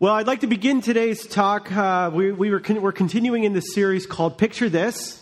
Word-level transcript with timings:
Well, 0.00 0.14
I'd 0.14 0.28
like 0.28 0.42
to 0.42 0.46
begin 0.46 0.80
today's 0.80 1.26
talk. 1.26 1.72
Uh, 1.72 2.12
we, 2.14 2.30
we 2.30 2.50
were 2.50 2.60
con- 2.60 2.80
we're 2.80 2.92
continuing 2.92 3.42
in 3.42 3.52
this 3.52 3.74
series 3.74 4.06
called 4.06 4.38
Picture 4.38 4.68
This. 4.68 5.20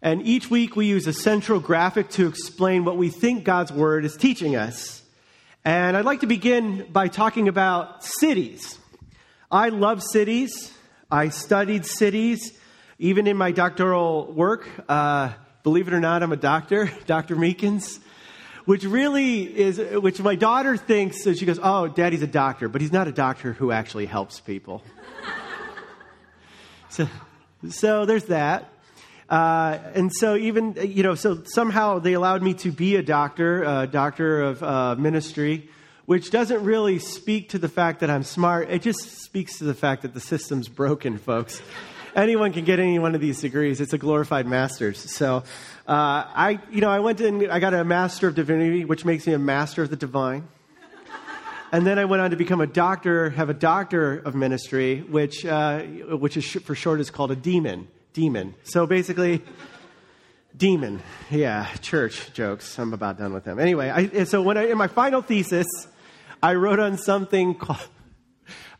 And 0.00 0.24
each 0.24 0.48
week 0.48 0.76
we 0.76 0.86
use 0.86 1.08
a 1.08 1.12
central 1.12 1.58
graphic 1.58 2.08
to 2.10 2.28
explain 2.28 2.84
what 2.84 2.96
we 2.96 3.08
think 3.08 3.42
God's 3.42 3.72
Word 3.72 4.04
is 4.04 4.16
teaching 4.16 4.54
us. 4.54 5.02
And 5.64 5.96
I'd 5.96 6.04
like 6.04 6.20
to 6.20 6.28
begin 6.28 6.86
by 6.92 7.08
talking 7.08 7.48
about 7.48 8.04
cities. 8.04 8.78
I 9.50 9.70
love 9.70 10.00
cities. 10.00 10.72
I 11.10 11.30
studied 11.30 11.84
cities. 11.84 12.56
Even 13.00 13.26
in 13.26 13.36
my 13.36 13.50
doctoral 13.50 14.30
work, 14.32 14.68
uh, 14.88 15.32
believe 15.64 15.88
it 15.88 15.94
or 15.94 15.98
not, 15.98 16.22
I'm 16.22 16.30
a 16.30 16.36
doctor, 16.36 16.88
Dr. 17.06 17.34
Meekins 17.34 17.98
which 18.64 18.84
really 18.84 19.42
is, 19.42 19.78
which 19.78 20.20
my 20.20 20.34
daughter 20.34 20.76
thinks, 20.76 21.22
so 21.22 21.34
she 21.34 21.46
goes, 21.46 21.58
Oh, 21.62 21.88
daddy's 21.88 22.22
a 22.22 22.26
doctor, 22.26 22.68
but 22.68 22.80
he's 22.80 22.92
not 22.92 23.08
a 23.08 23.12
doctor 23.12 23.52
who 23.52 23.72
actually 23.72 24.06
helps 24.06 24.40
people. 24.40 24.82
so, 26.90 27.08
so 27.68 28.06
there's 28.06 28.24
that. 28.24 28.68
Uh, 29.28 29.78
and 29.94 30.12
so 30.12 30.36
even, 30.36 30.76
you 30.82 31.02
know, 31.02 31.14
so 31.14 31.42
somehow 31.44 31.98
they 31.98 32.12
allowed 32.12 32.42
me 32.42 32.52
to 32.52 32.70
be 32.70 32.96
a 32.96 33.02
doctor, 33.02 33.62
a 33.62 33.86
doctor 33.86 34.42
of 34.42 34.62
uh, 34.62 34.94
ministry, 34.96 35.70
which 36.04 36.30
doesn't 36.30 36.62
really 36.64 36.98
speak 36.98 37.48
to 37.50 37.58
the 37.58 37.68
fact 37.68 38.00
that 38.00 38.10
I'm 38.10 38.24
smart. 38.24 38.68
It 38.70 38.82
just 38.82 39.22
speaks 39.22 39.58
to 39.58 39.64
the 39.64 39.74
fact 39.74 40.02
that 40.02 40.12
the 40.12 40.20
system's 40.20 40.68
broken, 40.68 41.16
folks. 41.16 41.62
Anyone 42.14 42.52
can 42.52 42.66
get 42.66 42.78
any 42.78 42.98
one 42.98 43.14
of 43.14 43.22
these 43.22 43.40
degrees. 43.40 43.80
It's 43.80 43.94
a 43.94 43.98
glorified 43.98 44.46
master's. 44.46 44.98
So, 44.98 45.36
uh, 45.36 45.42
I, 45.88 46.60
you 46.70 46.82
know, 46.82 46.90
I 46.90 46.98
went 46.98 47.20
and 47.22 47.50
I 47.50 47.58
got 47.58 47.72
a 47.72 47.84
Master 47.84 48.28
of 48.28 48.34
Divinity, 48.34 48.84
which 48.84 49.06
makes 49.06 49.26
me 49.26 49.32
a 49.32 49.38
Master 49.38 49.82
of 49.82 49.88
the 49.88 49.96
Divine. 49.96 50.46
And 51.72 51.86
then 51.86 51.98
I 51.98 52.04
went 52.04 52.20
on 52.20 52.30
to 52.30 52.36
become 52.36 52.60
a 52.60 52.66
doctor, 52.66 53.30
have 53.30 53.48
a 53.48 53.54
doctor 53.54 54.18
of 54.18 54.34
ministry, 54.34 55.00
which, 55.00 55.46
uh, 55.46 55.80
which 55.80 56.36
is 56.36 56.44
for 56.44 56.74
short 56.74 57.00
is 57.00 57.08
called 57.10 57.30
a 57.30 57.36
demon. 57.36 57.88
Demon. 58.12 58.54
So 58.64 58.86
basically, 58.86 59.42
demon. 60.54 61.00
Yeah, 61.30 61.66
church 61.80 62.34
jokes. 62.34 62.78
I'm 62.78 62.92
about 62.92 63.18
done 63.18 63.32
with 63.32 63.44
them. 63.44 63.58
Anyway, 63.58 63.88
I, 63.88 64.24
so 64.24 64.42
when 64.42 64.58
I, 64.58 64.66
in 64.66 64.76
my 64.76 64.88
final 64.88 65.22
thesis, 65.22 65.66
I 66.42 66.56
wrote 66.56 66.78
on 66.78 66.98
something 66.98 67.54
called, 67.54 67.88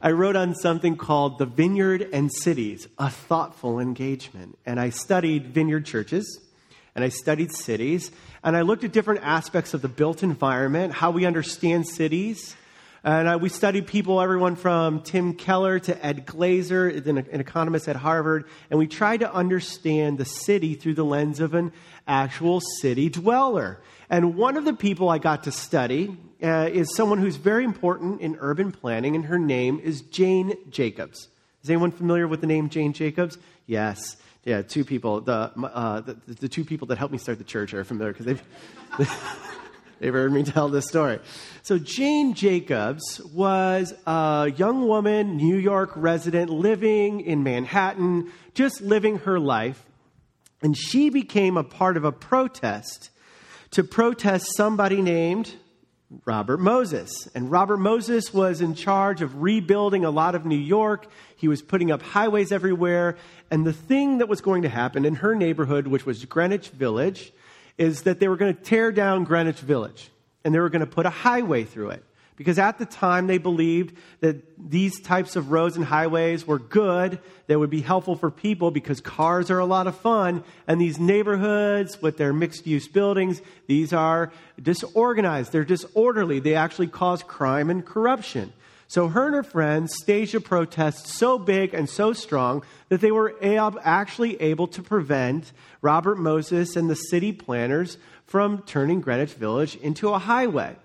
I 0.05 0.11
wrote 0.11 0.35
on 0.35 0.57
something 0.57 0.97
called 0.97 1.39
the 1.39 1.47
Vineyard 1.47 2.09
and 2.13 2.29
Cities, 2.33 2.89
a 2.99 3.09
thoughtful 3.09 3.79
engagement. 3.79 4.59
And 4.67 4.81
I 4.81 4.91
studied 4.91 5.55
vineyard 5.55 5.87
churches 5.87 6.41
and 6.97 7.05
I 7.05 7.09
studied 7.09 7.53
cities, 7.55 8.11
and 8.45 8.55
I 8.55 8.63
looked 8.63 8.85
at 8.85 8.93
different 8.93 9.21
aspects 9.23 9.73
of 9.73 9.81
the 9.81 9.89
built 9.89 10.23
environment, 10.23 10.93
how 10.93 11.11
we 11.11 11.25
understand 11.25 11.87
cities. 11.89 12.55
And 13.05 13.27
uh, 13.27 13.39
we 13.41 13.49
studied 13.49 13.87
people, 13.89 14.21
everyone 14.21 14.55
from 14.55 15.03
Tim 15.03 15.35
Keller 15.35 15.79
to 15.81 16.07
Ed 16.07 16.25
Glaeser, 16.25 16.89
an, 16.89 17.19
an 17.19 17.41
economist 17.41 17.89
at 17.89 17.97
Harvard, 17.97 18.45
and 18.71 18.79
we 18.79 18.87
tried 18.87 19.21
to 19.21 19.33
understand 19.33 20.19
the 20.19 20.25
city 20.25 20.75
through 20.75 20.95
the 20.95 21.05
lens 21.05 21.41
of 21.41 21.55
an 21.55 21.73
actual 22.07 22.61
city 22.61 23.09
dweller. 23.09 23.81
And 24.09 24.37
one 24.37 24.57
of 24.57 24.65
the 24.65 24.75
people 24.75 25.09
I 25.09 25.19
got 25.19 25.45
to 25.45 25.53
study 25.53 26.17
uh, 26.43 26.69
is 26.73 26.95
someone 26.95 27.19
who's 27.19 27.37
very 27.37 27.65
important 27.65 28.21
in 28.21 28.37
urban 28.41 28.71
planning, 28.71 29.17
and 29.17 29.25
her 29.25 29.39
name 29.39 29.81
is 29.83 30.03
Jane 30.03 30.55
Jacobs. 30.71 31.29
Is 31.65 31.71
anyone 31.71 31.91
familiar 31.91 32.29
with 32.29 32.41
the 32.41 32.47
name 32.47 32.69
Jane 32.69 32.93
Jacobs? 32.93 33.37
Yes 33.67 34.17
yeah, 34.45 34.63
two 34.63 34.85
people. 34.85 35.21
The, 35.21 35.53
uh, 35.57 36.01
the, 36.01 36.15
the, 36.27 36.49
two 36.49 36.65
people 36.65 36.89
that 36.89 36.99
helped 36.99 37.13
me 37.13 37.19
start 37.19 37.39
the 37.39 37.45
church 37.45 37.75
are 37.75 37.85
familiar 37.85 38.13
because 38.13 38.27
they've, 38.27 38.43
they've 40.03 40.13
heard 40.13 40.33
me 40.33 40.43
tell 40.43 40.69
this 40.69 40.87
story. 40.87 41.21
So, 41.63 41.79
Jane 41.79 42.35
Jacobs 42.35 43.21
was 43.33 43.95
a 44.07 44.53
young 44.57 44.89
woman, 44.89 45.37
New 45.37 45.57
York 45.57 45.93
resident, 45.95 46.51
living 46.51 47.21
in 47.21 47.43
Manhattan, 47.43 48.31
just 48.55 48.81
living 48.83 49.19
her 49.19 49.39
life. 49.39 49.87
And 50.61 50.77
she 50.77 51.09
became 51.09 51.57
a 51.57 51.65
part 51.65 51.97
of 51.97 52.05
a 52.05 52.13
protest 52.13 53.11
to 53.71 53.83
protest 53.83 54.55
somebody 54.57 55.01
named 55.01 55.55
Robert 56.25 56.59
Moses. 56.59 57.29
And 57.35 57.51
Robert 57.51 57.79
Moses 57.79 58.35
was 58.35 58.61
in 58.61 58.75
charge 58.75 59.23
of 59.23 59.43
rebuilding 59.43 60.05
a 60.05 60.11
lot 60.11 60.35
of 60.35 60.45
New 60.45 60.59
York. 60.59 61.07
He 61.37 61.49
was 61.49 61.63
putting 61.63 61.91
up 61.91 62.03
highways 62.03 62.53
everywhere. 62.53 63.17
And 63.51 63.67
the 63.67 63.73
thing 63.73 64.19
that 64.19 64.29
was 64.29 64.41
going 64.41 64.63
to 64.63 64.69
happen 64.69 65.05
in 65.05 65.17
her 65.17 65.35
neighborhood, 65.35 65.87
which 65.87 66.05
was 66.05 66.25
Greenwich 66.25 66.69
Village, 66.69 67.33
is 67.79 68.03
that 68.03 68.21
they 68.21 68.29
were 68.29 68.37
going 68.37 68.55
to 68.55 68.63
tear 68.63 68.93
down 68.93 69.25
Greenwich 69.25 69.61
Village 69.61 70.11
and 70.45 70.55
they 70.55 70.59
were 70.59 70.71
going 70.71 70.81
to 70.81 70.87
put 70.87 71.07
a 71.07 71.11
highway 71.11 71.65
through 71.65 71.91
it. 71.91 72.05
Because 72.35 72.59
at 72.59 72.79
the 72.79 72.87
time 72.87 73.27
they 73.27 73.39
believed 73.39 73.97
that 74.21 74.43
these 74.59 75.01
types 75.01 75.37
of 75.37 75.53
roads 75.53 75.77
and 75.77 75.85
highways 75.85 76.47
were 76.47 76.59
good, 76.59 77.21
that 77.47 77.59
would 77.59 77.71
be 77.71 77.83
helpful 77.83 78.17
for 78.17 78.31
people 78.31 78.71
because 78.71 79.01
cars 79.01 79.51
are 79.51 79.59
a 79.59 79.67
lot 79.67 79.87
of 79.87 79.97
fun. 79.97 80.43
And 80.67 80.81
these 80.81 80.99
neighborhoods 80.99 82.01
with 82.01 82.17
their 82.17 82.33
mixed 82.33 82.67
use 82.67 82.89
buildings, 82.89 83.43
these 83.67 83.93
are 83.93 84.33
disorganized, 84.61 85.53
they're 85.53 85.65
disorderly, 85.65 86.41
they 86.41 86.55
actually 86.55 86.89
cause 86.89 87.23
crime 87.23 87.69
and 87.69 87.85
corruption. 87.85 88.53
So 88.93 89.09
her 89.09 89.25
and 89.25 89.35
her 89.35 89.43
friends 89.43 89.95
staged 90.03 90.35
a 90.35 90.41
protest 90.41 91.07
so 91.07 91.39
big 91.39 91.73
and 91.73 91.89
so 91.89 92.13
strong 92.13 92.63
that 92.91 93.01
they 93.01 93.11
were 93.11 93.35
actually 93.43 94.39
able 94.43 94.67
to 94.67 94.83
prevent 94.83 95.51
Robert 95.81 96.19
Moses 96.19 96.77
and 96.77 96.91
the 96.91 96.95
city 96.95 97.33
planners 97.33 97.97
from 98.27 98.61
turning 98.67 99.01
Greenwich 99.01 99.33
Village 99.33 99.77
into 99.77 100.11
a 100.11 100.19
highway. 100.19 100.77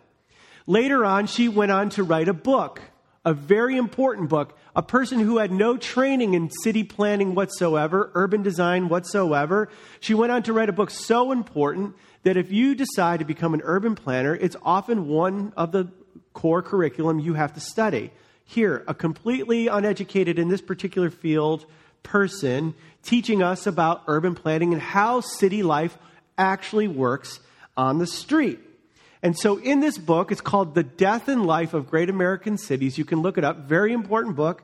Later 0.65 1.03
on, 1.03 1.27
she 1.27 1.49
went 1.49 1.73
on 1.73 1.89
to 1.89 2.03
write 2.03 2.29
a 2.29 2.33
book, 2.33 2.81
a 3.25 3.33
very 3.33 3.75
important 3.75 4.29
book. 4.29 4.57
A 4.73 4.81
person 4.81 5.19
who 5.19 5.39
had 5.39 5.51
no 5.51 5.75
training 5.75 6.33
in 6.33 6.49
city 6.49 6.85
planning 6.85 7.35
whatsoever, 7.35 8.09
urban 8.13 8.41
design 8.41 8.87
whatsoever. 8.87 9.67
She 9.99 10.13
went 10.13 10.31
on 10.31 10.43
to 10.43 10.53
write 10.53 10.69
a 10.69 10.73
book 10.73 10.91
so 10.91 11.33
important 11.33 11.93
that 12.23 12.37
if 12.37 12.53
you 12.53 12.73
decide 12.73 13.19
to 13.19 13.25
become 13.25 13.53
an 13.53 13.61
urban 13.65 13.95
planner, 13.95 14.33
it's 14.33 14.55
often 14.63 15.09
one 15.09 15.51
of 15.57 15.73
the 15.73 15.89
core 16.37 16.61
curriculum 16.61 17.19
you 17.19 17.33
have 17.33 17.55
to 17.55 17.59
study. 17.59 18.11
Here, 18.45 18.83
a 18.87 18.93
completely 18.93 19.65
uneducated 19.67 20.37
in 20.37 20.49
this 20.49 20.61
particular 20.61 21.09
field 21.09 21.65
person 22.03 22.75
teaching 23.01 23.41
us 23.41 23.65
about 23.65 24.03
urban 24.05 24.35
planning 24.35 24.71
and 24.71 24.79
how 24.81 25.21
city 25.21 25.63
life 25.63 25.97
actually 26.37 26.87
works 26.87 27.39
on 27.75 27.97
the 27.97 28.05
street. 28.05 28.59
And 29.23 29.35
so 29.35 29.57
in 29.57 29.79
this 29.79 29.97
book, 29.97 30.31
it's 30.31 30.39
called 30.39 30.75
The 30.75 30.83
Death 30.83 31.27
and 31.27 31.43
Life 31.43 31.73
of 31.73 31.89
Great 31.89 32.07
American 32.07 32.59
Cities. 32.59 32.99
You 32.99 33.03
can 33.03 33.23
look 33.23 33.39
it 33.39 33.43
up. 33.43 33.67
Very 33.67 33.91
important 33.91 34.35
book. 34.35 34.61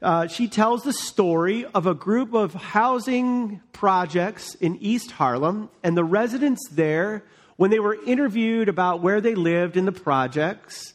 Uh, 0.00 0.28
she 0.28 0.48
tells 0.48 0.82
the 0.82 0.94
story 0.94 1.66
of 1.66 1.86
a 1.86 1.92
group 1.92 2.32
of 2.32 2.54
housing 2.54 3.60
projects 3.74 4.54
in 4.54 4.78
East 4.80 5.10
Harlem, 5.10 5.68
and 5.82 5.94
the 5.94 6.04
residents 6.04 6.66
there, 6.72 7.22
when 7.56 7.70
they 7.70 7.80
were 7.80 8.02
interviewed 8.06 8.70
about 8.70 9.02
where 9.02 9.20
they 9.20 9.34
lived 9.34 9.76
in 9.76 9.84
the 9.84 9.92
projects, 9.92 10.94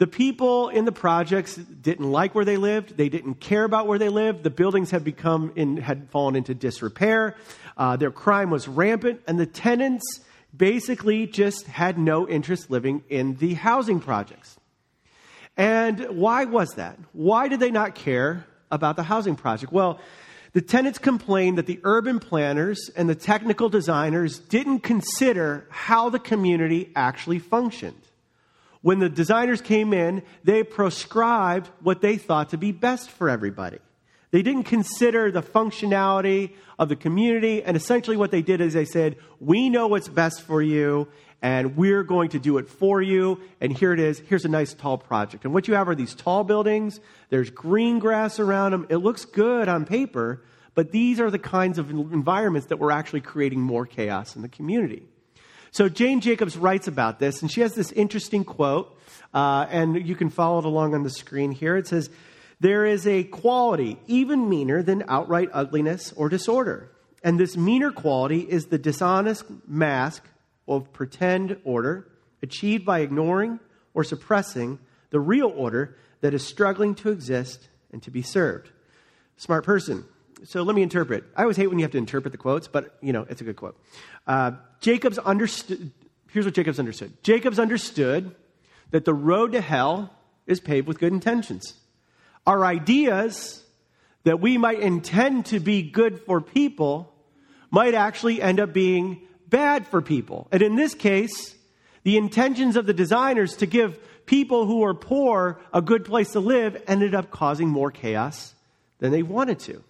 the 0.00 0.06
people 0.06 0.70
in 0.70 0.86
the 0.86 0.92
projects 0.92 1.56
didn't 1.56 2.10
like 2.10 2.34
where 2.34 2.46
they 2.46 2.56
lived. 2.56 2.96
They 2.96 3.10
didn't 3.10 3.34
care 3.34 3.64
about 3.64 3.86
where 3.86 3.98
they 3.98 4.08
lived. 4.08 4.42
The 4.42 4.50
buildings 4.50 4.90
had 4.90 5.04
become 5.04 5.52
in, 5.56 5.76
had 5.76 6.08
fallen 6.08 6.36
into 6.36 6.54
disrepair. 6.54 7.36
Uh, 7.76 7.96
their 7.96 8.10
crime 8.10 8.48
was 8.48 8.66
rampant, 8.66 9.20
and 9.26 9.38
the 9.38 9.44
tenants 9.44 10.20
basically 10.56 11.26
just 11.26 11.66
had 11.66 11.98
no 11.98 12.26
interest 12.26 12.70
living 12.70 13.04
in 13.10 13.36
the 13.36 13.52
housing 13.52 14.00
projects. 14.00 14.56
And 15.58 16.00
why 16.16 16.46
was 16.46 16.76
that? 16.76 16.98
Why 17.12 17.48
did 17.48 17.60
they 17.60 17.70
not 17.70 17.94
care 17.94 18.46
about 18.70 18.96
the 18.96 19.02
housing 19.02 19.36
project? 19.36 19.70
Well, 19.70 20.00
the 20.54 20.62
tenants 20.62 20.98
complained 20.98 21.58
that 21.58 21.66
the 21.66 21.78
urban 21.84 22.20
planners 22.20 22.90
and 22.96 23.06
the 23.06 23.14
technical 23.14 23.68
designers 23.68 24.38
didn't 24.38 24.80
consider 24.80 25.66
how 25.68 26.08
the 26.08 26.18
community 26.18 26.90
actually 26.96 27.38
functioned. 27.38 28.00
When 28.82 28.98
the 28.98 29.08
designers 29.08 29.60
came 29.60 29.92
in, 29.92 30.22
they 30.42 30.62
proscribed 30.62 31.68
what 31.80 32.00
they 32.00 32.16
thought 32.16 32.50
to 32.50 32.58
be 32.58 32.72
best 32.72 33.10
for 33.10 33.28
everybody. 33.28 33.78
They 34.30 34.42
didn't 34.42 34.64
consider 34.64 35.30
the 35.30 35.42
functionality 35.42 36.52
of 36.78 36.88
the 36.88 36.96
community. 36.96 37.62
And 37.62 37.76
essentially, 37.76 38.16
what 38.16 38.30
they 38.30 38.42
did 38.42 38.60
is 38.60 38.72
they 38.74 38.84
said, 38.84 39.16
We 39.40 39.68
know 39.68 39.88
what's 39.88 40.08
best 40.08 40.42
for 40.42 40.62
you, 40.62 41.08
and 41.42 41.76
we're 41.76 42.04
going 42.04 42.30
to 42.30 42.38
do 42.38 42.58
it 42.58 42.68
for 42.68 43.02
you. 43.02 43.40
And 43.60 43.76
here 43.76 43.92
it 43.92 44.00
is. 44.00 44.20
Here's 44.20 44.44
a 44.44 44.48
nice 44.48 44.72
tall 44.72 44.98
project. 44.98 45.44
And 45.44 45.52
what 45.52 45.66
you 45.66 45.74
have 45.74 45.88
are 45.88 45.94
these 45.94 46.14
tall 46.14 46.44
buildings, 46.44 47.00
there's 47.28 47.50
green 47.50 47.98
grass 47.98 48.38
around 48.38 48.70
them. 48.70 48.86
It 48.88 48.98
looks 48.98 49.24
good 49.24 49.68
on 49.68 49.84
paper, 49.84 50.44
but 50.74 50.92
these 50.92 51.18
are 51.18 51.30
the 51.30 51.38
kinds 51.38 51.78
of 51.78 51.90
environments 51.90 52.68
that 52.68 52.78
were 52.78 52.92
actually 52.92 53.22
creating 53.22 53.60
more 53.60 53.84
chaos 53.84 54.36
in 54.36 54.42
the 54.42 54.48
community. 54.48 55.02
So 55.72 55.88
Jane 55.88 56.20
Jacobs 56.20 56.56
writes 56.56 56.88
about 56.88 57.18
this, 57.18 57.42
and 57.42 57.50
she 57.50 57.60
has 57.60 57.74
this 57.74 57.92
interesting 57.92 58.44
quote, 58.44 58.96
uh, 59.32 59.66
and 59.70 60.06
you 60.06 60.16
can 60.16 60.30
follow 60.30 60.58
it 60.58 60.64
along 60.64 60.94
on 60.94 61.02
the 61.04 61.10
screen 61.10 61.52
here. 61.52 61.76
It 61.76 61.86
says, 61.86 62.10
there 62.58 62.84
is 62.84 63.06
a 63.06 63.24
quality 63.24 63.98
even 64.06 64.48
meaner 64.48 64.82
than 64.82 65.04
outright 65.08 65.48
ugliness 65.52 66.12
or 66.12 66.28
disorder. 66.28 66.90
And 67.22 67.38
this 67.38 67.56
meaner 67.56 67.90
quality 67.90 68.40
is 68.40 68.66
the 68.66 68.78
dishonest 68.78 69.44
mask 69.66 70.24
of 70.66 70.92
pretend 70.92 71.58
order 71.64 72.08
achieved 72.42 72.84
by 72.84 73.00
ignoring 73.00 73.60
or 73.94 74.04
suppressing 74.04 74.78
the 75.10 75.20
real 75.20 75.48
order 75.48 75.96
that 76.20 76.34
is 76.34 76.46
struggling 76.46 76.94
to 76.96 77.10
exist 77.10 77.68
and 77.92 78.02
to 78.02 78.10
be 78.10 78.22
served. 78.22 78.70
Smart 79.36 79.64
person. 79.64 80.04
So 80.44 80.62
let 80.62 80.74
me 80.74 80.82
interpret. 80.82 81.24
I 81.36 81.42
always 81.42 81.56
hate 81.56 81.66
when 81.66 81.78
you 81.78 81.84
have 81.84 81.92
to 81.92 81.98
interpret 81.98 82.32
the 82.32 82.38
quotes, 82.38 82.68
but 82.68 82.96
you 83.00 83.12
know, 83.12 83.26
it's 83.28 83.40
a 83.40 83.44
good 83.44 83.56
quote. 83.56 83.80
Uh, 84.26 84.52
Jacob's 84.80 85.18
understood, 85.18 85.92
here's 86.30 86.44
what 86.44 86.54
Jacob's 86.54 86.78
understood 86.78 87.12
Jacob's 87.22 87.58
understood 87.58 88.34
that 88.90 89.04
the 89.04 89.14
road 89.14 89.52
to 89.52 89.60
hell 89.60 90.14
is 90.46 90.60
paved 90.60 90.88
with 90.88 90.98
good 90.98 91.12
intentions. 91.12 91.74
Our 92.46 92.64
ideas 92.64 93.62
that 94.24 94.40
we 94.40 94.58
might 94.58 94.80
intend 94.80 95.46
to 95.46 95.60
be 95.60 95.82
good 95.82 96.20
for 96.20 96.40
people 96.40 97.14
might 97.70 97.94
actually 97.94 98.42
end 98.42 98.60
up 98.60 98.72
being 98.72 99.20
bad 99.48 99.86
for 99.86 100.02
people. 100.02 100.48
And 100.50 100.62
in 100.62 100.76
this 100.76 100.94
case, 100.94 101.54
the 102.02 102.16
intentions 102.16 102.76
of 102.76 102.86
the 102.86 102.94
designers 102.94 103.56
to 103.56 103.66
give 103.66 103.98
people 104.26 104.66
who 104.66 104.84
are 104.84 104.94
poor 104.94 105.60
a 105.72 105.82
good 105.82 106.04
place 106.04 106.32
to 106.32 106.40
live 106.40 106.82
ended 106.86 107.14
up 107.14 107.30
causing 107.30 107.68
more 107.68 107.90
chaos 107.90 108.54
than 108.98 109.12
they 109.12 109.22
wanted 109.22 109.58
to. 109.60 109.82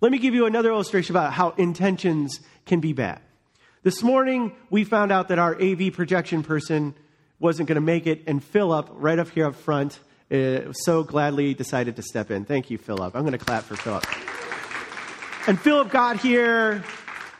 Let 0.00 0.12
me 0.12 0.18
give 0.18 0.34
you 0.34 0.44
another 0.44 0.70
illustration 0.70 1.16
about 1.16 1.32
how 1.32 1.50
intentions 1.50 2.40
can 2.66 2.80
be 2.80 2.92
bad. 2.92 3.20
This 3.82 4.02
morning, 4.02 4.52
we 4.68 4.84
found 4.84 5.10
out 5.10 5.28
that 5.28 5.38
our 5.38 5.54
AV 5.54 5.92
projection 5.92 6.42
person 6.42 6.94
wasn't 7.38 7.68
going 7.68 7.76
to 7.76 7.80
make 7.80 8.06
it, 8.06 8.22
and 8.26 8.44
Philip, 8.44 8.88
right 8.92 9.18
up 9.18 9.30
here 9.30 9.46
up 9.46 9.54
front, 9.54 9.98
uh, 10.30 10.72
so 10.72 11.02
gladly 11.02 11.54
decided 11.54 11.96
to 11.96 12.02
step 12.02 12.30
in. 12.30 12.44
Thank 12.44 12.68
you, 12.70 12.76
Philip. 12.76 13.14
I'm 13.14 13.22
going 13.22 13.32
to 13.32 13.38
clap 13.38 13.64
for 13.64 13.76
Philip. 13.76 14.04
And 15.48 15.58
Philip 15.58 15.90
got 15.90 16.20
here, 16.20 16.84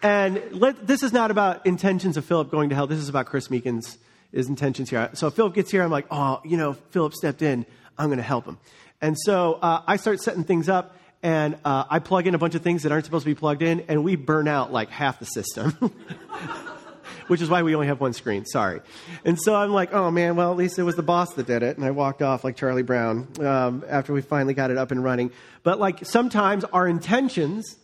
and 0.03 0.41
let, 0.53 0.87
this 0.87 1.03
is 1.03 1.13
not 1.13 1.31
about 1.31 1.67
intentions 1.67 2.17
of 2.17 2.25
Philip 2.25 2.51
going 2.51 2.71
to 2.71 2.75
hell. 2.75 2.87
This 2.87 3.01
is 3.01 3.09
about 3.09 3.27
Chris 3.27 3.49
Meekins' 3.49 3.99
his 4.33 4.49
intentions 4.49 4.89
here. 4.89 5.11
So 5.13 5.31
Philip 5.31 5.55
gets 5.55 5.71
here. 5.71 5.83
I'm 5.83 5.91
like, 5.91 6.07
oh, 6.11 6.41
you 6.45 6.57
know, 6.57 6.73
Philip 6.73 7.13
stepped 7.15 7.43
in. 7.43 7.67
I'm 7.99 8.07
going 8.07 8.19
to 8.19 8.23
help 8.23 8.47
him. 8.47 8.59
And 9.01 9.17
so 9.19 9.55
uh, 9.55 9.83
I 9.87 9.97
start 9.97 10.21
setting 10.21 10.45
things 10.45 10.69
up, 10.69 10.97
and 11.27 11.59
uh, 11.65 11.83
I 11.91 11.99
plug 11.99 12.29
in 12.29 12.37
a 12.37 12.39
bunch 12.39 12.55
of 12.55 12.63
things 12.63 12.85
that 12.85 12.93
aren't 12.93 13.05
supposed 13.05 13.25
to 13.25 13.31
be 13.31 13.35
plugged 13.35 13.61
in, 13.61 13.81
and 13.89 14.05
we 14.05 14.15
burn 14.15 14.47
out 14.47 14.73
like 14.73 14.91
half 14.91 15.19
the 15.19 15.25
system. 15.25 15.73
Which 17.27 17.41
is 17.41 17.51
why 17.51 17.65
we 17.65 17.75
only 17.75 17.89
have 17.89 18.01
one 18.01 18.13
screen. 18.13 18.47
Sorry. 18.47 18.81
And 19.25 19.37
so 19.37 19.57
I'm 19.57 19.73
like, 19.73 19.93
oh 19.93 20.13
man, 20.13 20.37
well, 20.37 20.53
at 20.53 20.57
least 20.57 20.79
it 20.79 20.85
was 20.85 20.95
the 20.95 21.03
boss 21.03 21.35
that 21.35 21.49
did 21.49 21.65
it. 21.65 21.77
And 21.77 21.85
I 21.85 21.91
walked 21.91 22.23
off 22.23 22.45
like 22.45 22.55
Charlie 22.55 22.85
Brown 22.85 23.27
um, 23.41 23.85
after 23.89 24.13
we 24.13 24.23
finally 24.23 24.55
got 24.55 24.71
it 24.71 24.79
up 24.79 24.93
and 24.93 25.03
running. 25.03 25.33
But 25.65 25.81
like 25.81 26.07
sometimes 26.07 26.63
our 26.63 26.87
intentions, 26.87 27.75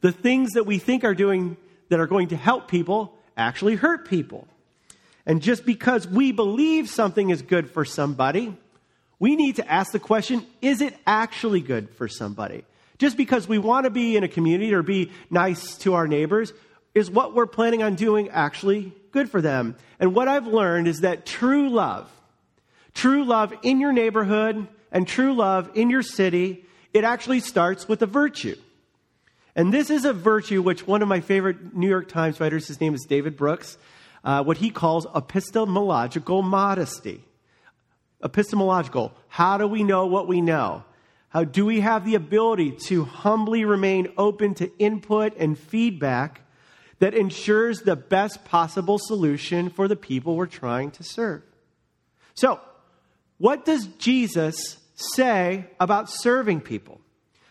the 0.00 0.10
things 0.10 0.54
that 0.54 0.66
we 0.66 0.80
think 0.80 1.04
are 1.04 1.14
doing 1.14 1.56
that 1.90 2.00
are 2.00 2.08
going 2.08 2.28
to 2.28 2.36
help 2.36 2.66
people, 2.66 3.16
actually 3.36 3.76
hurt 3.76 4.08
people. 4.08 4.48
And 5.24 5.40
just 5.40 5.64
because 5.64 6.08
we 6.08 6.32
believe 6.32 6.88
something 6.90 7.30
is 7.30 7.42
good 7.42 7.70
for 7.70 7.84
somebody, 7.84 8.56
we 9.20 9.36
need 9.36 9.54
to 9.56 9.72
ask 9.72 9.92
the 9.92 10.00
question 10.00 10.44
is 10.60 10.80
it 10.80 10.96
actually 11.06 11.60
good 11.60 11.88
for 11.90 12.08
somebody? 12.08 12.64
Just 13.02 13.16
because 13.16 13.48
we 13.48 13.58
want 13.58 13.82
to 13.82 13.90
be 13.90 14.16
in 14.16 14.22
a 14.22 14.28
community 14.28 14.72
or 14.72 14.84
be 14.84 15.10
nice 15.28 15.76
to 15.78 15.94
our 15.94 16.06
neighbors, 16.06 16.52
is 16.94 17.10
what 17.10 17.34
we're 17.34 17.48
planning 17.48 17.82
on 17.82 17.96
doing 17.96 18.28
actually 18.28 18.92
good 19.10 19.28
for 19.28 19.40
them? 19.40 19.74
And 19.98 20.14
what 20.14 20.28
I've 20.28 20.46
learned 20.46 20.86
is 20.86 21.00
that 21.00 21.26
true 21.26 21.68
love, 21.68 22.08
true 22.94 23.24
love 23.24 23.52
in 23.64 23.80
your 23.80 23.92
neighborhood 23.92 24.68
and 24.92 25.04
true 25.04 25.34
love 25.34 25.68
in 25.74 25.90
your 25.90 26.04
city, 26.04 26.64
it 26.94 27.02
actually 27.02 27.40
starts 27.40 27.88
with 27.88 28.02
a 28.02 28.06
virtue. 28.06 28.54
And 29.56 29.74
this 29.74 29.90
is 29.90 30.04
a 30.04 30.12
virtue 30.12 30.62
which 30.62 30.86
one 30.86 31.02
of 31.02 31.08
my 31.08 31.18
favorite 31.18 31.74
New 31.74 31.88
York 31.88 32.08
Times 32.08 32.38
writers, 32.38 32.68
his 32.68 32.80
name 32.80 32.94
is 32.94 33.04
David 33.08 33.36
Brooks, 33.36 33.78
uh, 34.22 34.44
what 34.44 34.58
he 34.58 34.70
calls 34.70 35.08
epistemological 35.12 36.40
modesty. 36.42 37.24
Epistemological. 38.22 39.12
How 39.26 39.58
do 39.58 39.66
we 39.66 39.82
know 39.82 40.06
what 40.06 40.28
we 40.28 40.40
know? 40.40 40.84
How 41.32 41.44
do 41.44 41.64
we 41.64 41.80
have 41.80 42.04
the 42.04 42.14
ability 42.14 42.72
to 42.88 43.04
humbly 43.04 43.64
remain 43.64 44.12
open 44.18 44.54
to 44.56 44.70
input 44.78 45.34
and 45.38 45.58
feedback 45.58 46.42
that 46.98 47.14
ensures 47.14 47.80
the 47.80 47.96
best 47.96 48.44
possible 48.44 48.98
solution 48.98 49.70
for 49.70 49.88
the 49.88 49.96
people 49.96 50.36
we're 50.36 50.46
trying 50.46 50.90
to 50.92 51.02
serve? 51.02 51.42
So, 52.34 52.60
what 53.38 53.64
does 53.64 53.86
Jesus 53.98 54.76
say 54.94 55.66
about 55.80 56.10
serving 56.10 56.60
people? 56.60 57.00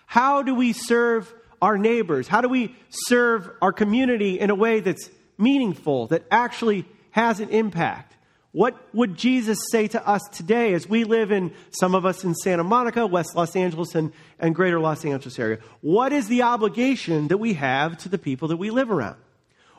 How 0.06 0.44
do 0.44 0.54
we 0.56 0.74
serve 0.74 1.34
our 1.62 1.77
neighbors? 1.77 2.27
How 2.27 2.42
do 2.42 2.50
we 2.50 2.75
serve 2.89 3.50
our 3.62 3.74
community 3.74 4.39
in 4.39 4.50
a 4.50 4.56
way 4.56 4.80
that's 4.80 5.10
meaningful, 5.42 6.07
that 6.07 6.24
actually 6.31 6.86
has 7.12 7.39
an 7.39 7.50
impact. 7.50 8.11
What 8.53 8.75
would 8.94 9.15
Jesus 9.15 9.57
say 9.71 9.88
to 9.89 10.06
us 10.06 10.21
today 10.33 10.74
as 10.74 10.88
we 10.88 11.06
live 11.06 11.31
in, 11.31 11.53
some 11.69 11.95
of 11.95 12.06
us 12.06 12.25
in 12.25 12.36
Santa 12.36 12.65
Monica, 12.65 13.07
West 13.07 13.33
Los 13.33 13.56
Angeles, 13.56 13.95
and, 13.95 14.12
and 14.39 14.53
greater 14.53 14.80
Los 14.80 15.06
Angeles 15.06 15.39
area? 15.39 15.59
What 15.80 16.12
is 16.12 16.27
the 16.27 16.42
obligation 16.42 17.30
that 17.30 17.38
we 17.38 17.53
have 17.53 17.98
to 18.00 18.09
the 18.09 18.18
people 18.18 18.50
that 18.50 18.57
we 18.57 18.69
live 18.69 18.92
around? 18.92 19.15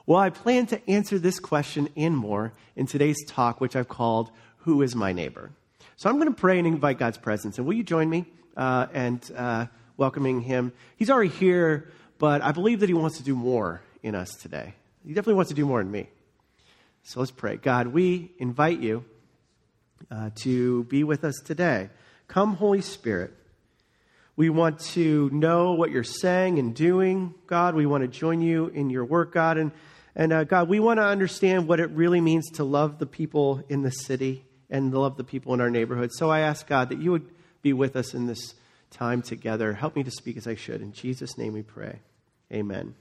Well, 0.06 0.18
I 0.18 0.30
plan 0.30 0.66
to 0.66 0.90
answer 0.90 1.18
this 1.18 1.38
question 1.38 1.90
and 1.96 2.16
more 2.16 2.54
in 2.74 2.86
today's 2.86 3.22
talk, 3.26 3.60
which 3.60 3.76
I've 3.76 3.88
called 3.88 4.30
Who 4.58 4.80
is 4.80 4.96
My 4.96 5.12
Neighbor? 5.12 5.50
So 5.96 6.08
I'm 6.08 6.16
going 6.16 6.28
to 6.28 6.34
pray 6.34 6.58
and 6.58 6.66
invite 6.66 6.98
God's 6.98 7.18
presence. 7.18 7.58
And 7.58 7.66
will 7.66 7.74
you 7.74 7.84
join 7.84 8.08
me 8.08 8.24
uh, 8.56 8.86
and 8.94 9.30
uh, 9.36 9.66
welcoming 9.98 10.40
Him? 10.40 10.72
He's 10.96 11.10
already 11.10 11.28
here, 11.28 11.92
but 12.18 12.40
I 12.42 12.52
believe 12.52 12.80
that 12.80 12.88
He 12.88 12.94
wants 12.94 13.18
to 13.18 13.22
do 13.22 13.36
more 13.36 13.82
in 14.02 14.14
us 14.14 14.30
today. 14.30 14.74
He 15.06 15.12
definitely 15.12 15.34
wants 15.34 15.50
to 15.50 15.54
do 15.54 15.66
more 15.66 15.80
in 15.80 15.90
me. 15.90 16.08
So 17.04 17.20
let's 17.20 17.32
pray. 17.32 17.56
God, 17.56 17.88
we 17.88 18.32
invite 18.38 18.80
you 18.80 19.04
uh, 20.10 20.30
to 20.42 20.84
be 20.84 21.04
with 21.04 21.24
us 21.24 21.40
today. 21.44 21.90
Come, 22.28 22.54
Holy 22.54 22.80
Spirit. 22.80 23.32
We 24.36 24.48
want 24.50 24.80
to 24.80 25.28
know 25.30 25.72
what 25.72 25.90
you're 25.90 26.04
saying 26.04 26.58
and 26.58 26.74
doing, 26.74 27.34
God. 27.46 27.74
We 27.74 27.86
want 27.86 28.02
to 28.02 28.08
join 28.08 28.40
you 28.40 28.68
in 28.68 28.88
your 28.88 29.04
work, 29.04 29.32
God. 29.32 29.58
And, 29.58 29.72
and 30.14 30.32
uh, 30.32 30.44
God, 30.44 30.68
we 30.68 30.80
want 30.80 30.98
to 30.98 31.04
understand 31.04 31.68
what 31.68 31.80
it 31.80 31.90
really 31.90 32.20
means 32.20 32.50
to 32.52 32.64
love 32.64 32.98
the 32.98 33.06
people 33.06 33.62
in 33.68 33.82
the 33.82 33.90
city 33.90 34.44
and 34.70 34.94
love 34.94 35.16
the 35.16 35.24
people 35.24 35.52
in 35.52 35.60
our 35.60 35.70
neighborhood. 35.70 36.10
So 36.12 36.30
I 36.30 36.40
ask, 36.40 36.66
God, 36.66 36.88
that 36.88 37.00
you 37.00 37.10
would 37.10 37.28
be 37.60 37.72
with 37.72 37.94
us 37.94 38.14
in 38.14 38.26
this 38.26 38.54
time 38.90 39.22
together. 39.22 39.74
Help 39.74 39.96
me 39.96 40.02
to 40.04 40.10
speak 40.10 40.36
as 40.36 40.46
I 40.46 40.54
should. 40.54 40.80
In 40.80 40.92
Jesus' 40.92 41.36
name 41.36 41.52
we 41.52 41.62
pray. 41.62 42.00
Amen. 42.50 42.94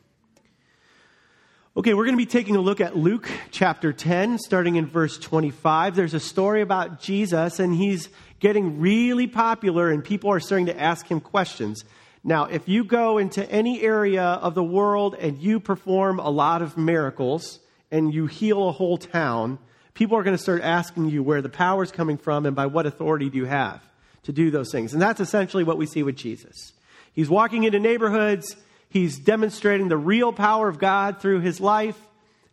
Okay, 1.78 1.94
we're 1.94 2.04
going 2.04 2.18
to 2.18 2.22
be 2.22 2.26
taking 2.26 2.58
a 2.58 2.60
look 2.62 2.82
at 2.82 2.98
Luke 2.98 3.32
chapter 3.50 3.94
10, 3.94 4.40
starting 4.40 4.76
in 4.76 4.88
verse 4.88 5.18
25. 5.18 5.96
There's 5.96 6.14
a 6.14 6.20
story 6.20 6.62
about 6.62 7.00
Jesus, 7.00 7.62
and 7.62 7.74
he's 7.74 8.10
getting 8.42 8.82
really 8.82 9.26
popular, 9.26 9.90
and 9.90 10.04
people 10.04 10.30
are 10.32 10.42
starting 10.42 10.66
to 10.66 10.78
ask 10.78 11.08
him 11.08 11.22
questions. 11.22 11.86
Now, 12.26 12.44
if 12.44 12.68
you 12.68 12.84
go 12.84 13.20
into 13.20 13.50
any 13.50 13.82
area 13.82 14.22
of 14.22 14.54
the 14.54 14.64
world 14.64 15.16
and 15.18 15.38
you 15.38 15.62
perform 15.62 16.20
a 16.20 16.30
lot 16.30 16.62
of 16.62 16.78
miracles 16.78 17.62
and 17.90 18.14
you 18.14 18.26
heal 18.26 18.68
a 18.68 18.74
whole 18.74 18.98
town, 18.98 19.58
people 19.94 20.18
are 20.18 20.24
going 20.24 20.36
to 20.36 20.44
start 20.44 20.62
asking 20.62 21.10
you 21.10 21.24
where 21.24 21.42
the 21.42 21.48
power 21.48 21.84
is 21.84 21.92
coming 21.94 22.18
from 22.18 22.46
and 22.46 22.54
by 22.54 22.66
what 22.66 22.86
authority 22.86 23.30
do 23.30 23.38
you 23.38 23.46
have 23.46 23.82
to 24.24 24.34
do 24.34 24.52
those 24.52 24.74
things. 24.74 24.92
And 24.92 25.02
that's 25.02 25.22
essentially 25.22 25.64
what 25.64 25.78
we 25.78 25.86
see 25.86 26.04
with 26.04 26.18
Jesus. 26.18 26.74
He's 27.14 27.30
walking 27.30 27.64
into 27.64 27.80
neighborhoods 27.80 28.58
He's 28.92 29.18
demonstrating 29.18 29.88
the 29.88 29.98
real 29.98 30.34
power 30.34 30.68
of 30.68 30.78
God 30.78 31.22
through 31.22 31.40
his 31.40 31.62
life. 31.62 31.98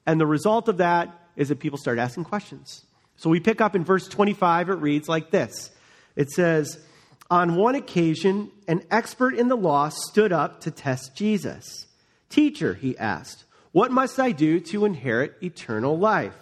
And 0.06 0.20
the 0.20 0.26
result 0.26 0.68
of 0.68 0.76
that 0.76 1.12
is 1.34 1.48
that 1.48 1.58
people 1.58 1.78
start 1.78 1.98
asking 1.98 2.24
questions. 2.24 2.84
So 3.16 3.28
we 3.28 3.40
pick 3.40 3.60
up 3.60 3.74
in 3.74 3.84
verse 3.84 4.06
25, 4.06 4.70
it 4.70 4.74
reads 4.74 5.08
like 5.08 5.32
this 5.32 5.72
It 6.14 6.30
says, 6.30 6.78
On 7.28 7.56
one 7.56 7.74
occasion, 7.74 8.52
an 8.68 8.84
expert 8.88 9.34
in 9.34 9.48
the 9.48 9.56
law 9.56 9.88
stood 9.88 10.32
up 10.32 10.60
to 10.60 10.70
test 10.70 11.16
Jesus. 11.16 11.86
Teacher, 12.30 12.74
he 12.74 12.96
asked, 12.96 13.44
What 13.72 13.90
must 13.90 14.20
I 14.20 14.30
do 14.30 14.60
to 14.60 14.84
inherit 14.84 15.34
eternal 15.42 15.98
life? 15.98 16.36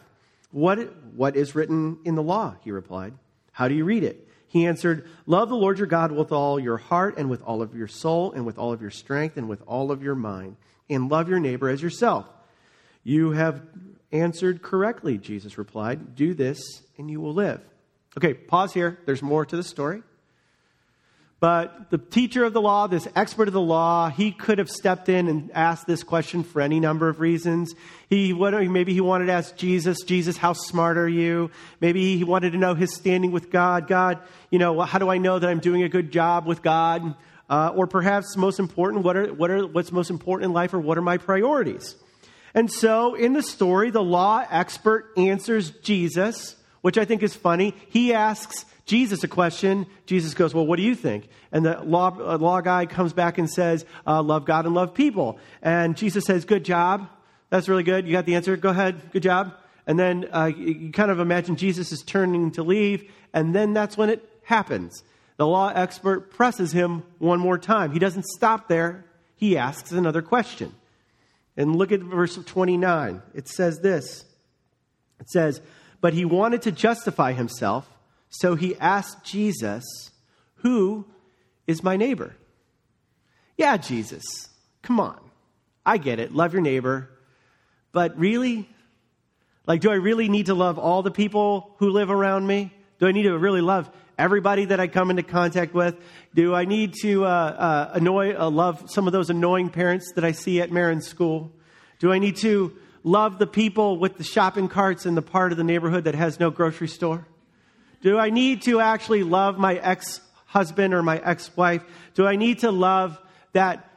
What, 0.51 0.79
what 1.15 1.37
is 1.37 1.55
written 1.55 2.01
in 2.05 2.17
the 2.17 2.23
law? 2.23 2.57
He 2.63 2.71
replied. 2.71 3.15
How 3.53 3.69
do 3.69 3.75
you 3.75 3.87
read 3.87 4.05
it? 4.05 4.26
He 4.57 4.67
answered, 4.67 5.07
Love 5.27 5.51
the 5.51 5.55
Lord 5.55 5.77
your 5.77 5.87
God 5.87 6.13
with 6.13 6.33
all 6.33 6.59
your 6.59 6.79
heart 6.79 7.19
and 7.19 7.29
with 7.29 7.43
all 7.43 7.61
of 7.61 7.75
your 7.75 7.89
soul 7.89 8.33
and 8.33 8.47
with 8.47 8.57
all 8.57 8.73
of 8.73 8.81
your 8.81 8.91
strength 8.91 9.37
and 9.37 9.51
with 9.51 9.63
all 9.67 9.93
of 9.93 10.03
your 10.03 10.15
mind, 10.15 10.57
and 10.89 11.11
love 11.11 11.29
your 11.29 11.39
neighbor 11.39 11.69
as 11.69 11.83
yourself. 11.83 12.25
You 13.05 13.33
have 13.33 13.61
answered 14.13 14.63
correctly, 14.63 15.19
Jesus 15.19 15.59
replied. 15.59 16.17
Do 16.17 16.33
this 16.33 16.59
and 16.97 17.11
you 17.11 17.21
will 17.21 17.35
live. 17.35 17.61
Okay, 18.17 18.33
pause 18.33 18.73
here. 18.73 18.99
There's 19.05 19.21
more 19.21 19.45
to 19.45 19.57
the 19.57 19.63
story. 19.63 20.03
But 21.39 21.91
the 21.91 21.99
teacher 21.99 22.45
of 22.45 22.55
the 22.55 22.63
law, 22.63 22.87
this 22.87 23.07
expert 23.15 23.47
of 23.47 23.53
the 23.53 23.61
law, 23.61 24.09
he 24.09 24.33
could 24.33 24.59
have 24.59 24.71
stepped 24.71 25.11
in 25.11 25.29
and 25.29 25.51
asked 25.53 25.87
this 25.87 26.03
question 26.03 26.43
for 26.43 26.63
any 26.63 26.81
number 26.81 27.11
of 27.11 27.21
reasons. 27.21 27.75
He 28.09 28.33
maybe 28.33 28.95
he 28.95 29.03
wanted 29.03 29.27
to 29.27 29.33
ask 29.33 29.55
Jesus, 29.55 30.03
Jesus, 30.03 30.39
how 30.39 30.55
smart 30.55 30.97
are 30.97 31.09
you? 31.09 31.51
Maybe 31.81 32.17
he 32.17 32.25
wanted 32.25 32.53
to 32.53 32.59
know 32.59 32.75
his 32.75 32.95
standing 32.95 33.33
with 33.33 33.51
God. 33.51 33.87
God, 33.87 34.21
you 34.51 34.59
know, 34.59 34.81
how 34.81 34.99
do 34.99 35.11
I 35.11 35.19
know 35.19 35.39
that 35.39 35.49
I'm 35.49 35.61
doing 35.61 35.83
a 35.83 35.91
good 35.91 36.11
job 36.11 36.47
with 36.47 36.63
God? 36.63 37.15
Uh, 37.51 37.71
or 37.75 37.87
perhaps 37.87 38.37
most 38.37 38.59
important, 38.59 39.05
what 39.05 39.17
are, 39.17 39.33
what 39.33 39.51
are, 39.51 39.67
what's 39.67 39.93
most 39.93 40.11
important 40.11 40.47
in 40.47 40.53
life, 40.53 40.75
or 40.75 40.81
what 40.81 40.99
are 40.99 41.03
my 41.03 41.19
priorities? 41.19 41.95
And 42.55 42.73
so 42.73 43.15
in 43.15 43.35
the 43.35 43.43
story, 43.43 43.91
the 43.91 44.03
law 44.03 44.43
expert 44.51 45.13
answers 45.17 45.71
Jesus 45.71 46.57
which 46.87 46.99
I 46.99 47.05
think 47.05 47.25
is 47.25 47.35
funny. 47.35 47.75
He 47.89 48.15
asks 48.15 48.65
Jesus 48.85 49.25
a 49.25 49.27
question. 49.27 49.87
Jesus 50.07 50.35
goes, 50.35 50.55
Well, 50.55 50.65
what 50.65 50.77
do 50.77 50.85
you 50.85 50.95
think? 50.95 51.27
And 51.51 51.67
the 51.67 51.83
law, 51.83 52.17
uh, 52.17 52.39
law 52.39 52.61
guy 52.61 52.87
comes 52.87 53.13
back 53.13 53.39
and 53.39 53.51
says, 53.51 53.85
uh, 54.07 54.23
Love 54.23 54.45
God 54.45 54.67
and 54.67 54.73
love 54.73 54.95
people. 54.95 55.41
And 55.63 55.97
Jesus 55.97 56.25
says, 56.27 56.45
Good 56.45 56.65
job. 56.65 57.09
That's 57.51 57.69
really 57.69 57.83
good. 57.83 58.07
You 58.07 58.13
got 58.13 58.25
the 58.25 58.37
answer. 58.37 58.57
Go 58.57 58.69
ahead. 58.69 59.11
Good 59.11 59.25
job. 59.25 59.53
And 59.89 59.99
then 59.99 60.29
uh, 60.33 60.45
you 60.45 60.93
kind 60.93 61.11
of 61.11 61.19
imagine 61.19 61.57
Jesus 61.57 61.91
is 61.91 62.05
turning 62.05 62.53
to 62.53 62.63
leave, 62.63 63.11
and 63.33 63.53
then 63.53 63.73
that's 63.73 63.97
when 63.97 64.09
it 64.09 64.23
happens. 64.45 65.03
The 65.39 65.47
law 65.49 65.73
expert 65.75 66.31
presses 66.31 66.71
him 66.71 67.03
one 67.19 67.41
more 67.41 67.59
time. 67.59 67.91
He 67.91 67.99
doesn't 67.99 68.27
stop 68.27 68.69
there, 68.69 69.07
he 69.35 69.59
asks 69.59 69.91
another 69.91 70.23
question. 70.23 70.73
And 71.57 71.75
look 71.75 71.91
at 71.91 71.99
verse 71.99 72.37
29. 72.37 73.23
It 73.35 73.49
says 73.49 73.81
this 73.81 74.25
It 75.19 75.29
says, 75.31 75.61
But 76.01 76.13
he 76.15 76.25
wanted 76.25 76.63
to 76.63 76.73
justify 76.73 77.33
himself, 77.33 77.89
so 78.29 78.55
he 78.55 78.77
asked 78.77 79.25
Jesus, 79.25 79.85
Who 80.57 81.07
is 81.67 81.83
my 81.83 81.97
neighbor? 81.97 82.37
Yeah, 83.57 83.77
Jesus, 83.77 84.23
come 84.83 85.01
on. 85.01 85.19
I 85.85 85.99
get 85.99 86.19
it. 86.19 86.35
Love 86.35 86.53
your 86.53 86.63
neighbor. 86.63 87.09
But 87.93 88.19
really? 88.19 88.69
Like, 89.67 89.81
do 89.81 89.91
I 89.91 89.95
really 89.95 90.29
need 90.29 90.47
to 90.47 90.55
love 90.55 90.79
all 90.79 91.03
the 91.03 91.11
people 91.11 91.75
who 91.79 91.91
live 91.91 92.11
around 92.11 92.47
me? 92.47 92.73
Do 92.99 93.07
I 93.07 93.13
need 93.13 93.23
to 93.23 93.39
really 93.39 93.61
love 93.61 93.91
everybody 94.19 94.67
that 94.67 94.81
I 94.81 94.87
come 94.87 95.11
into 95.11 95.23
contact 95.23 95.75
with? 95.75 95.97
Do 96.35 96.55
I 96.55 96.65
need 96.65 96.95
to 97.03 97.25
uh, 97.25 97.29
uh, 97.29 97.91
annoy, 97.95 98.37
uh, 98.37 98.51
love 98.51 98.91
some 98.91 99.07
of 99.07 99.13
those 99.13 99.31
annoying 99.31 99.71
parents 99.71 100.13
that 100.15 100.25
I 100.25 100.33
see 100.33 100.61
at 100.61 100.71
Marin's 100.71 101.07
school? 101.07 101.53
Do 101.99 102.13
I 102.13 102.19
need 102.19 102.37
to 102.37 102.77
love 103.07 103.39
the 103.39 103.47
people 103.47 103.99
with 103.99 104.19
the 104.19 104.25
shopping 104.25 104.69
carts 104.69 105.07
in 105.07 105.15
the 105.15 105.23
part 105.23 105.53
of 105.53 105.59
the 105.59 105.65
neighborhood 105.65 106.05
that 106.05 106.17
has 106.17 106.41
no 106.41 106.51
grocery 106.51 106.89
store? 106.89 107.25
Do 108.03 108.19
I 108.19 108.31
need 108.31 108.63
to 108.63 108.81
actually 108.81 109.23
love 109.23 109.59
my 109.59 109.77
ex 109.77 110.21
husband 110.47 110.93
or 110.93 111.03
my 111.03 111.19
ex 111.19 111.57
wife? 111.57 111.83
Do 112.15 112.27
I 112.27 112.35
need 112.35 112.59
to 112.59 112.73
love 112.73 113.19
that 113.53 113.89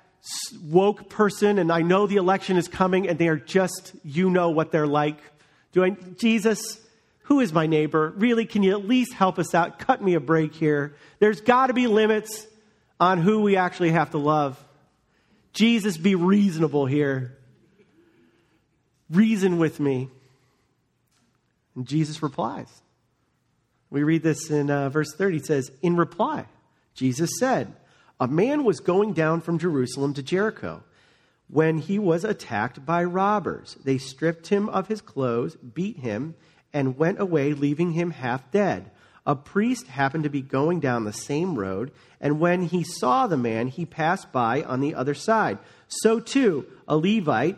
woke 0.63 1.09
person 1.09 1.57
and 1.57 1.71
I 1.71 1.81
know 1.81 2.05
the 2.05 2.17
election 2.17 2.55
is 2.55 2.67
coming 2.67 3.09
and 3.09 3.17
they 3.17 3.29
are 3.29 3.37
just, 3.37 3.93
you 4.03 4.29
know 4.29 4.51
what 4.51 4.71
they're 4.71 4.87
like? 4.87 5.17
Do 5.71 5.83
I, 5.83 5.89
Jesus, 5.89 6.79
who 7.23 7.39
is 7.39 7.51
my 7.51 7.65
neighbor? 7.65 8.13
Really, 8.15 8.45
can 8.45 8.61
you 8.61 8.71
at 8.71 8.87
least 8.87 9.13
help 9.13 9.39
us 9.39 9.55
out? 9.55 9.79
Cut 9.79 10.03
me 10.03 10.13
a 10.13 10.19
break 10.19 10.53
here. 10.53 10.95
There's 11.17 11.41
got 11.41 11.67
to 11.67 11.73
be 11.73 11.87
limits 11.87 12.45
on 12.99 13.19
who 13.19 13.41
we 13.41 13.55
actually 13.55 13.91
have 13.91 14.11
to 14.11 14.19
love. 14.19 14.63
Jesus, 15.51 15.97
be 15.97 16.13
reasonable 16.13 16.85
here. 16.85 17.38
Reason 19.09 19.57
with 19.57 19.79
me. 19.79 20.09
And 21.75 21.87
Jesus 21.87 22.21
replies. 22.21 22.81
We 23.89 24.03
read 24.03 24.23
this 24.23 24.49
in 24.49 24.69
uh, 24.69 24.89
verse 24.89 25.13
30. 25.15 25.37
It 25.37 25.45
says, 25.45 25.71
In 25.81 25.97
reply, 25.97 26.45
Jesus 26.93 27.31
said, 27.39 27.73
A 28.19 28.27
man 28.27 28.63
was 28.63 28.79
going 28.79 29.13
down 29.13 29.41
from 29.41 29.57
Jerusalem 29.57 30.13
to 30.13 30.23
Jericho 30.23 30.83
when 31.47 31.79
he 31.79 31.97
was 31.97 32.23
attacked 32.23 32.85
by 32.85 33.03
robbers. 33.03 33.77
They 33.83 33.97
stripped 33.97 34.47
him 34.47 34.69
of 34.69 34.87
his 34.87 35.01
clothes, 35.01 35.55
beat 35.55 35.97
him, 35.97 36.35
and 36.71 36.97
went 36.97 37.19
away, 37.19 37.53
leaving 37.53 37.93
him 37.93 38.11
half 38.11 38.51
dead. 38.51 38.91
A 39.25 39.35
priest 39.35 39.87
happened 39.87 40.23
to 40.23 40.29
be 40.29 40.41
going 40.41 40.79
down 40.79 41.03
the 41.03 41.13
same 41.13 41.55
road, 41.55 41.91
and 42.21 42.39
when 42.39 42.63
he 42.63 42.83
saw 42.83 43.27
the 43.27 43.37
man, 43.37 43.67
he 43.67 43.85
passed 43.85 44.31
by 44.31 44.63
on 44.63 44.79
the 44.79 44.95
other 44.95 45.13
side. 45.13 45.57
So 45.87 46.19
too, 46.19 46.65
a 46.87 46.95
Levite, 46.95 47.57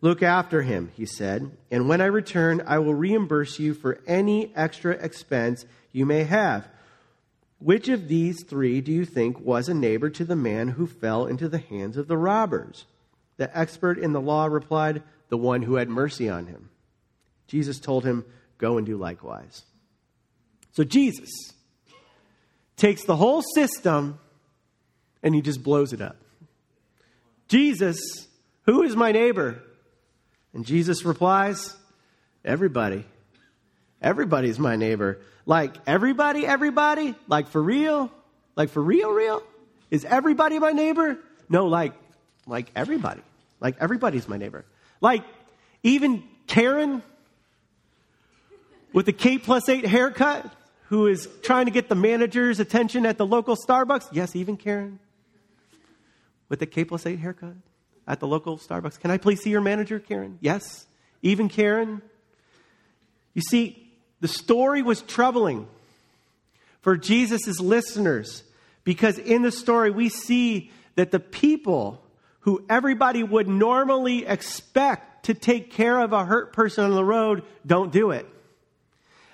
Look 0.00 0.22
after 0.22 0.62
him, 0.62 0.90
he 0.94 1.06
said, 1.06 1.50
and 1.70 1.88
when 1.88 2.00
I 2.00 2.06
return, 2.06 2.62
I 2.66 2.78
will 2.78 2.94
reimburse 2.94 3.58
you 3.58 3.72
for 3.74 4.00
any 4.06 4.54
extra 4.54 4.92
expense 4.92 5.64
you 5.92 6.04
may 6.04 6.24
have. 6.24 6.68
Which 7.58 7.88
of 7.88 8.08
these 8.08 8.44
three 8.44 8.82
do 8.82 8.92
you 8.92 9.06
think 9.06 9.40
was 9.40 9.68
a 9.68 9.74
neighbor 9.74 10.10
to 10.10 10.24
the 10.24 10.36
man 10.36 10.68
who 10.68 10.86
fell 10.86 11.26
into 11.26 11.48
the 11.48 11.58
hands 11.58 11.96
of 11.96 12.06
the 12.06 12.18
robbers? 12.18 12.84
The 13.38 13.56
expert 13.56 13.98
in 13.98 14.12
the 14.12 14.20
law 14.20 14.46
replied, 14.46 15.02
The 15.28 15.38
one 15.38 15.62
who 15.62 15.76
had 15.76 15.88
mercy 15.88 16.28
on 16.28 16.46
him. 16.46 16.68
Jesus 17.46 17.80
told 17.80 18.04
him, 18.04 18.24
Go 18.58 18.76
and 18.76 18.86
do 18.86 18.96
likewise. 18.96 19.62
So 20.72 20.84
Jesus 20.84 21.30
takes 22.76 23.04
the 23.04 23.16
whole 23.16 23.42
system 23.54 24.18
and 25.22 25.34
he 25.34 25.40
just 25.40 25.62
blows 25.62 25.94
it 25.94 26.02
up. 26.02 26.16
Jesus, 27.48 27.98
who 28.66 28.82
is 28.82 28.94
my 28.94 29.12
neighbor? 29.12 29.62
And 30.56 30.64
Jesus 30.64 31.04
replies, 31.04 31.76
Everybody. 32.42 33.04
Everybody's 34.00 34.58
my 34.58 34.76
neighbor. 34.76 35.18
Like 35.44 35.76
everybody, 35.86 36.46
everybody? 36.46 37.14
Like 37.28 37.48
for 37.48 37.62
real? 37.62 38.10
Like 38.56 38.70
for 38.70 38.82
real, 38.82 39.10
real? 39.10 39.42
Is 39.90 40.06
everybody 40.06 40.58
my 40.58 40.72
neighbor? 40.72 41.18
No, 41.50 41.66
like 41.66 41.92
like 42.46 42.70
everybody. 42.74 43.20
Like 43.60 43.76
everybody's 43.80 44.28
my 44.28 44.38
neighbor. 44.38 44.64
Like 45.02 45.24
even 45.82 46.24
Karen 46.46 47.02
with 48.94 49.04
the 49.04 49.12
Kate 49.12 49.42
plus 49.42 49.68
eight 49.68 49.84
haircut 49.84 50.50
who 50.88 51.06
is 51.06 51.28
trying 51.42 51.66
to 51.66 51.70
get 51.70 51.90
the 51.90 51.94
manager's 51.94 52.60
attention 52.60 53.04
at 53.04 53.18
the 53.18 53.26
local 53.26 53.56
Starbucks. 53.56 54.08
Yes, 54.12 54.34
even 54.34 54.56
Karen 54.56 55.00
with 56.48 56.60
the 56.60 56.66
Kate 56.66 56.88
plus 56.88 57.04
eight 57.04 57.18
haircut 57.18 57.56
at 58.06 58.20
the 58.20 58.26
local 58.26 58.58
Starbucks. 58.58 59.00
Can 59.00 59.10
I 59.10 59.18
please 59.18 59.42
see 59.42 59.50
your 59.50 59.60
manager, 59.60 59.98
Karen? 59.98 60.38
Yes, 60.40 60.86
even 61.22 61.48
Karen. 61.48 62.02
You 63.34 63.42
see, 63.42 63.92
the 64.20 64.28
story 64.28 64.82
was 64.82 65.02
troubling 65.02 65.68
for 66.80 66.96
Jesus' 66.96 67.60
listeners 67.60 68.42
because 68.84 69.18
in 69.18 69.42
the 69.42 69.52
story 69.52 69.90
we 69.90 70.08
see 70.08 70.70
that 70.94 71.10
the 71.10 71.20
people 71.20 72.02
who 72.40 72.64
everybody 72.68 73.22
would 73.22 73.48
normally 73.48 74.24
expect 74.24 75.26
to 75.26 75.34
take 75.34 75.72
care 75.72 76.00
of 76.00 76.12
a 76.12 76.24
hurt 76.24 76.52
person 76.52 76.84
on 76.84 76.92
the 76.92 77.04
road 77.04 77.42
don't 77.66 77.92
do 77.92 78.12
it. 78.12 78.26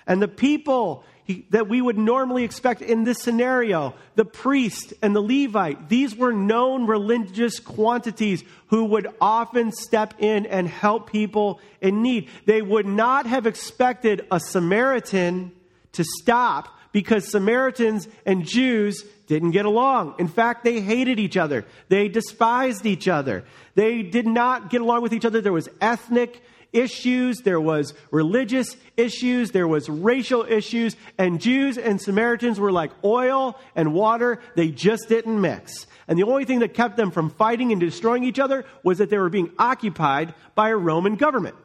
And 0.07 0.21
the 0.21 0.27
people 0.27 1.03
he, 1.25 1.45
that 1.51 1.69
we 1.69 1.81
would 1.81 1.97
normally 1.97 2.43
expect 2.43 2.81
in 2.81 3.03
this 3.05 3.21
scenario, 3.21 3.95
the 4.15 4.25
priest 4.25 4.93
and 5.01 5.15
the 5.15 5.21
Levite, 5.21 5.87
these 5.87 6.15
were 6.15 6.33
known 6.33 6.85
religious 6.85 7.59
quantities 7.59 8.43
who 8.67 8.85
would 8.85 9.07
often 9.21 9.71
step 9.71 10.15
in 10.19 10.45
and 10.45 10.67
help 10.67 11.11
people 11.11 11.61
in 11.79 12.01
need. 12.01 12.29
They 12.45 12.61
would 12.61 12.85
not 12.85 13.25
have 13.25 13.47
expected 13.47 14.25
a 14.31 14.39
Samaritan 14.39 15.51
to 15.93 16.03
stop 16.03 16.67
because 16.91 17.31
Samaritans 17.31 18.07
and 18.25 18.45
Jews 18.45 19.03
didn't 19.27 19.51
get 19.51 19.65
along. 19.65 20.15
In 20.19 20.27
fact, 20.27 20.63
they 20.63 20.81
hated 20.81 21.19
each 21.19 21.37
other. 21.37 21.65
They 21.87 22.07
despised 22.07 22.85
each 22.85 23.07
other. 23.07 23.45
They 23.75 24.03
did 24.03 24.27
not 24.27 24.69
get 24.69 24.81
along 24.81 25.01
with 25.01 25.13
each 25.13 25.25
other. 25.25 25.41
There 25.41 25.53
was 25.53 25.69
ethnic 25.79 26.43
issues, 26.73 27.39
there 27.39 27.61
was 27.61 27.93
religious 28.11 28.75
issues, 28.97 29.51
there 29.51 29.67
was 29.67 29.87
racial 29.87 30.43
issues, 30.43 30.95
and 31.17 31.39
Jews 31.39 31.77
and 31.77 32.01
Samaritans 32.01 32.59
were 32.59 32.71
like 32.71 32.91
oil 33.03 33.59
and 33.75 33.93
water. 33.93 34.39
They 34.55 34.69
just 34.69 35.07
didn't 35.07 35.39
mix. 35.39 35.87
And 36.07 36.19
the 36.19 36.23
only 36.23 36.45
thing 36.45 36.59
that 36.59 36.73
kept 36.73 36.97
them 36.97 37.11
from 37.11 37.29
fighting 37.29 37.71
and 37.71 37.79
destroying 37.79 38.23
each 38.23 38.39
other 38.39 38.65
was 38.83 38.97
that 38.97 39.09
they 39.09 39.17
were 39.17 39.29
being 39.29 39.51
occupied 39.57 40.33
by 40.55 40.69
a 40.69 40.75
Roman 40.75 41.15
government. 41.15 41.55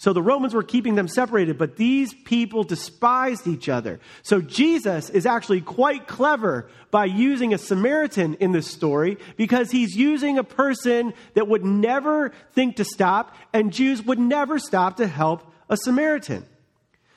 So 0.00 0.12
the 0.12 0.22
Romans 0.22 0.54
were 0.54 0.62
keeping 0.62 0.94
them 0.94 1.08
separated, 1.08 1.58
but 1.58 1.76
these 1.76 2.14
people 2.14 2.62
despised 2.62 3.48
each 3.48 3.68
other. 3.68 3.98
So 4.22 4.40
Jesus 4.40 5.10
is 5.10 5.26
actually 5.26 5.60
quite 5.60 6.06
clever 6.06 6.70
by 6.92 7.06
using 7.06 7.52
a 7.52 7.58
Samaritan 7.58 8.34
in 8.34 8.52
this 8.52 8.68
story 8.68 9.18
because 9.36 9.72
he's 9.72 9.96
using 9.96 10.38
a 10.38 10.44
person 10.44 11.14
that 11.34 11.48
would 11.48 11.64
never 11.64 12.32
think 12.52 12.76
to 12.76 12.84
stop, 12.84 13.34
and 13.52 13.72
Jews 13.72 14.00
would 14.04 14.20
never 14.20 14.60
stop 14.60 14.98
to 14.98 15.08
help 15.08 15.42
a 15.68 15.76
Samaritan. 15.76 16.46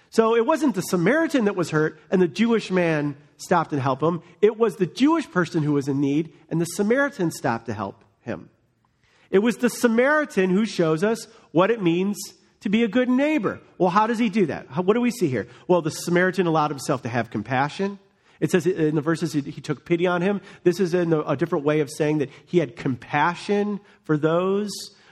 So 0.09 0.35
it 0.35 0.45
wasn't 0.45 0.73
the 0.73 0.81
Samaritan 0.81 1.45
that 1.45 1.55
was 1.55 1.69
hurt 1.69 1.99
and 2.09 2.19
the 2.19 2.27
Jewish 2.27 2.71
man 2.71 3.15
stopped 3.37 3.71
and 3.73 3.81
helped 3.81 4.01
him. 4.01 4.23
It 4.41 4.57
was 4.57 4.77
the 4.77 4.87
Jewish 4.87 5.29
person 5.29 5.61
who 5.61 5.73
was 5.73 5.87
in 5.87 6.01
need, 6.01 6.33
and 6.49 6.59
the 6.59 6.65
Samaritan 6.65 7.29
stopped 7.29 7.67
to 7.67 7.75
help 7.75 8.03
him. 8.21 8.49
It 9.29 9.39
was 9.39 9.57
the 9.57 9.69
Samaritan 9.69 10.49
who 10.49 10.65
shows 10.65 11.03
us 11.03 11.27
what 11.51 11.69
it 11.69 11.81
means 11.81 12.17
to 12.61 12.69
be 12.69 12.83
a 12.83 12.87
good 12.87 13.09
neighbor. 13.09 13.59
Well, 13.77 13.89
how 13.89 14.07
does 14.07 14.19
he 14.19 14.29
do 14.29 14.45
that? 14.47 14.67
What 14.85 14.93
do 14.93 15.01
we 15.01 15.11
see 15.11 15.27
here? 15.27 15.47
Well, 15.67 15.81
the 15.81 15.91
Samaritan 15.91 16.47
allowed 16.47 16.71
himself 16.71 17.01
to 17.03 17.09
have 17.09 17.29
compassion 17.29 17.99
It 18.41 18.49
says 18.49 18.65
in 18.65 18.95
the 18.95 19.01
verses 19.01 19.33
he 19.33 19.61
took 19.61 19.85
pity 19.85 20.07
on 20.07 20.21
him. 20.23 20.41
This 20.63 20.79
is 20.79 20.95
in 20.95 21.13
a 21.13 21.35
different 21.35 21.63
way 21.63 21.79
of 21.79 21.89
saying 21.91 22.17
that 22.17 22.29
he 22.45 22.57
had 22.57 22.75
compassion 22.75 23.79
for 24.03 24.17
those, 24.17 24.71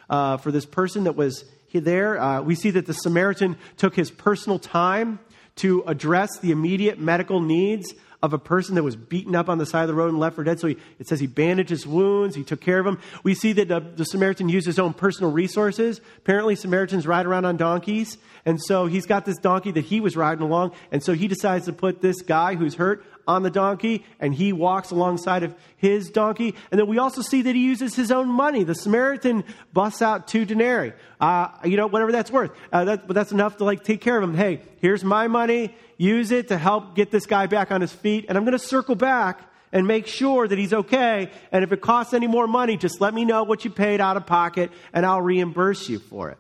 uh, 0.10 0.38
for 0.38 0.52
this 0.52 0.66
person 0.66 1.04
that 1.04 1.16
was 1.16 1.46
there. 1.72 2.20
Uh, 2.20 2.42
we 2.42 2.56
see 2.56 2.72
that 2.72 2.88
the 2.88 2.94
Samaritan 2.94 3.56
took 3.78 3.96
his 3.96 4.10
personal 4.10 4.58
time 4.58 5.20
to 5.58 5.84
address 5.86 6.40
the 6.40 6.50
immediate 6.52 7.00
medical 7.00 7.40
needs 7.40 7.94
of 8.22 8.34
a 8.34 8.38
person 8.38 8.76
that 8.76 8.84
was 8.84 8.96
beaten 8.96 9.36
up 9.36 9.48
on 9.48 9.58
the 9.58 9.66
side 9.66 9.84
of 9.84 9.88
the 9.88 9.94
road 9.94 10.10
and 10.10 10.20
left 10.20 10.36
for 10.36 10.44
dead. 10.44 10.60
So 10.60 10.68
he, 10.68 10.78
it 11.00 11.08
says 11.08 11.20
he 11.20 11.28
bandaged 11.28 11.70
his 11.70 11.88
wounds, 11.88 12.36
he 12.36 12.44
took 12.44 12.60
care 12.60 12.80
of 12.80 12.86
him. 12.86 13.00
We 13.24 13.34
see 13.34 13.54
that 13.54 13.68
the, 13.68 13.80
the 13.80 14.06
Samaritan 14.06 14.50
used 14.50 14.66
his 14.66 14.80
own 14.80 14.94
personal 14.94 15.32
resources. 15.32 16.02
Apparently, 16.18 16.56
Samaritans 16.56 17.08
ride 17.08 17.26
around 17.26 17.46
on 17.46 17.58
donkeys. 17.58 18.18
And 18.46 18.60
so 18.62 18.88
he's 18.88 19.06
got 19.06 19.26
this 19.26 19.38
donkey 19.38 19.72
that 19.72 19.86
he 19.86 20.00
was 20.02 20.18
riding 20.18 20.44
along. 20.44 20.74
And 20.92 21.04
so 21.04 21.14
he 21.14 21.28
decides 21.28 21.66
to 21.66 21.74
put 21.74 22.02
this 22.02 22.22
guy 22.22 22.56
who's 22.56 22.76
hurt 22.76 23.06
on 23.30 23.44
the 23.44 23.52
donkey 23.52 24.04
and 24.20 24.34
he 24.34 24.52
walks 24.52 24.90
alongside 24.90 25.44
of 25.44 25.56
his 25.78 26.10
donkey. 26.10 26.56
And 26.72 26.80
then 26.80 26.88
we 26.88 26.98
also 26.98 27.22
see 27.22 27.44
that 27.44 27.56
he 27.56 27.62
uses 27.62 27.96
his 27.96 28.12
own 28.12 28.28
money. 28.28 28.64
The 28.64 28.74
Samaritan 28.74 29.44
busts 29.72 30.02
out 30.02 30.28
two 30.28 30.46
denarii. 30.46 30.94
Uh, 31.22 31.50
you 31.64 31.78
know, 31.78 31.86
whatever 31.86 32.12
that's 32.12 32.32
worth. 32.32 32.52
Uh, 32.74 32.86
that, 32.86 33.08
but 33.08 33.14
that's 33.14 33.32
enough 33.32 33.58
to 33.58 33.66
like 33.66 33.84
take 33.84 34.02
care 34.02 34.18
of 34.18 34.24
him. 34.24 34.34
Hey, 34.34 34.62
here's 34.82 35.04
my 35.04 35.28
money 35.28 35.76
use 35.98 36.32
it 36.32 36.48
to 36.48 36.58
help 36.58 36.96
get 36.96 37.12
this 37.12 37.26
guy 37.26 37.46
back 37.46 37.72
on 37.72 37.82
his 37.82 37.92
feet. 37.92 38.26
And 38.30 38.38
I'm 38.38 38.46
going 38.46 38.58
to 38.58 38.66
circle 38.66 38.96
back 38.96 39.42
and 39.72 39.86
make 39.86 40.08
sure 40.08 40.48
that 40.48 40.58
he's 40.58 40.74
okay. 40.74 41.30
And 41.52 41.64
if 41.64 41.72
it 41.72 41.82
costs 41.82 42.14
any 42.14 42.26
more 42.26 42.48
money, 42.48 42.78
just 42.78 43.02
let 43.02 43.14
me 43.14 43.26
know 43.26 43.44
what 43.44 43.66
you 43.66 43.70
paid 43.70 44.02
out 44.02 44.18
of 44.18 44.26
pocket 44.26 44.72
and 44.94 45.06
I'll 45.06 45.22
reimburse 45.22 45.90
you 45.90 46.00
for 46.00 46.32
it. 46.32 46.38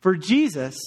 For 0.00 0.14
Jesus, 0.14 0.78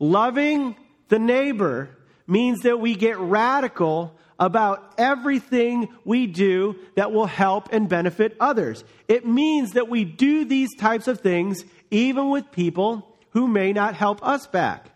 loving 0.00 0.74
the 1.08 1.18
neighbor 1.18 1.90
means 2.26 2.62
that 2.62 2.80
we 2.80 2.96
get 2.96 3.18
radical 3.18 4.15
about 4.38 4.94
everything 4.98 5.88
we 6.04 6.26
do 6.26 6.76
that 6.94 7.12
will 7.12 7.26
help 7.26 7.72
and 7.72 7.88
benefit 7.88 8.36
others. 8.38 8.84
It 9.08 9.26
means 9.26 9.72
that 9.72 9.88
we 9.88 10.04
do 10.04 10.44
these 10.44 10.74
types 10.76 11.08
of 11.08 11.20
things 11.20 11.64
even 11.90 12.30
with 12.30 12.50
people 12.52 13.16
who 13.30 13.48
may 13.48 13.72
not 13.72 13.94
help 13.94 14.26
us 14.26 14.46
back. 14.46 14.90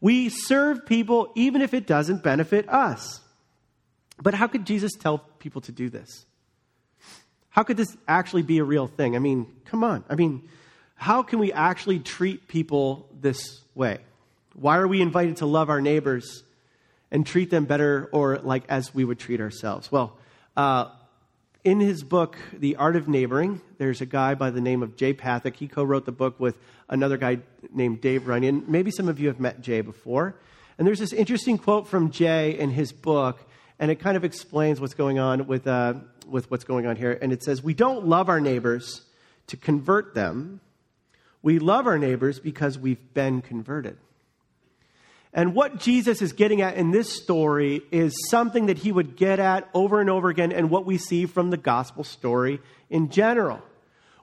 We 0.00 0.28
serve 0.28 0.86
people 0.86 1.32
even 1.34 1.62
if 1.62 1.74
it 1.74 1.86
doesn't 1.86 2.22
benefit 2.22 2.68
us. 2.68 3.20
But 4.22 4.34
how 4.34 4.46
could 4.46 4.66
Jesus 4.66 4.92
tell 4.92 5.18
people 5.18 5.60
to 5.62 5.72
do 5.72 5.88
this? 5.88 6.24
How 7.50 7.62
could 7.62 7.76
this 7.76 7.96
actually 8.06 8.42
be 8.42 8.58
a 8.58 8.64
real 8.64 8.86
thing? 8.86 9.16
I 9.16 9.18
mean, 9.18 9.46
come 9.64 9.82
on. 9.84 10.04
I 10.08 10.14
mean, 10.14 10.48
how 10.94 11.22
can 11.22 11.38
we 11.38 11.52
actually 11.52 11.98
treat 11.98 12.46
people 12.46 13.08
this 13.20 13.62
way? 13.74 13.98
Why 14.54 14.78
are 14.78 14.88
we 14.88 15.00
invited 15.00 15.38
to 15.38 15.46
love 15.46 15.70
our 15.70 15.80
neighbors 15.80 16.42
and 17.10 17.26
treat 17.26 17.50
them 17.50 17.64
better 17.64 18.08
or 18.12 18.38
like 18.38 18.64
as 18.68 18.94
we 18.94 19.04
would 19.04 19.18
treat 19.18 19.40
ourselves? 19.40 19.90
Well, 19.90 20.16
uh, 20.56 20.90
in 21.62 21.80
his 21.80 22.02
book, 22.02 22.38
The 22.52 22.76
Art 22.76 22.96
of 22.96 23.06
Neighboring, 23.06 23.60
there's 23.78 24.00
a 24.00 24.06
guy 24.06 24.34
by 24.34 24.50
the 24.50 24.60
name 24.60 24.82
of 24.82 24.96
Jay 24.96 25.12
Pathak. 25.12 25.56
He 25.56 25.68
co 25.68 25.84
wrote 25.84 26.06
the 26.06 26.12
book 26.12 26.40
with 26.40 26.56
another 26.88 27.18
guy 27.18 27.40
named 27.72 28.00
Dave 28.00 28.26
Runyon. 28.26 28.64
Maybe 28.66 28.90
some 28.90 29.08
of 29.08 29.20
you 29.20 29.28
have 29.28 29.40
met 29.40 29.60
Jay 29.60 29.82
before. 29.82 30.36
And 30.78 30.86
there's 30.86 30.98
this 30.98 31.12
interesting 31.12 31.58
quote 31.58 31.86
from 31.86 32.10
Jay 32.10 32.58
in 32.58 32.70
his 32.70 32.92
book, 32.92 33.46
and 33.78 33.90
it 33.90 33.96
kind 33.96 34.16
of 34.16 34.24
explains 34.24 34.80
what's 34.80 34.94
going 34.94 35.18
on 35.18 35.46
with, 35.46 35.66
uh, 35.66 35.94
with 36.26 36.50
what's 36.50 36.64
going 36.64 36.86
on 36.86 36.96
here. 36.96 37.18
And 37.20 37.32
it 37.32 37.42
says, 37.42 37.62
We 37.62 37.74
don't 37.74 38.06
love 38.06 38.30
our 38.30 38.40
neighbors 38.40 39.02
to 39.48 39.58
convert 39.58 40.14
them, 40.14 40.60
we 41.42 41.58
love 41.58 41.86
our 41.86 41.98
neighbors 41.98 42.38
because 42.38 42.78
we've 42.78 43.12
been 43.14 43.42
converted. 43.42 43.98
And 45.32 45.54
what 45.54 45.78
Jesus 45.78 46.22
is 46.22 46.32
getting 46.32 46.60
at 46.60 46.76
in 46.76 46.90
this 46.90 47.12
story 47.12 47.82
is 47.92 48.28
something 48.30 48.66
that 48.66 48.78
he 48.78 48.90
would 48.90 49.16
get 49.16 49.38
at 49.38 49.68
over 49.74 50.00
and 50.00 50.10
over 50.10 50.28
again, 50.28 50.50
and 50.52 50.70
what 50.70 50.86
we 50.86 50.98
see 50.98 51.26
from 51.26 51.50
the 51.50 51.56
gospel 51.56 52.02
story 52.02 52.60
in 52.88 53.10
general. 53.10 53.62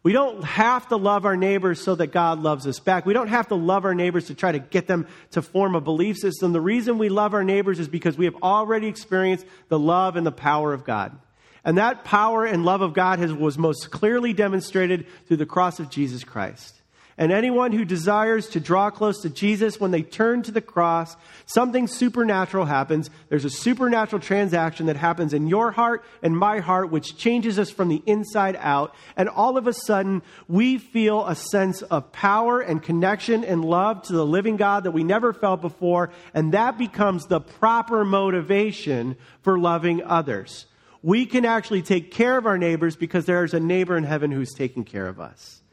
We 0.03 0.13
don't 0.13 0.43
have 0.43 0.87
to 0.89 0.95
love 0.95 1.25
our 1.25 1.35
neighbors 1.35 1.81
so 1.81 1.95
that 1.95 2.07
God 2.07 2.39
loves 2.39 2.67
us 2.67 2.79
back. 2.79 3.05
We 3.05 3.13
don't 3.13 3.27
have 3.27 3.49
to 3.49 3.55
love 3.55 3.83
our 3.83 3.95
neighbors 3.95 4.27
to 4.27 4.35
try 4.35 4.51
to 4.51 4.59
get 4.59 4.87
them 4.87 5.07
to 5.31 5.41
form 5.41 5.75
a 5.75 5.81
belief 5.81 6.17
system. 6.17 6.53
The 6.53 6.61
reason 6.61 6.97
we 6.97 7.09
love 7.09 7.33
our 7.33 7.43
neighbors 7.43 7.79
is 7.79 7.87
because 7.87 8.17
we 8.17 8.25
have 8.25 8.35
already 8.41 8.87
experienced 8.87 9.45
the 9.69 9.79
love 9.79 10.15
and 10.15 10.25
the 10.25 10.31
power 10.31 10.71
of 10.73 10.85
God. 10.85 11.17
And 11.65 11.77
that 11.77 12.05
power 12.05 12.45
and 12.45 12.63
love 12.63 12.81
of 12.81 12.93
God 12.93 13.19
has, 13.19 13.33
was 13.33 13.57
most 13.57 13.91
clearly 13.91 14.31
demonstrated 14.31 15.07
through 15.27 15.37
the 15.37 15.45
cross 15.45 15.79
of 15.79 15.89
Jesus 15.89 16.23
Christ. 16.23 16.76
And 17.19 17.31
anyone 17.31 17.71
who 17.71 17.83
desires 17.83 18.47
to 18.49 18.59
draw 18.59 18.91
close 18.91 19.21
to 19.21 19.29
Jesus, 19.29 19.79
when 19.79 19.89
they 19.89 20.03
turn 20.03 20.43
to 20.43 20.51
the 20.51 20.61
cross, 20.61 21.15
something 21.47 21.87
supernatural 21.87 22.65
happens. 22.65 23.09
There's 23.29 23.45
a 23.45 23.49
supernatural 23.49 24.21
transaction 24.21 24.85
that 24.85 24.97
happens 24.97 25.33
in 25.33 25.47
your 25.47 25.71
heart 25.71 26.05
and 26.21 26.37
my 26.37 26.59
heart, 26.59 26.91
which 26.91 27.17
changes 27.17 27.57
us 27.57 27.71
from 27.71 27.89
the 27.89 28.03
inside 28.05 28.55
out. 28.59 28.93
And 29.15 29.29
all 29.29 29.57
of 29.57 29.65
a 29.65 29.73
sudden, 29.73 30.21
we 30.47 30.77
feel 30.77 31.25
a 31.25 31.33
sense 31.33 31.81
of 31.81 32.11
power 32.11 32.61
and 32.61 32.83
connection 32.83 33.43
and 33.43 33.65
love 33.65 34.03
to 34.03 34.13
the 34.13 34.25
living 34.25 34.55
God 34.55 34.83
that 34.83 34.91
we 34.91 35.03
never 35.03 35.33
felt 35.33 35.59
before. 35.59 36.11
And 36.35 36.53
that 36.53 36.77
becomes 36.77 37.25
the 37.25 37.39
proper 37.39 38.05
motivation 38.05 39.17
for 39.41 39.57
loving 39.57 40.03
others. 40.03 40.67
We 41.01 41.25
can 41.25 41.45
actually 41.45 41.81
take 41.81 42.11
care 42.11 42.37
of 42.37 42.45
our 42.45 42.59
neighbors 42.59 42.95
because 42.95 43.25
there's 43.25 43.55
a 43.55 43.59
neighbor 43.59 43.97
in 43.97 44.03
heaven 44.03 44.29
who's 44.29 44.53
taking 44.53 44.83
care 44.83 45.07
of 45.07 45.19
us 45.19 45.63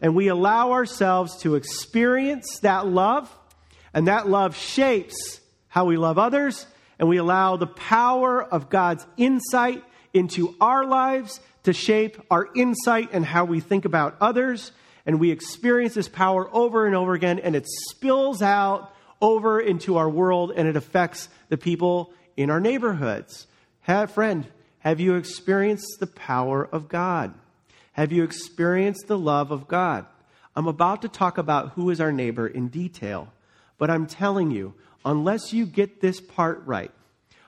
and 0.00 0.14
we 0.14 0.28
allow 0.28 0.72
ourselves 0.72 1.38
to 1.38 1.54
experience 1.54 2.60
that 2.60 2.86
love, 2.86 3.34
and 3.92 4.06
that 4.06 4.28
love 4.28 4.56
shapes 4.56 5.40
how 5.68 5.84
we 5.84 5.96
love 5.96 6.18
others, 6.18 6.66
and 6.98 7.08
we 7.08 7.16
allow 7.16 7.56
the 7.56 7.66
power 7.66 8.42
of 8.42 8.70
God's 8.70 9.06
insight 9.16 9.84
into 10.12 10.54
our 10.60 10.84
lives 10.84 11.40
to 11.62 11.72
shape 11.72 12.20
our 12.30 12.48
insight 12.54 13.10
and 13.12 13.24
how 13.24 13.44
we 13.44 13.60
think 13.60 13.84
about 13.84 14.16
others. 14.20 14.72
And 15.06 15.20
we 15.20 15.30
experience 15.30 15.94
this 15.94 16.08
power 16.08 16.48
over 16.52 16.86
and 16.86 16.94
over 16.94 17.14
again, 17.14 17.38
and 17.38 17.54
it 17.54 17.66
spills 17.66 18.42
out 18.42 18.94
over 19.20 19.60
into 19.60 19.96
our 19.96 20.08
world 20.08 20.52
and 20.54 20.66
it 20.66 20.76
affects 20.76 21.28
the 21.48 21.58
people 21.58 22.12
in 22.36 22.50
our 22.50 22.60
neighborhoods. 22.60 23.46
Have, 23.82 24.10
friend, 24.12 24.46
have 24.80 25.00
you 25.00 25.16
experienced 25.16 26.00
the 26.00 26.06
power 26.06 26.66
of 26.66 26.88
God? 26.88 27.34
Have 27.92 28.12
you 28.12 28.22
experienced 28.22 29.06
the 29.06 29.18
love 29.18 29.50
of 29.50 29.68
God? 29.68 30.06
I'm 30.54 30.66
about 30.66 31.02
to 31.02 31.08
talk 31.08 31.38
about 31.38 31.70
who 31.70 31.90
is 31.90 32.00
our 32.00 32.12
neighbor 32.12 32.46
in 32.46 32.68
detail, 32.68 33.32
but 33.78 33.90
I'm 33.90 34.06
telling 34.06 34.50
you, 34.50 34.74
unless 35.04 35.52
you 35.52 35.66
get 35.66 36.00
this 36.00 36.20
part 36.20 36.62
right, 36.66 36.92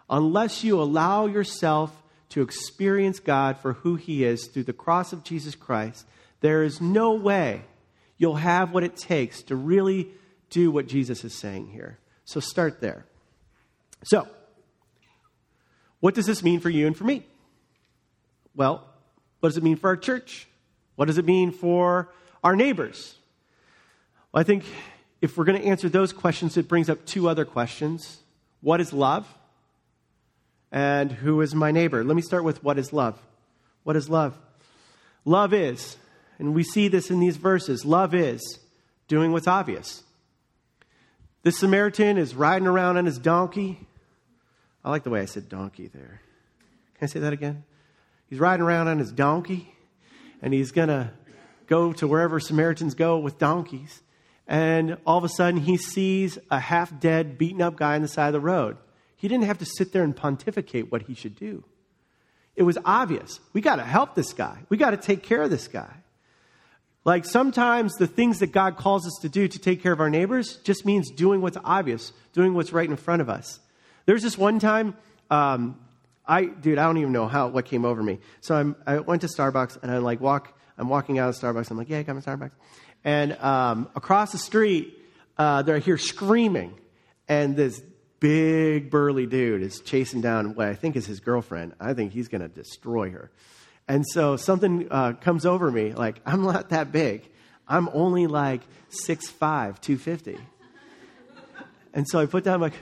unless 0.08 0.64
you 0.64 0.80
allow 0.80 1.26
yourself 1.26 2.02
to 2.30 2.42
experience 2.42 3.18
God 3.18 3.58
for 3.58 3.74
who 3.74 3.96
He 3.96 4.24
is 4.24 4.46
through 4.46 4.64
the 4.64 4.72
cross 4.72 5.12
of 5.12 5.24
Jesus 5.24 5.54
Christ, 5.54 6.06
there 6.40 6.62
is 6.62 6.80
no 6.80 7.14
way 7.14 7.62
you'll 8.16 8.36
have 8.36 8.72
what 8.72 8.84
it 8.84 8.96
takes 8.96 9.42
to 9.44 9.56
really 9.56 10.08
do 10.48 10.70
what 10.70 10.86
Jesus 10.86 11.24
is 11.24 11.34
saying 11.34 11.68
here. 11.68 11.98
So 12.24 12.40
start 12.40 12.80
there. 12.80 13.04
So, 14.04 14.26
what 16.00 16.14
does 16.14 16.26
this 16.26 16.42
mean 16.42 16.60
for 16.60 16.70
you 16.70 16.86
and 16.86 16.96
for 16.96 17.04
me? 17.04 17.24
Well, 18.54 18.86
what 19.42 19.48
does 19.48 19.56
it 19.56 19.64
mean 19.64 19.74
for 19.74 19.88
our 19.88 19.96
church? 19.96 20.46
What 20.94 21.06
does 21.06 21.18
it 21.18 21.24
mean 21.24 21.50
for 21.50 22.12
our 22.44 22.54
neighbors? 22.54 23.16
Well, 24.30 24.40
I 24.40 24.44
think 24.44 24.62
if 25.20 25.36
we're 25.36 25.42
going 25.42 25.60
to 25.60 25.66
answer 25.66 25.88
those 25.88 26.12
questions, 26.12 26.56
it 26.56 26.68
brings 26.68 26.88
up 26.88 27.04
two 27.06 27.28
other 27.28 27.44
questions. 27.44 28.18
What 28.60 28.80
is 28.80 28.92
love? 28.92 29.26
And 30.70 31.10
who 31.10 31.40
is 31.40 31.56
my 31.56 31.72
neighbor? 31.72 32.04
Let 32.04 32.14
me 32.14 32.22
start 32.22 32.44
with 32.44 32.62
what 32.62 32.78
is 32.78 32.92
love? 32.92 33.20
What 33.82 33.96
is 33.96 34.08
love? 34.08 34.38
Love 35.24 35.52
is, 35.52 35.96
and 36.38 36.54
we 36.54 36.62
see 36.62 36.86
this 36.86 37.10
in 37.10 37.18
these 37.18 37.36
verses, 37.36 37.84
love 37.84 38.14
is 38.14 38.60
doing 39.08 39.32
what's 39.32 39.48
obvious. 39.48 40.04
This 41.42 41.58
Samaritan 41.58 42.16
is 42.16 42.36
riding 42.36 42.68
around 42.68 42.96
on 42.96 43.06
his 43.06 43.18
donkey. 43.18 43.88
I 44.84 44.90
like 44.90 45.02
the 45.02 45.10
way 45.10 45.20
I 45.20 45.24
said 45.24 45.48
donkey 45.48 45.88
there. 45.88 46.20
Can 46.94 47.06
I 47.06 47.06
say 47.06 47.18
that 47.18 47.32
again? 47.32 47.64
He's 48.32 48.40
riding 48.40 48.64
around 48.64 48.88
on 48.88 48.98
his 48.98 49.12
donkey, 49.12 49.74
and 50.40 50.54
he's 50.54 50.72
going 50.72 50.88
to 50.88 51.10
go 51.66 51.92
to 51.92 52.08
wherever 52.08 52.40
Samaritans 52.40 52.94
go 52.94 53.18
with 53.18 53.38
donkeys. 53.38 54.00
And 54.48 54.96
all 55.06 55.18
of 55.18 55.24
a 55.24 55.28
sudden, 55.28 55.60
he 55.60 55.76
sees 55.76 56.38
a 56.50 56.58
half 56.58 56.98
dead, 56.98 57.36
beaten 57.36 57.60
up 57.60 57.76
guy 57.76 57.94
on 57.94 58.00
the 58.00 58.08
side 58.08 58.28
of 58.28 58.32
the 58.32 58.40
road. 58.40 58.78
He 59.16 59.28
didn't 59.28 59.44
have 59.44 59.58
to 59.58 59.66
sit 59.66 59.92
there 59.92 60.02
and 60.02 60.16
pontificate 60.16 60.90
what 60.90 61.02
he 61.02 61.14
should 61.14 61.36
do. 61.36 61.62
It 62.56 62.62
was 62.62 62.78
obvious. 62.86 63.38
We 63.52 63.60
got 63.60 63.76
to 63.76 63.84
help 63.84 64.14
this 64.14 64.32
guy, 64.32 64.60
we 64.70 64.78
got 64.78 64.92
to 64.92 64.96
take 64.96 65.22
care 65.22 65.42
of 65.42 65.50
this 65.50 65.68
guy. 65.68 65.92
Like 67.04 67.26
sometimes 67.26 67.96
the 67.96 68.06
things 68.06 68.38
that 68.38 68.50
God 68.50 68.78
calls 68.78 69.06
us 69.06 69.18
to 69.20 69.28
do 69.28 69.46
to 69.46 69.58
take 69.58 69.82
care 69.82 69.92
of 69.92 70.00
our 70.00 70.08
neighbors 70.08 70.56
just 70.64 70.86
means 70.86 71.10
doing 71.10 71.42
what's 71.42 71.58
obvious, 71.62 72.14
doing 72.32 72.54
what's 72.54 72.72
right 72.72 72.88
in 72.88 72.96
front 72.96 73.20
of 73.20 73.28
us. 73.28 73.60
There's 74.06 74.22
this 74.22 74.38
one 74.38 74.58
time 74.58 74.96
um, 75.30 75.78
I, 76.26 76.44
dude, 76.44 76.78
I 76.78 76.84
don't 76.84 76.98
even 76.98 77.12
know 77.12 77.26
how 77.26 77.48
what 77.48 77.64
came 77.64 77.84
over 77.84 78.02
me. 78.02 78.18
So 78.40 78.54
I'm, 78.54 78.76
I 78.86 79.00
went 79.00 79.22
to 79.22 79.28
Starbucks 79.28 79.82
and 79.82 79.90
I 79.90 79.98
like 79.98 80.20
walk. 80.20 80.58
I'm 80.78 80.88
walking 80.88 81.18
out 81.18 81.28
of 81.28 81.36
Starbucks. 81.36 81.70
I'm 81.70 81.76
like, 81.76 81.88
yeah, 81.88 81.98
I 81.98 82.02
got 82.02 82.14
my 82.14 82.20
Starbucks. 82.20 82.52
And 83.04 83.32
um, 83.38 83.90
across 83.94 84.32
the 84.32 84.38
street, 84.38 84.98
uh, 85.36 85.62
they're 85.62 85.78
here 85.78 85.98
screaming, 85.98 86.78
and 87.28 87.56
this 87.56 87.82
big 88.20 88.90
burly 88.90 89.26
dude 89.26 89.62
is 89.62 89.80
chasing 89.80 90.20
down 90.20 90.54
what 90.54 90.68
I 90.68 90.74
think 90.74 90.94
is 90.94 91.06
his 91.06 91.18
girlfriend. 91.18 91.74
I 91.80 91.94
think 91.94 92.12
he's 92.12 92.28
going 92.28 92.42
to 92.42 92.48
destroy 92.48 93.10
her. 93.10 93.32
And 93.88 94.06
so 94.06 94.36
something 94.36 94.86
uh, 94.90 95.14
comes 95.14 95.44
over 95.44 95.70
me 95.70 95.92
like, 95.92 96.20
I'm 96.24 96.42
not 96.42 96.68
that 96.70 96.92
big. 96.92 97.28
I'm 97.66 97.88
only 97.92 98.28
like 98.28 98.60
6'5, 99.06 99.80
250. 99.80 100.38
And 101.94 102.08
so 102.08 102.18
I 102.18 102.26
put 102.26 102.44
down 102.44 102.60
my, 102.60 102.72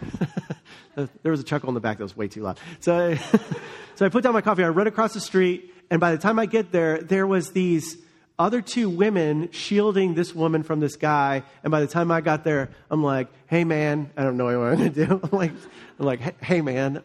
there 1.23 1.33
was 1.33 1.41
a 1.41 1.45
chuckle 1.45 1.69
in 1.69 1.75
the 1.75 1.81
back 1.81 1.99
that 1.99 2.05
was 2.05 2.17
way 2.17 2.29
too 2.29 2.43
loud. 2.43 2.59
So 2.81 2.97
I, 2.97 3.17
so 3.97 4.07
I 4.07 4.09
put 4.09 4.23
down 4.23 4.33
my 4.33 4.41
coffee. 4.41 4.65
I 4.65 4.69
run 4.69 4.87
across 4.87 5.15
the 5.15 5.21
street. 5.21 5.75
And 5.91 6.01
by 6.01 6.13
the 6.13 6.19
time 6.19 6.39
I 6.39 6.47
get 6.47 6.71
there, 6.71 6.99
there 6.99 7.27
was 7.27 7.51
these 7.51 7.97
other 8.39 8.63
two 8.63 8.89
women 8.89 9.51
shielding 9.53 10.15
this 10.15 10.35
woman 10.35 10.63
from 10.63 10.81
this 10.81 10.97
guy. 10.97 11.43
And 11.63 11.71
by 11.71 11.81
the 11.81 11.87
time 11.87 12.11
I 12.11 12.23
got 12.23 12.43
there, 12.43 12.71
I'm 12.91 13.03
like, 13.03 13.29
hey, 13.49 13.65
man, 13.65 14.11
I 14.17 14.23
don't 14.23 14.39
know 14.39 14.47
what 14.47 14.55
I'm 14.55 14.79
going 14.79 14.93
to 14.93 15.07
do. 15.07 15.21
I'm 15.31 15.39
like, 15.39 15.53
I'm 15.99 16.07
like, 16.07 16.43
hey, 16.43 16.63
man. 16.63 17.03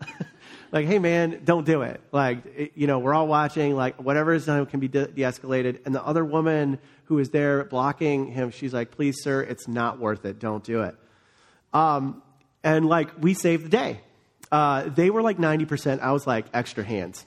like, 0.71 0.85
hey, 0.85 0.99
man, 0.99 1.41
don't 1.43 1.65
do 1.65 1.81
it. 1.81 1.99
Like, 2.11 2.45
it, 2.55 2.71
you 2.75 2.87
know, 2.87 2.99
we're 2.99 3.13
all 3.13 3.27
watching. 3.27 3.75
Like, 3.75 4.01
whatever 4.01 4.33
is 4.33 4.45
done 4.45 4.65
can 4.67 4.79
be 4.79 4.87
de 4.87 5.07
escalated. 5.07 5.85
And 5.85 5.93
the 5.93 6.03
other 6.03 6.23
woman 6.23 6.79
who 7.05 7.19
is 7.19 7.31
there 7.31 7.65
blocking 7.65 8.27
him, 8.27 8.51
she's 8.51 8.73
like, 8.73 8.91
please, 8.91 9.17
sir, 9.21 9.41
it's 9.41 9.67
not 9.67 9.99
worth 9.99 10.23
it. 10.25 10.39
Don't 10.39 10.63
do 10.63 10.83
it. 10.83 10.95
Um, 11.75 12.23
and 12.63 12.87
like, 12.87 13.11
we 13.21 13.33
saved 13.33 13.65
the 13.65 13.69
day. 13.69 13.99
Uh, 14.51 14.89
they 14.89 15.09
were 15.09 15.21
like 15.21 15.37
90%. 15.37 15.99
I 15.99 16.11
was 16.11 16.25
like, 16.25 16.45
extra 16.53 16.83
hands. 16.83 17.25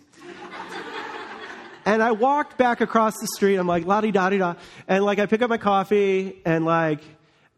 And 1.84 2.02
I 2.02 2.10
walked 2.10 2.58
back 2.58 2.82
across 2.82 3.14
the 3.18 3.26
street. 3.34 3.56
I'm 3.56 3.66
like, 3.66 3.86
la 3.86 4.02
di 4.02 4.10
da 4.10 4.28
di 4.28 4.36
da. 4.36 4.56
And 4.86 5.04
like, 5.04 5.18
I 5.18 5.24
pick 5.26 5.40
up 5.40 5.48
my 5.48 5.56
coffee, 5.56 6.42
and 6.44 6.66
like, 6.66 7.00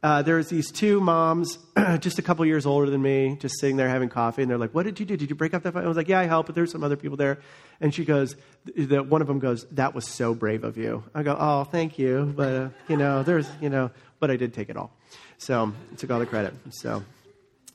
uh, 0.04 0.22
there's 0.22 0.48
these 0.48 0.70
two 0.70 1.00
moms, 1.00 1.58
just 1.98 2.20
a 2.20 2.22
couple 2.22 2.46
years 2.46 2.64
older 2.64 2.88
than 2.88 3.02
me, 3.02 3.36
just 3.40 3.58
sitting 3.58 3.76
there 3.76 3.88
having 3.88 4.08
coffee. 4.08 4.42
And 4.42 4.50
they're 4.50 4.56
like, 4.56 4.72
What 4.72 4.84
did 4.84 5.00
you 5.00 5.04
do? 5.04 5.16
Did 5.16 5.30
you 5.30 5.36
break 5.36 5.52
up 5.52 5.64
that 5.64 5.72
fight? 5.72 5.84
I 5.84 5.88
was 5.88 5.96
like, 5.96 6.08
Yeah, 6.08 6.20
I 6.20 6.26
helped, 6.26 6.46
but 6.46 6.54
there's 6.54 6.70
some 6.70 6.84
other 6.84 6.96
people 6.96 7.16
there. 7.16 7.40
And 7.80 7.92
she 7.92 8.04
goes, 8.04 8.36
the, 8.64 9.02
One 9.02 9.20
of 9.20 9.26
them 9.26 9.40
goes, 9.40 9.66
That 9.72 9.94
was 9.94 10.06
so 10.06 10.32
brave 10.32 10.64
of 10.64 10.78
you. 10.78 11.02
I 11.12 11.22
go, 11.22 11.36
Oh, 11.38 11.64
thank 11.64 11.98
you. 11.98 12.32
But, 12.34 12.54
uh, 12.54 12.68
you 12.88 12.96
know, 12.96 13.22
there's, 13.24 13.50
you 13.60 13.68
know, 13.68 13.90
but 14.20 14.30
I 14.30 14.36
did 14.36 14.54
take 14.54 14.70
it 14.70 14.76
all. 14.76 14.92
So 15.40 15.72
I 15.92 15.94
took 15.96 16.10
all 16.10 16.18
the 16.18 16.26
credit. 16.26 16.54
So, 16.70 17.02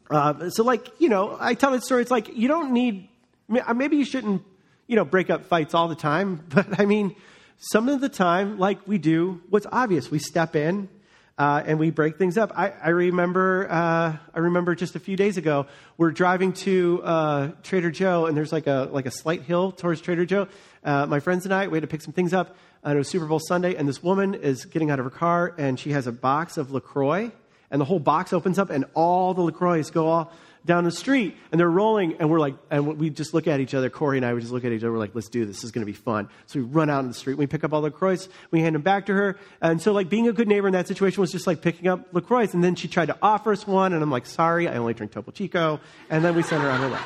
uh, 0.10 0.49
so 0.51 0.63
like, 0.63 0.88
you 0.99 1.10
know, 1.10 1.36
I 1.39 1.56
tell 1.56 1.71
that 1.71 1.84
story. 1.84 2.04
It's 2.04 2.12
like, 2.12 2.38
you 2.38 2.47
don't 2.47 2.71
need, 2.73 3.10
maybe 3.49 3.97
you 3.97 4.06
shouldn't 4.06 4.43
you 4.88 4.95
know, 4.95 5.06
break 5.06 5.30
up 5.32 5.45
fights 5.45 5.73
all 5.73 5.88
the 5.88 5.95
time, 5.95 6.43
but 6.49 6.80
I 6.80 6.86
mean, 6.86 7.15
some 7.58 7.89
of 7.89 8.01
the 8.01 8.10
time, 8.10 8.60
like 8.60 8.88
we 8.88 8.97
do 8.97 9.41
what's 9.49 9.65
obvious. 9.71 10.12
We 10.12 10.19
step 10.19 10.56
in 10.56 10.89
uh, 11.38 11.63
and 11.65 11.80
we 11.80 11.89
break 11.89 12.17
things 12.17 12.38
up. 12.38 12.51
I, 12.56 12.69
I 12.69 12.89
remember, 12.89 13.67
uh, 13.69 14.15
I 14.34 14.39
remember 14.39 14.75
just 14.75 14.95
a 14.95 14.99
few 14.99 15.17
days 15.17 15.38
ago, 15.38 15.65
we're 15.97 16.12
driving 16.12 16.54
to 16.54 17.01
uh, 17.04 17.51
Trader 17.63 17.91
Joe, 17.91 18.28
and 18.28 18.38
there's 18.38 18.51
like 18.51 18.67
a 18.67 18.89
like 18.91 19.06
a 19.06 19.12
slight 19.12 19.41
hill 19.41 19.71
towards 19.71 20.01
Trader 20.01 20.25
Joe. 20.25 20.47
Uh, 20.84 21.08
my 21.08 21.19
friends 21.19 21.45
and 21.45 21.54
I, 21.54 21.67
we 21.67 21.78
had 21.78 21.82
to 21.82 21.88
pick 21.88 22.01
some 22.01 22.13
things 22.13 22.34
up. 22.34 22.56
And 22.84 22.93
it 22.93 22.97
was 22.99 23.10
Super 23.10 23.25
Bowl 23.25 23.39
Sunday, 23.39 23.73
and 23.73 23.89
this 23.89 24.04
woman 24.04 24.36
is 24.36 24.65
getting 24.65 24.91
out 24.91 24.99
of 24.99 25.06
her 25.06 25.12
car, 25.12 25.56
and 25.58 25.80
she 25.80 25.91
has 25.93 26.06
a 26.06 26.12
box 26.12 26.56
of 26.58 26.71
Lacroix, 26.71 27.32
and 27.71 27.82
the 27.82 27.86
whole 27.86 27.99
box 27.99 28.34
opens 28.34 28.60
up, 28.60 28.69
and 28.69 28.86
all 28.93 29.34
the 29.34 29.41
Lacroix 29.41 29.84
go 29.84 30.08
all 30.08 30.32
down 30.65 30.84
the 30.84 30.91
street 30.91 31.38
and 31.51 31.60
they're 31.60 31.69
rolling 31.69 32.15
and 32.19 32.30
we're 32.30 32.39
like 32.39 32.56
and 32.71 32.97
we 32.97 33.10
just 33.12 33.34
look 33.34 33.47
at 33.47 33.60
each 33.60 33.73
other. 33.73 33.89
Corey 33.89 34.17
and 34.17 34.25
i 34.25 34.34
would 34.34 34.41
just 34.41 34.51
look 34.51 34.65
at 34.65 34.71
each 34.71 34.82
other. 34.82 34.91
We're 34.91 34.97
like 34.97 35.13
let's 35.13 35.30
do 35.30 35.45
this. 35.45 35.58
This 35.58 35.63
is 35.65 35.71
going 35.71 35.86
to 35.86 35.91
be 35.91 35.97
fun. 35.97 36.28
So 36.47 36.60
we 36.60 36.65
run 36.65 36.89
out 36.89 37.01
in 37.01 37.08
the 37.08 37.13
street 37.13 37.38
we 37.38 37.45
pick 37.45 37.63
up 37.63 37.71
all 37.71 37.82
the 37.82 37.89
lacroix. 37.89 38.28
We 38.49 38.62
hand 38.62 38.73
them 38.73 38.82
back 38.82 39.06
to 39.06 39.13
her. 39.13 39.38
And 39.62 39.82
so 39.82 39.91
like 39.93 40.10
being 40.10 40.28
a 40.28 40.34
good 40.34 40.47
neighbor 40.47 40.67
in 40.67 40.73
that 40.73 40.88
situation 40.88 41.21
was 41.21 41.32
just 41.32 41.45
like 41.45 41.62
picking 41.62 41.88
up 41.88 42.08
lacroix. 42.13 42.49
And 42.51 42.63
then 42.63 42.75
she 42.75 42.88
tried 42.88 43.08
to 43.08 43.17
offer 43.21 43.51
us 43.51 43.67
one 43.67 43.93
and 43.93 44.01
i'm 44.01 44.12
like 44.12 44.25
sorry 44.25 44.67
i 44.67 44.75
only 44.75 44.95
drink 44.95 45.12
topo 45.12 45.32
chico. 45.32 45.80
And 46.10 46.25
then 46.25 46.36
we 46.36 46.41
send 46.41 46.63
her 46.63 46.69
on 46.69 46.80
her 46.82 46.89
way. 46.89 47.01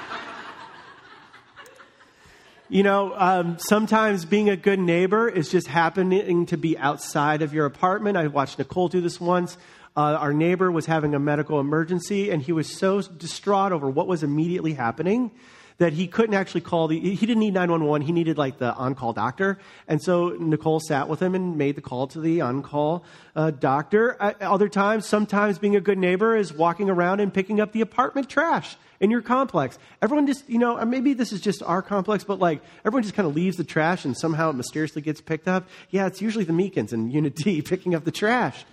You 2.71 2.83
know, 2.83 3.15
um, 3.17 3.57
sometimes 3.57 4.25
being 4.25 4.47
a 4.47 4.55
good 4.55 4.77
neighbor 4.77 5.27
is 5.27 5.49
just 5.49 5.65
happening 5.65 6.45
to 6.45 6.55
be 6.55 6.77
outside 6.77 7.41
of 7.41 7.51
your 7.51 7.65
apartment. 7.65 8.15
I 8.15 8.27
watched 8.27 8.59
Nicole 8.59 8.89
do 8.89 9.01
this 9.01 9.19
once. 9.19 9.57
Uh, 9.95 10.17
our 10.19 10.33
neighbor 10.33 10.71
was 10.71 10.85
having 10.85 11.15
a 11.15 11.19
medical 11.19 11.59
emergency, 11.59 12.29
and 12.29 12.41
he 12.41 12.51
was 12.51 12.77
so 12.77 13.01
distraught 13.01 13.71
over 13.71 13.89
what 13.89 14.07
was 14.07 14.23
immediately 14.23 14.73
happening 14.73 15.31
that 15.79 15.93
he 15.93 16.07
couldn't 16.07 16.35
actually 16.35 16.61
call 16.61 16.87
the 16.87 16.99
he 16.99 17.25
didn't 17.25 17.39
need 17.39 17.53
911 17.53 18.05
he 18.05 18.13
needed 18.13 18.37
like 18.37 18.59
the 18.59 18.73
on-call 18.73 19.13
doctor. 19.13 19.57
And 19.87 20.01
so 20.01 20.29
nicole 20.39 20.79
sat 20.79 21.09
with 21.09 21.21
him 21.21 21.35
and 21.35 21.57
made 21.57 21.75
the 21.75 21.81
call 21.81 22.07
to 22.07 22.19
the 22.19 22.41
on-call 22.41 23.03
uh, 23.35 23.51
doctor. 23.51 24.21
Uh, 24.21 24.33
other 24.41 24.69
times 24.69 25.05
sometimes 25.05 25.57
being 25.57 25.75
a 25.75 25.81
good 25.81 25.97
neighbor 25.97 26.35
is 26.35 26.53
walking 26.53 26.89
around 26.89 27.21
and 27.21 27.33
picking 27.33 27.59
up 27.59 27.71
the 27.71 27.81
apartment 27.81 28.29
trash 28.29 28.77
in 28.99 29.09
your 29.09 29.21
complex. 29.21 29.79
Everyone 30.01 30.27
just 30.27 30.47
you 30.49 30.59
know 30.59 30.83
maybe 30.85 31.13
this 31.13 31.31
is 31.31 31.41
just 31.41 31.63
our 31.63 31.81
complex 31.81 32.23
but 32.25 32.39
like 32.39 32.61
everyone 32.85 33.03
just 33.03 33.15
kind 33.15 33.27
of 33.27 33.33
leaves 33.33 33.57
the 33.57 33.63
trash 33.63 34.05
and 34.05 34.15
somehow 34.17 34.49
it 34.49 34.53
mysteriously 34.53 35.01
gets 35.01 35.21
picked 35.21 35.47
up. 35.47 35.67
Yeah 35.89 36.07
it's 36.07 36.21
usually 36.21 36.43
the 36.43 36.53
meekins 36.53 36.91
and 36.91 37.11
unit 37.11 37.35
d 37.35 37.61
picking 37.63 37.95
up 37.95 38.03
the 38.03 38.11
trash 38.11 38.65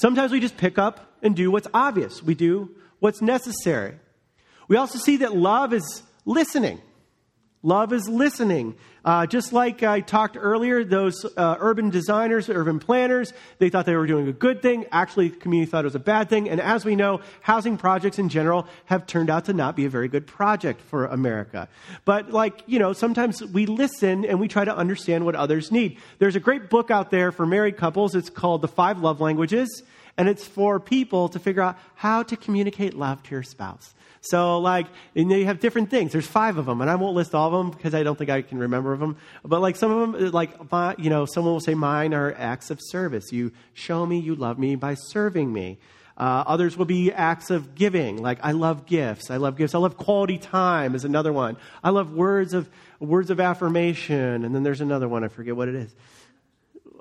Sometimes 0.00 0.32
we 0.32 0.40
just 0.40 0.56
pick 0.56 0.78
up 0.78 1.12
and 1.22 1.36
do 1.36 1.50
what's 1.50 1.68
obvious. 1.74 2.22
We 2.22 2.34
do 2.34 2.74
what's 3.00 3.20
necessary. 3.20 3.98
We 4.66 4.78
also 4.78 4.98
see 4.98 5.18
that 5.18 5.36
love 5.36 5.74
is 5.74 6.02
listening. 6.24 6.80
Love 7.62 7.92
is 7.92 8.08
listening. 8.08 8.74
Uh, 9.04 9.26
just 9.26 9.52
like 9.52 9.82
I 9.82 10.00
talked 10.00 10.36
earlier, 10.38 10.82
those 10.82 11.26
uh, 11.36 11.56
urban 11.58 11.90
designers, 11.90 12.48
urban 12.48 12.78
planners, 12.78 13.34
they 13.58 13.68
thought 13.68 13.84
they 13.84 13.96
were 13.96 14.06
doing 14.06 14.28
a 14.28 14.32
good 14.32 14.62
thing. 14.62 14.86
Actually, 14.90 15.28
the 15.28 15.36
community 15.36 15.70
thought 15.70 15.84
it 15.84 15.86
was 15.86 15.94
a 15.94 15.98
bad 15.98 16.30
thing. 16.30 16.48
And 16.48 16.58
as 16.58 16.86
we 16.86 16.96
know, 16.96 17.20
housing 17.42 17.76
projects 17.76 18.18
in 18.18 18.30
general 18.30 18.66
have 18.86 19.06
turned 19.06 19.28
out 19.28 19.44
to 19.46 19.52
not 19.52 19.76
be 19.76 19.84
a 19.84 19.90
very 19.90 20.08
good 20.08 20.26
project 20.26 20.80
for 20.80 21.04
America. 21.04 21.68
But, 22.06 22.30
like, 22.30 22.62
you 22.66 22.78
know, 22.78 22.94
sometimes 22.94 23.44
we 23.44 23.66
listen 23.66 24.24
and 24.24 24.40
we 24.40 24.48
try 24.48 24.64
to 24.64 24.74
understand 24.74 25.26
what 25.26 25.34
others 25.34 25.70
need. 25.70 25.98
There's 26.18 26.36
a 26.36 26.40
great 26.40 26.70
book 26.70 26.90
out 26.90 27.10
there 27.10 27.30
for 27.30 27.44
married 27.44 27.76
couples. 27.76 28.14
It's 28.14 28.30
called 28.30 28.62
The 28.62 28.68
Five 28.68 29.00
Love 29.00 29.20
Languages 29.20 29.82
and 30.20 30.28
it's 30.28 30.46
for 30.46 30.78
people 30.78 31.30
to 31.30 31.38
figure 31.38 31.62
out 31.62 31.78
how 31.94 32.22
to 32.22 32.36
communicate 32.36 32.92
love 32.92 33.22
to 33.22 33.30
your 33.30 33.42
spouse. 33.42 33.94
So, 34.20 34.58
like, 34.58 34.86
and 35.16 35.32
you 35.32 35.46
have 35.46 35.60
different 35.60 35.88
things. 35.88 36.12
There's 36.12 36.26
five 36.26 36.58
of 36.58 36.66
them, 36.66 36.82
and 36.82 36.90
I 36.90 36.96
won't 36.96 37.16
list 37.16 37.34
all 37.34 37.46
of 37.46 37.52
them 37.54 37.70
because 37.70 37.94
I 37.94 38.02
don't 38.02 38.18
think 38.18 38.28
I 38.28 38.42
can 38.42 38.58
remember 38.58 38.92
of 38.92 39.00
them. 39.00 39.16
But 39.42 39.62
like 39.62 39.76
some 39.76 39.90
of 39.90 40.12
them, 40.12 40.30
like 40.32 40.50
you 40.98 41.08
know, 41.08 41.24
someone 41.24 41.54
will 41.54 41.60
say, 41.60 41.72
"Mine 41.72 42.12
are 42.12 42.34
acts 42.36 42.70
of 42.70 42.80
service. 42.82 43.32
You 43.32 43.52
show 43.72 44.04
me 44.04 44.18
you 44.18 44.34
love 44.34 44.58
me 44.58 44.76
by 44.76 44.92
serving 44.92 45.50
me." 45.50 45.78
Uh, 46.18 46.44
others 46.46 46.76
will 46.76 46.84
be 46.84 47.10
acts 47.10 47.48
of 47.48 47.74
giving, 47.74 48.20
like 48.20 48.40
I 48.42 48.52
love 48.52 48.84
gifts. 48.84 49.30
I 49.30 49.38
love 49.38 49.56
gifts. 49.56 49.74
I 49.74 49.78
love 49.78 49.96
quality 49.96 50.36
time 50.36 50.94
is 50.94 51.06
another 51.06 51.32
one. 51.32 51.56
I 51.82 51.88
love 51.88 52.12
words 52.12 52.52
of 52.52 52.68
words 52.98 53.30
of 53.30 53.40
affirmation, 53.40 54.44
and 54.44 54.54
then 54.54 54.64
there's 54.64 54.82
another 54.82 55.08
one. 55.08 55.24
I 55.24 55.28
forget 55.28 55.56
what 55.56 55.68
it 55.68 55.76
is 55.76 55.94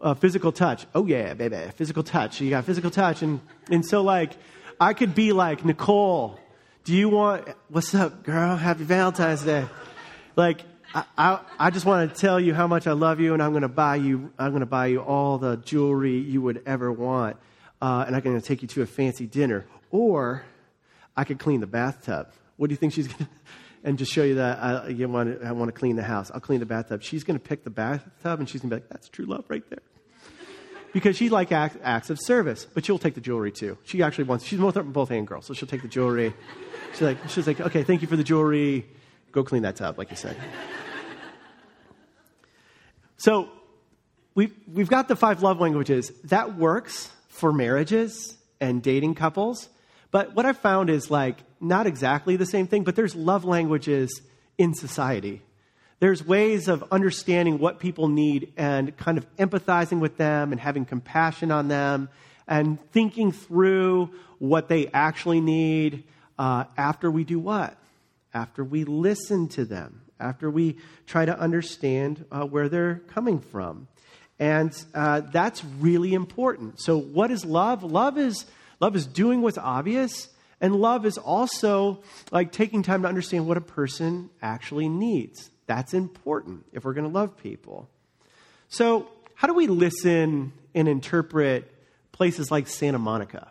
uh, 0.02 0.14
physical 0.14 0.52
touch. 0.52 0.86
Oh 0.96 1.06
yeah, 1.06 1.34
baby, 1.34 1.58
physical 1.76 2.04
touch. 2.04 2.42
You 2.42 2.50
got 2.50 2.66
physical 2.66 2.92
touch, 2.92 3.22
and 3.22 3.42
and 3.70 3.86
so 3.86 4.02
like, 4.02 4.34
I 4.80 4.94
could 4.94 5.16
be 5.16 5.32
like 5.34 5.66
Nicole. 5.66 6.40
Do 6.84 6.96
you 6.96 7.10
want? 7.10 7.48
What's 7.70 7.94
up, 7.94 8.24
girl? 8.24 8.56
Happy 8.56 8.84
Valentine's 8.84 9.44
Day. 9.44 9.66
Like, 10.36 10.62
I, 10.94 11.04
I, 11.18 11.40
I 11.60 11.70
just 11.70 11.86
want 11.86 12.14
to 12.14 12.20
tell 12.20 12.40
you 12.40 12.54
how 12.54 12.68
much 12.68 12.88
I 12.88 12.94
love 12.94 13.20
you, 13.20 13.34
and 13.34 13.44
I'm 13.44 13.52
to 13.62 13.68
buy 13.68 13.98
you. 13.98 14.32
I'm 14.40 14.52
to 14.62 14.66
buy 14.66 14.88
you 14.88 15.02
all 15.02 15.38
the 15.38 15.58
jewelry 15.58 16.18
you 16.18 16.42
would 16.42 16.64
ever 16.66 16.92
want, 16.92 17.38
uh, 17.82 18.06
and 18.08 18.16
I'm 18.16 18.22
to 18.40 18.42
take 18.42 18.62
you 18.62 18.68
to 18.70 18.82
a 18.82 18.86
fancy 18.86 19.28
dinner. 19.28 19.66
Or 19.92 20.44
I 21.16 21.24
could 21.24 21.40
clean 21.40 21.60
the 21.60 21.68
bathtub. 21.68 22.32
What 22.58 22.68
do 22.68 22.74
you 22.74 22.78
think 22.78 22.94
she's 22.94 23.08
to? 23.08 23.28
and 23.84 23.98
just 23.98 24.12
show 24.12 24.24
you 24.24 24.36
that 24.36 24.60
I, 24.60 25.06
want 25.06 25.40
to, 25.42 25.48
I 25.48 25.52
want 25.52 25.74
to 25.74 25.78
clean 25.78 25.96
the 25.96 26.04
house. 26.04 26.32
I'll 26.34 26.40
clean 26.40 26.60
the 26.60 26.66
bathtub. 26.66 27.02
She's 27.02 27.24
going 27.24 27.40
to 27.40 27.44
pick 27.44 27.64
the 27.64 27.70
bathtub 27.70 28.40
and 28.40 28.50
she's 28.50 28.62
going 28.62 28.70
to 28.70 28.76
be 28.76 28.82
like, 28.82 28.90
that's 28.90 29.10
true 29.10 29.26
love 29.26 29.46
right 29.48 29.64
there. 29.70 29.80
Because 30.94 31.16
she 31.16 31.30
like 31.30 31.52
act, 31.52 31.78
acts 31.84 32.10
of 32.10 32.20
service, 32.20 32.66
but 32.66 32.86
she'll 32.86 32.98
take 32.98 33.16
the 33.16 33.22
jewelry 33.22 33.52
too. 33.52 33.78
She 33.84 34.02
actually 34.02 34.24
wants, 34.24 34.46
she's 34.46 34.60
both, 34.60 34.76
both 34.86 35.10
hand 35.10 35.28
girl, 35.28 35.42
so 35.42 35.54
she'll 35.54 35.68
take 35.68 35.84
the 35.84 35.88
jewelry. 35.88 36.34
She's 36.94 37.02
like, 37.02 37.18
she's 37.30 37.48
like, 37.48 37.62
okay, 37.62 37.84
thank 37.84 38.02
you 38.02 38.08
for 38.08 38.16
the 38.16 38.24
jewelry. 38.24 38.88
Go 39.32 39.44
clean 39.44 39.62
that 39.62 39.76
tub, 39.76 39.98
like 39.98 40.10
you 40.10 40.18
said. 40.18 40.36
So 43.18 43.50
we've, 44.34 44.56
we've 44.72 44.90
got 44.90 45.08
the 45.08 45.16
five 45.16 45.44
love 45.44 45.60
languages. 45.60 46.12
That 46.26 46.56
works 46.58 47.12
for 47.28 47.52
marriages 47.52 48.38
and 48.62 48.82
dating 48.82 49.16
couples. 49.16 49.70
But 50.12 50.36
what 50.36 50.46
I've 50.46 50.58
found 50.58 50.90
is 50.90 51.12
like 51.12 51.38
not 51.60 51.86
exactly 51.86 52.38
the 52.38 52.46
same 52.46 52.66
thing, 52.66 52.84
but 52.84 52.96
there's 52.96 53.16
love 53.16 53.46
languages 53.46 54.22
in 54.58 54.74
society. 54.74 55.42
There's 56.00 56.26
ways 56.26 56.68
of 56.68 56.84
understanding 56.92 57.60
what 57.60 57.80
people 57.80 58.08
need 58.08 58.54
and 58.56 58.96
kind 58.98 59.18
of 59.18 59.26
empathizing 59.38 60.00
with 60.00 60.18
them 60.18 60.52
and 60.52 60.60
having 60.60 60.86
compassion 60.86 61.52
on 61.52 61.68
them 61.68 62.10
and 62.48 62.80
thinking 62.92 63.32
through 63.32 64.10
what 64.38 64.70
they 64.70 64.88
actually 64.88 65.42
need 65.42 66.04
uh, 66.38 66.64
after 66.78 67.12
we 67.12 67.24
do 67.24 67.38
what? 67.38 67.76
After 68.34 68.64
we 68.64 68.86
listen 68.86 69.50
to 69.50 69.66
them, 69.66 70.02
after 70.20 70.50
we 70.50 70.78
try 71.06 71.26
to 71.26 71.38
understand 71.38 72.26
uh, 72.32 72.46
where 72.46 72.70
they're 72.70 73.02
coming 73.08 73.40
from. 73.40 73.88
And 74.40 74.74
uh, 74.96 75.22
that's 75.22 75.66
really 75.80 76.14
important. 76.14 76.80
So, 76.80 76.98
what 76.98 77.30
is 77.30 77.44
love? 77.44 77.84
Love 77.84 78.18
is 78.18 78.46
Love 78.80 78.96
is 78.96 79.06
doing 79.06 79.42
what's 79.42 79.58
obvious 79.58 80.30
And 80.62 80.76
love 80.76 81.06
is 81.06 81.18
also 81.18 82.04
like 82.32 82.52
taking 82.52 82.84
time 82.84 83.04
to 83.04 83.08
understand 83.08 83.48
what 83.48 83.58
a 83.58 83.62
person 83.62 84.30
actually 84.42 84.90
needs. 84.90 85.50
That's 85.70 85.94
important 85.94 86.66
if 86.74 86.84
we're 86.84 86.96
going 86.96 87.08
to 87.08 87.14
love 87.14 87.38
people. 87.38 87.88
So, 88.70 89.08
how 89.36 89.48
do 89.48 89.54
we 89.54 89.68
listen 89.68 90.52
and 90.74 90.88
interpret 90.88 91.72
places 92.12 92.50
like 92.50 92.68
Santa 92.68 92.98
Monica 92.98 93.50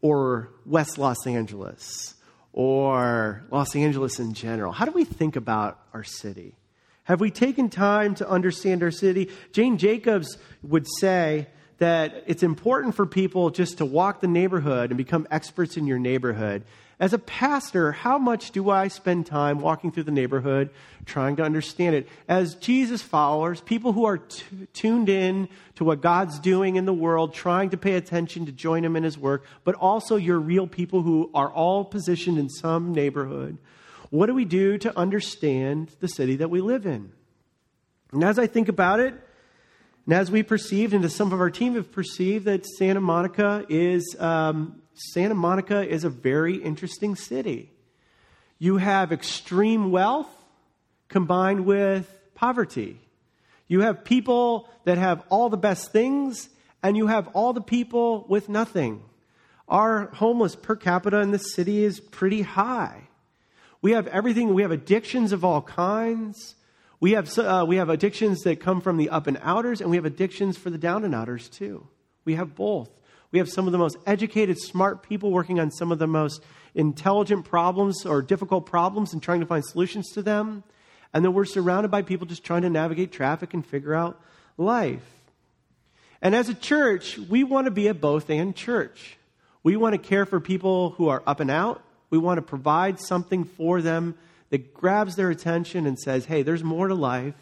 or 0.00 0.50
West 0.64 0.98
Los 0.98 1.24
Angeles 1.24 2.16
or 2.52 3.44
Los 3.52 3.76
Angeles 3.76 4.18
in 4.18 4.34
general? 4.34 4.72
How 4.72 4.84
do 4.84 4.90
we 4.90 5.04
think 5.04 5.36
about 5.36 5.78
our 5.94 6.02
city? 6.02 6.56
Have 7.04 7.20
we 7.20 7.30
taken 7.30 7.70
time 7.70 8.16
to 8.16 8.28
understand 8.28 8.82
our 8.82 8.90
city? 8.90 9.30
Jane 9.52 9.78
Jacobs 9.78 10.36
would 10.64 10.88
say 10.98 11.46
that 11.78 12.24
it's 12.26 12.42
important 12.42 12.96
for 12.96 13.06
people 13.06 13.50
just 13.50 13.78
to 13.78 13.84
walk 13.84 14.20
the 14.20 14.26
neighborhood 14.26 14.90
and 14.90 14.98
become 14.98 15.28
experts 15.30 15.76
in 15.76 15.86
your 15.86 16.00
neighborhood. 16.00 16.64
As 16.98 17.12
a 17.12 17.18
pastor, 17.18 17.92
how 17.92 18.16
much 18.16 18.52
do 18.52 18.70
I 18.70 18.88
spend 18.88 19.26
time 19.26 19.60
walking 19.60 19.92
through 19.92 20.04
the 20.04 20.10
neighborhood 20.10 20.70
trying 21.04 21.36
to 21.36 21.42
understand 21.42 21.94
it? 21.94 22.08
As 22.26 22.54
Jesus 22.54 23.02
followers, 23.02 23.60
people 23.60 23.92
who 23.92 24.06
are 24.06 24.16
t- 24.16 24.44
tuned 24.72 25.10
in 25.10 25.50
to 25.74 25.84
what 25.84 26.00
God's 26.00 26.38
doing 26.38 26.76
in 26.76 26.86
the 26.86 26.94
world, 26.94 27.34
trying 27.34 27.68
to 27.70 27.76
pay 27.76 27.96
attention 27.96 28.46
to 28.46 28.52
join 28.52 28.82
Him 28.82 28.96
in 28.96 29.02
His 29.02 29.18
work, 29.18 29.44
but 29.62 29.74
also 29.74 30.16
you're 30.16 30.38
real 30.38 30.66
people 30.66 31.02
who 31.02 31.30
are 31.34 31.50
all 31.50 31.84
positioned 31.84 32.38
in 32.38 32.48
some 32.48 32.94
neighborhood. 32.94 33.58
What 34.08 34.26
do 34.26 34.34
we 34.34 34.46
do 34.46 34.78
to 34.78 34.98
understand 34.98 35.94
the 36.00 36.08
city 36.08 36.36
that 36.36 36.48
we 36.48 36.62
live 36.62 36.86
in? 36.86 37.12
And 38.12 38.24
as 38.24 38.38
I 38.38 38.46
think 38.46 38.68
about 38.68 39.00
it, 39.00 39.12
and 40.06 40.14
as 40.14 40.30
we 40.30 40.42
perceived, 40.42 40.94
and 40.94 41.04
as 41.04 41.14
some 41.14 41.32
of 41.32 41.40
our 41.40 41.50
team 41.50 41.74
have 41.74 41.92
perceived, 41.92 42.46
that 42.46 42.64
Santa 42.64 43.00
Monica 43.00 43.66
is 43.68 44.16
um, 44.18 44.80
Santa 44.96 45.34
Monica 45.34 45.86
is 45.86 46.04
a 46.04 46.10
very 46.10 46.56
interesting 46.56 47.16
city. 47.16 47.70
You 48.58 48.78
have 48.78 49.12
extreme 49.12 49.90
wealth 49.90 50.30
combined 51.08 51.66
with 51.66 52.10
poverty. 52.34 52.98
You 53.68 53.82
have 53.82 54.04
people 54.04 54.70
that 54.84 54.96
have 54.96 55.22
all 55.28 55.50
the 55.50 55.58
best 55.58 55.92
things, 55.92 56.48
and 56.82 56.96
you 56.96 57.08
have 57.08 57.28
all 57.28 57.52
the 57.52 57.60
people 57.60 58.24
with 58.26 58.48
nothing. 58.48 59.02
Our 59.68 60.06
homeless 60.14 60.56
per 60.56 60.76
capita 60.76 61.20
in 61.20 61.30
the 61.30 61.38
city 61.38 61.84
is 61.84 62.00
pretty 62.00 62.42
high. 62.42 63.02
We 63.82 63.92
have 63.92 64.06
everything. 64.06 64.54
We 64.54 64.62
have 64.62 64.70
addictions 64.70 65.32
of 65.32 65.44
all 65.44 65.60
kinds. 65.60 66.54
We 67.00 67.12
have, 67.12 67.38
uh, 67.38 67.66
we 67.68 67.76
have 67.76 67.90
addictions 67.90 68.42
that 68.44 68.60
come 68.60 68.80
from 68.80 68.96
the 68.96 69.10
up 69.10 69.26
and 69.26 69.38
outers, 69.42 69.82
and 69.82 69.90
we 69.90 69.96
have 69.96 70.06
addictions 70.06 70.56
for 70.56 70.70
the 70.70 70.78
down 70.78 71.04
and 71.04 71.14
outers 71.14 71.50
too. 71.50 71.86
We 72.24 72.36
have 72.36 72.54
both. 72.54 72.88
We 73.36 73.40
have 73.40 73.50
some 73.50 73.66
of 73.66 73.72
the 73.72 73.78
most 73.78 73.98
educated, 74.06 74.58
smart 74.58 75.02
people 75.02 75.30
working 75.30 75.60
on 75.60 75.70
some 75.70 75.92
of 75.92 75.98
the 75.98 76.06
most 76.06 76.42
intelligent 76.74 77.44
problems 77.44 78.06
or 78.06 78.22
difficult 78.22 78.64
problems 78.64 79.12
and 79.12 79.22
trying 79.22 79.40
to 79.40 79.46
find 79.46 79.62
solutions 79.62 80.10
to 80.12 80.22
them. 80.22 80.64
And 81.12 81.22
then 81.22 81.34
we're 81.34 81.44
surrounded 81.44 81.90
by 81.90 82.00
people 82.00 82.26
just 82.26 82.44
trying 82.44 82.62
to 82.62 82.70
navigate 82.70 83.12
traffic 83.12 83.52
and 83.52 83.62
figure 83.62 83.92
out 83.92 84.18
life. 84.56 85.04
And 86.22 86.34
as 86.34 86.48
a 86.48 86.54
church, 86.54 87.18
we 87.18 87.44
want 87.44 87.66
to 87.66 87.70
be 87.70 87.88
a 87.88 87.92
both 87.92 88.30
and 88.30 88.56
church. 88.56 89.18
We 89.62 89.76
want 89.76 89.92
to 89.92 89.98
care 89.98 90.24
for 90.24 90.40
people 90.40 90.92
who 90.92 91.08
are 91.10 91.22
up 91.26 91.40
and 91.40 91.50
out. 91.50 91.84
We 92.08 92.16
want 92.16 92.38
to 92.38 92.42
provide 92.42 92.98
something 93.00 93.44
for 93.44 93.82
them 93.82 94.14
that 94.48 94.72
grabs 94.72 95.14
their 95.14 95.28
attention 95.28 95.84
and 95.84 95.98
says, 95.98 96.24
hey, 96.24 96.42
there's 96.42 96.64
more 96.64 96.88
to 96.88 96.94
life 96.94 97.36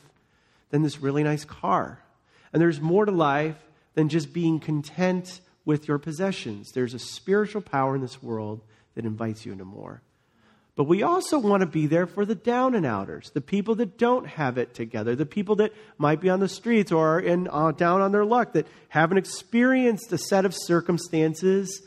than 0.70 0.82
this 0.82 1.00
really 1.00 1.22
nice 1.22 1.44
car. 1.44 2.00
And 2.52 2.60
there's 2.60 2.80
more 2.80 3.04
to 3.04 3.12
life 3.12 3.62
than 3.94 4.08
just 4.08 4.32
being 4.32 4.58
content 4.58 5.40
with 5.64 5.88
your 5.88 5.98
possessions. 5.98 6.72
There's 6.72 6.94
a 6.94 6.98
spiritual 6.98 7.62
power 7.62 7.94
in 7.94 8.00
this 8.00 8.22
world 8.22 8.60
that 8.94 9.04
invites 9.04 9.44
you 9.44 9.52
into 9.52 9.64
more. 9.64 10.02
But 10.76 10.84
we 10.84 11.04
also 11.04 11.38
want 11.38 11.60
to 11.60 11.66
be 11.66 11.86
there 11.86 12.06
for 12.06 12.24
the 12.24 12.34
down 12.34 12.74
and 12.74 12.84
outers, 12.84 13.30
the 13.30 13.40
people 13.40 13.76
that 13.76 13.96
don't 13.96 14.26
have 14.26 14.58
it 14.58 14.74
together, 14.74 15.14
the 15.14 15.26
people 15.26 15.56
that 15.56 15.72
might 15.98 16.20
be 16.20 16.28
on 16.28 16.40
the 16.40 16.48
streets 16.48 16.90
or 16.90 17.20
in, 17.20 17.48
uh, 17.48 17.70
down 17.70 18.00
on 18.00 18.10
their 18.10 18.24
luck, 18.24 18.54
that 18.54 18.66
haven't 18.88 19.18
experienced 19.18 20.12
a 20.12 20.18
set 20.18 20.44
of 20.44 20.52
circumstances 20.52 21.82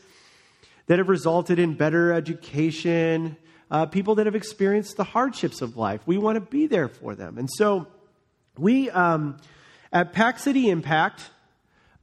that 0.86 0.98
have 0.98 1.10
resulted 1.10 1.58
in 1.58 1.74
better 1.74 2.14
education, 2.14 3.36
uh, 3.70 3.84
people 3.84 4.14
that 4.14 4.24
have 4.24 4.34
experienced 4.34 4.96
the 4.96 5.04
hardships 5.04 5.60
of 5.60 5.76
life. 5.76 6.00
We 6.06 6.16
want 6.16 6.36
to 6.36 6.40
be 6.40 6.66
there 6.66 6.88
for 6.88 7.14
them. 7.14 7.36
And 7.36 7.50
so 7.56 7.88
we, 8.56 8.88
um, 8.88 9.36
at 9.92 10.14
Pack 10.14 10.38
City 10.38 10.70
Impact, 10.70 11.28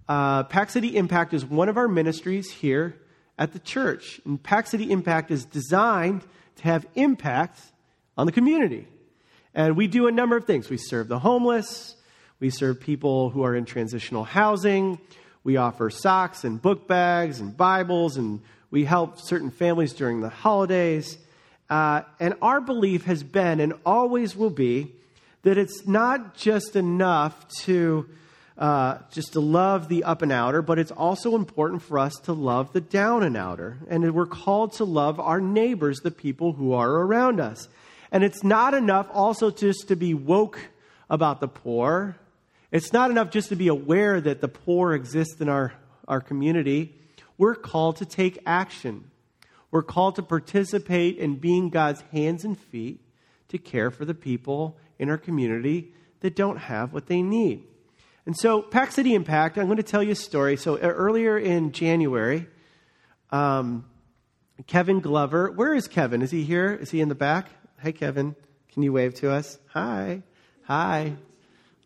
uh, 0.07 0.43
Pack 0.43 0.69
City 0.69 0.95
Impact 0.95 1.33
is 1.33 1.45
one 1.45 1.69
of 1.69 1.77
our 1.77 1.87
ministries 1.87 2.51
here 2.51 2.95
at 3.37 3.53
the 3.53 3.59
church. 3.59 4.21
And 4.25 4.41
Pack 4.41 4.67
City 4.67 4.91
Impact 4.91 5.31
is 5.31 5.45
designed 5.45 6.23
to 6.57 6.63
have 6.63 6.85
impact 6.95 7.59
on 8.17 8.25
the 8.25 8.31
community. 8.31 8.87
And 9.53 9.75
we 9.75 9.87
do 9.87 10.07
a 10.07 10.11
number 10.11 10.37
of 10.37 10.45
things. 10.45 10.69
We 10.69 10.77
serve 10.77 11.07
the 11.07 11.19
homeless, 11.19 11.95
we 12.39 12.49
serve 12.49 12.79
people 12.79 13.29
who 13.29 13.43
are 13.43 13.55
in 13.55 13.65
transitional 13.65 14.23
housing, 14.23 14.99
we 15.43 15.57
offer 15.57 15.89
socks 15.89 16.43
and 16.43 16.61
book 16.61 16.87
bags 16.87 17.39
and 17.39 17.55
Bibles, 17.55 18.17
and 18.17 18.41
we 18.71 18.83
help 18.83 19.19
certain 19.19 19.51
families 19.51 19.93
during 19.93 20.21
the 20.21 20.29
holidays. 20.29 21.17
Uh, 21.69 22.01
and 22.19 22.35
our 22.41 22.61
belief 22.61 23.05
has 23.05 23.23
been 23.23 23.59
and 23.59 23.73
always 23.85 24.35
will 24.35 24.49
be 24.49 24.93
that 25.43 25.57
it's 25.57 25.87
not 25.87 26.35
just 26.35 26.75
enough 26.75 27.47
to 27.47 28.07
uh, 28.57 28.99
just 29.11 29.33
to 29.33 29.39
love 29.39 29.89
the 29.89 30.03
up 30.03 30.21
and 30.21 30.31
outer, 30.31 30.61
but 30.61 30.79
it's 30.79 30.91
also 30.91 31.35
important 31.35 31.81
for 31.81 31.99
us 31.99 32.13
to 32.23 32.33
love 32.33 32.71
the 32.71 32.81
down 32.81 33.23
and 33.23 33.35
outer. 33.35 33.79
And 33.89 34.13
we're 34.13 34.25
called 34.25 34.73
to 34.73 34.85
love 34.85 35.19
our 35.19 35.41
neighbors, 35.41 35.99
the 35.99 36.11
people 36.11 36.53
who 36.53 36.73
are 36.73 36.89
around 36.89 37.39
us. 37.39 37.67
And 38.11 38.23
it's 38.23 38.43
not 38.43 38.73
enough 38.73 39.07
also 39.11 39.51
just 39.51 39.89
to 39.89 39.95
be 39.95 40.13
woke 40.13 40.59
about 41.09 41.41
the 41.41 41.47
poor. 41.47 42.15
It's 42.71 42.93
not 42.93 43.11
enough 43.11 43.29
just 43.29 43.49
to 43.49 43.55
be 43.55 43.67
aware 43.67 44.21
that 44.21 44.41
the 44.41 44.47
poor 44.47 44.93
exist 44.93 45.41
in 45.41 45.49
our, 45.49 45.73
our 46.07 46.21
community. 46.21 46.95
We're 47.37 47.55
called 47.55 47.97
to 47.97 48.05
take 48.05 48.39
action. 48.45 49.11
We're 49.69 49.83
called 49.83 50.15
to 50.15 50.23
participate 50.23 51.17
in 51.17 51.35
being 51.35 51.69
God's 51.69 52.01
hands 52.13 52.45
and 52.45 52.57
feet 52.57 53.01
to 53.49 53.57
care 53.57 53.91
for 53.91 54.05
the 54.05 54.13
people 54.13 54.77
in 54.97 55.09
our 55.09 55.17
community 55.17 55.93
that 56.21 56.35
don't 56.37 56.57
have 56.57 56.93
what 56.93 57.07
they 57.07 57.21
need. 57.21 57.65
And 58.25 58.35
so, 58.35 58.63
Pack 58.63 58.91
City 58.91 59.13
Impact, 59.13 59.57
I'm 59.57 59.65
going 59.65 59.77
to 59.77 59.83
tell 59.83 60.01
you 60.01 60.13
a 60.13 60.15
story. 60.15 60.57
So, 60.57 60.75
uh, 60.75 60.79
earlier 60.79 61.37
in 61.37 61.71
January, 61.71 62.47
um, 63.29 63.85
Kevin 64.65 64.99
Glover, 64.99 65.51
where 65.51 65.75
is 65.75 65.87
Kevin? 65.87 66.23
Is 66.23 66.31
he 66.31 66.43
here? 66.43 66.73
Is 66.73 66.89
he 66.89 67.01
in 67.01 67.09
the 67.09 67.15
back? 67.15 67.49
Hey, 67.79 67.91
Kevin, 67.91 68.35
can 68.73 68.81
you 68.81 68.91
wave 68.91 69.13
to 69.15 69.31
us? 69.31 69.59
Hi. 69.73 70.23
Hi. 70.63 71.13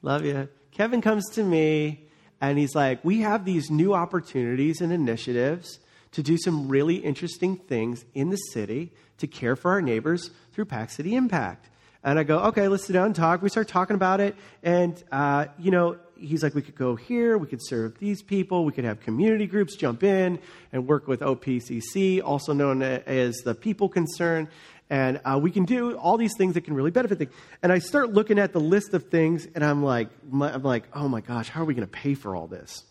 Love 0.02 0.24
you. 0.24 0.48
Kevin 0.72 1.02
comes 1.02 1.30
to 1.32 1.44
me 1.44 2.06
and 2.40 2.58
he's 2.58 2.74
like, 2.74 3.04
We 3.04 3.20
have 3.20 3.44
these 3.44 3.70
new 3.70 3.94
opportunities 3.94 4.80
and 4.80 4.94
initiatives 4.94 5.80
to 6.12 6.24
do 6.24 6.38
some 6.38 6.70
really 6.70 6.96
interesting 6.96 7.58
things 7.58 8.06
in 8.14 8.30
the 8.30 8.38
city 8.38 8.94
to 9.18 9.28
care 9.28 9.58
for 9.58 9.72
our 9.72 9.82
neighbors 9.82 10.32
through 10.54 10.66
Pack 10.66 10.90
City 10.90 11.16
Impact. 11.16 11.70
And 12.04 12.18
I 12.18 12.24
go, 12.24 12.40
okay, 12.46 12.68
let's 12.70 12.86
sit 12.86 12.94
down 12.94 13.08
and 13.08 13.16
talk. 13.16 13.42
We 13.42 13.50
start 13.50 13.68
talking 13.68 13.96
about 13.96 14.22
it. 14.22 14.36
And, 14.64 15.02
uh, 15.12 15.48
you 15.58 15.70
know, 15.70 15.98
he's 16.20 16.44
like, 16.44 16.56
we 16.56 16.62
could 16.62 16.76
go 16.76 16.96
here, 16.96 17.38
we 17.38 17.48
could 17.48 17.64
serve 17.64 17.98
these 18.00 18.22
people, 18.22 18.66
we 18.66 18.72
could 18.72 18.86
have 18.86 19.00
community 19.00 19.48
groups 19.48 19.76
jump 19.76 20.04
in 20.04 20.40
and 20.72 20.88
work 20.88 21.08
with 21.08 21.22
OPCC, 21.22 22.22
also 22.24 22.54
known 22.54 22.82
as 22.82 23.38
the 23.38 23.56
People 23.56 23.90
Concern. 23.90 24.50
And 24.90 25.22
uh, 25.24 25.40
we 25.42 25.52
can 25.52 25.66
do 25.66 25.96
all 25.98 26.18
these 26.18 26.36
things 26.36 26.56
that 26.56 26.62
can 26.62 26.74
really 26.74 26.92
benefit 26.92 27.20
them. 27.20 27.30
And 27.62 27.72
I 27.72 27.80
start 27.80 28.12
looking 28.12 28.40
at 28.40 28.54
the 28.54 28.60
list 28.60 28.94
of 28.94 29.10
things, 29.10 29.48
and 29.54 29.64
I'm 29.64 29.84
like, 29.84 30.10
I'm 30.32 30.64
like, 30.64 30.86
oh 30.94 31.08
my 31.08 31.22
gosh, 31.22 31.50
how 31.50 31.62
are 31.62 31.66
we 31.66 31.76
going 31.76 31.88
to 31.88 31.92
pay 31.92 32.16
for 32.16 32.36
all 32.36 32.48
this? 32.48 32.84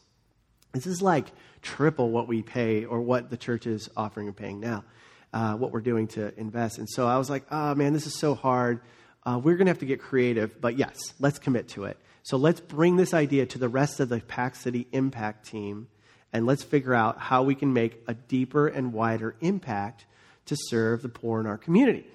This 0.73 0.87
is 0.87 1.03
like 1.03 1.27
triple 1.63 2.11
what 2.11 2.29
we 2.29 2.43
pay 2.43 2.85
or 2.85 3.01
what 3.01 3.31
the 3.31 3.37
church 3.37 3.67
is 3.67 3.89
offering 3.97 4.29
and 4.29 4.37
paying 4.37 4.61
now, 4.61 4.85
uh, 5.33 5.55
what 5.55 5.73
we're 5.73 5.81
doing 5.81 6.07
to 6.09 6.39
invest. 6.39 6.79
And 6.79 6.89
so 6.89 7.07
I 7.07 7.19
was 7.19 7.29
like, 7.29 7.45
oh 7.51 7.75
man, 7.75 7.93
this 7.93 8.07
is 8.07 8.15
so 8.15 8.35
hard. 8.35 8.81
Uh, 9.25 9.41
we're 9.43 9.57
going 9.57 9.67
to 9.67 9.71
have 9.71 9.81
to 9.81 9.87
get 9.87 10.01
creative, 10.01 10.61
but 10.61 10.79
yes, 10.79 10.97
let's 11.19 11.39
commit 11.39 11.69
to 11.69 11.85
it. 11.85 11.99
So 12.29 12.37
let's 12.37 12.61
bring 12.61 12.97
this 12.97 13.15
idea 13.15 13.47
to 13.47 13.59
the 13.59 13.71
rest 13.71 14.01
of 14.01 14.11
the 14.11 14.21
Pack 14.21 14.55
City 14.55 14.87
Impact 14.93 15.47
team 15.47 15.89
and 16.31 16.45
let's 16.45 16.63
figure 16.63 16.93
out 16.93 17.19
how 17.19 17.43
we 17.43 17.55
can 17.55 17.73
make 17.73 18.03
a 18.07 18.13
deeper 18.13 18.69
and 18.69 18.93
wider 18.93 19.35
impact 19.41 20.05
to 20.45 20.55
serve 20.55 21.01
the 21.01 21.09
poor 21.09 21.41
in 21.41 21.47
our 21.47 21.57
community. 21.57 22.07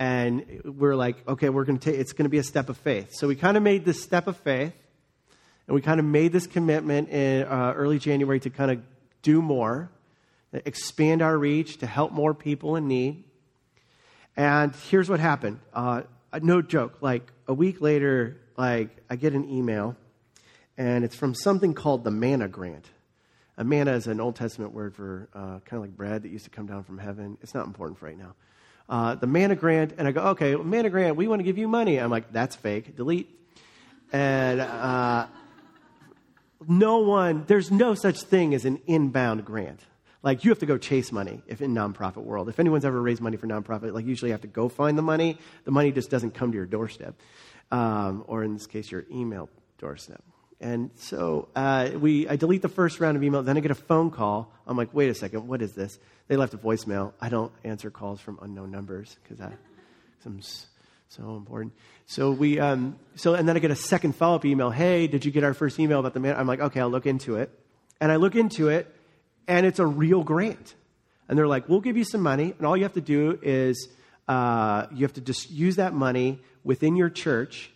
And 0.00 0.62
we're 0.64 0.96
like, 0.96 1.28
okay, 1.28 1.48
we're 1.48 1.62
going 1.62 1.78
to 1.78 1.92
take, 1.92 2.00
it's 2.00 2.12
going 2.12 2.24
to 2.24 2.28
be 2.28 2.38
a 2.38 2.42
step 2.42 2.70
of 2.70 2.76
faith. 2.76 3.10
So 3.12 3.28
we 3.28 3.36
kind 3.36 3.56
of 3.56 3.62
made 3.62 3.84
this 3.84 4.02
step 4.02 4.26
of 4.26 4.36
faith 4.38 4.74
and 5.68 5.74
we 5.76 5.80
kind 5.80 6.00
of 6.00 6.06
made 6.06 6.32
this 6.32 6.48
commitment 6.48 7.10
in 7.10 7.44
uh, 7.44 7.72
early 7.76 8.00
January 8.00 8.40
to 8.40 8.50
kind 8.50 8.72
of 8.72 8.80
do 9.22 9.40
more, 9.40 9.92
expand 10.52 11.22
our 11.22 11.38
reach, 11.38 11.76
to 11.78 11.86
help 11.86 12.10
more 12.10 12.34
people 12.34 12.74
in 12.74 12.88
need. 12.88 13.22
And 14.36 14.74
here's 14.90 15.08
what 15.08 15.20
happened. 15.20 15.60
Uh, 15.72 16.02
no 16.42 16.62
joke. 16.62 16.98
Like 17.00 17.30
a 17.46 17.54
week 17.54 17.80
later, 17.80 18.41
like 18.62 18.90
I 19.10 19.16
get 19.16 19.32
an 19.32 19.50
email, 19.50 19.96
and 20.78 21.04
it's 21.04 21.16
from 21.16 21.34
something 21.34 21.74
called 21.74 22.04
the 22.04 22.12
Manna 22.12 22.46
Grant. 22.46 22.86
A 23.58 23.64
manna 23.64 23.92
is 23.94 24.06
an 24.06 24.20
Old 24.20 24.36
Testament 24.36 24.72
word 24.72 24.94
for 24.94 25.28
uh, 25.34 25.58
kind 25.64 25.72
of 25.72 25.80
like 25.80 25.96
bread 25.96 26.22
that 26.22 26.28
used 26.28 26.44
to 26.44 26.50
come 26.50 26.66
down 26.66 26.84
from 26.84 26.98
heaven. 26.98 27.38
It's 27.42 27.54
not 27.54 27.66
important 27.66 27.98
for 27.98 28.06
right 28.06 28.16
now. 28.16 28.36
Uh, 28.88 29.16
the 29.16 29.26
manna 29.26 29.56
grant, 29.56 29.94
and 29.98 30.06
I 30.06 30.12
go, 30.12 30.20
okay, 30.28 30.54
manna 30.54 30.90
grant, 30.90 31.16
we 31.16 31.26
want 31.26 31.40
to 31.40 31.44
give 31.44 31.58
you 31.58 31.66
money. 31.66 31.98
I'm 31.98 32.10
like, 32.10 32.32
that's 32.32 32.54
fake. 32.54 32.94
Delete. 32.96 33.28
And 34.12 34.60
uh, 34.60 35.26
no 36.68 36.98
one, 36.98 37.42
there's 37.48 37.72
no 37.72 37.94
such 37.94 38.22
thing 38.22 38.54
as 38.54 38.64
an 38.64 38.80
inbound 38.86 39.44
grant. 39.44 39.80
Like 40.22 40.44
you 40.44 40.52
have 40.52 40.60
to 40.60 40.66
go 40.66 40.78
chase 40.78 41.10
money 41.10 41.42
if 41.48 41.60
in 41.60 41.74
nonprofit 41.74 42.22
world. 42.22 42.48
If 42.48 42.60
anyone's 42.60 42.84
ever 42.84 43.00
raised 43.02 43.20
money 43.20 43.36
for 43.36 43.48
nonprofit, 43.48 43.92
like 43.92 44.06
usually 44.06 44.28
you 44.28 44.34
have 44.34 44.42
to 44.42 44.46
go 44.46 44.68
find 44.68 44.96
the 44.96 45.02
money. 45.02 45.38
The 45.64 45.72
money 45.72 45.90
just 45.90 46.10
doesn't 46.10 46.32
come 46.32 46.52
to 46.52 46.56
your 46.56 46.66
doorstep, 46.66 47.16
um, 47.72 48.24
or 48.28 48.44
in 48.44 48.52
this 48.52 48.68
case, 48.68 48.90
your 48.92 49.04
email 49.10 49.48
doorstep. 49.78 50.22
And 50.60 50.90
so 50.94 51.48
uh, 51.56 51.90
we, 51.96 52.28
I 52.28 52.36
delete 52.36 52.62
the 52.62 52.68
first 52.68 53.00
round 53.00 53.16
of 53.16 53.24
email. 53.24 53.42
Then 53.42 53.56
I 53.56 53.60
get 53.60 53.72
a 53.72 53.74
phone 53.74 54.12
call. 54.12 54.52
I'm 54.64 54.76
like, 54.76 54.94
wait 54.94 55.10
a 55.10 55.14
second, 55.14 55.48
what 55.48 55.60
is 55.60 55.72
this? 55.72 55.98
They 56.28 56.36
left 56.36 56.54
a 56.54 56.58
voicemail. 56.58 57.12
I 57.20 57.30
don't 57.30 57.50
answer 57.64 57.90
calls 57.90 58.20
from 58.20 58.38
unknown 58.40 58.70
numbers 58.70 59.16
because 59.22 59.40
I'm 60.24 60.40
so 61.08 61.36
important. 61.36 61.72
So 62.06 62.30
we, 62.30 62.60
um, 62.60 62.96
so 63.16 63.34
and 63.34 63.48
then 63.48 63.56
I 63.56 63.58
get 63.58 63.72
a 63.72 63.76
second 63.76 64.14
follow 64.14 64.36
up 64.36 64.44
email. 64.44 64.70
Hey, 64.70 65.08
did 65.08 65.24
you 65.24 65.32
get 65.32 65.42
our 65.42 65.54
first 65.54 65.80
email 65.80 65.98
about 65.98 66.14
the 66.14 66.20
man? 66.20 66.36
I'm 66.36 66.46
like, 66.46 66.60
okay, 66.60 66.80
I'll 66.80 66.90
look 66.90 67.06
into 67.06 67.36
it. 67.36 67.50
And 68.00 68.12
I 68.12 68.16
look 68.16 68.36
into 68.36 68.68
it, 68.68 68.94
and 69.48 69.66
it's 69.66 69.78
a 69.78 69.86
real 69.86 70.22
grant. 70.22 70.74
And 71.28 71.38
they're 71.38 71.48
like, 71.48 71.68
we'll 71.68 71.80
give 71.80 71.96
you 71.96 72.04
some 72.04 72.20
money, 72.20 72.54
and 72.56 72.66
all 72.66 72.76
you 72.76 72.82
have 72.82 72.94
to 72.94 73.00
do 73.00 73.38
is 73.42 73.88
uh, 74.28 74.86
you 74.92 75.04
have 75.04 75.12
to 75.14 75.20
just 75.20 75.50
use 75.50 75.76
that 75.76 75.92
money 75.92 76.40
within 76.64 76.96
your 76.96 77.10
church 77.10 77.70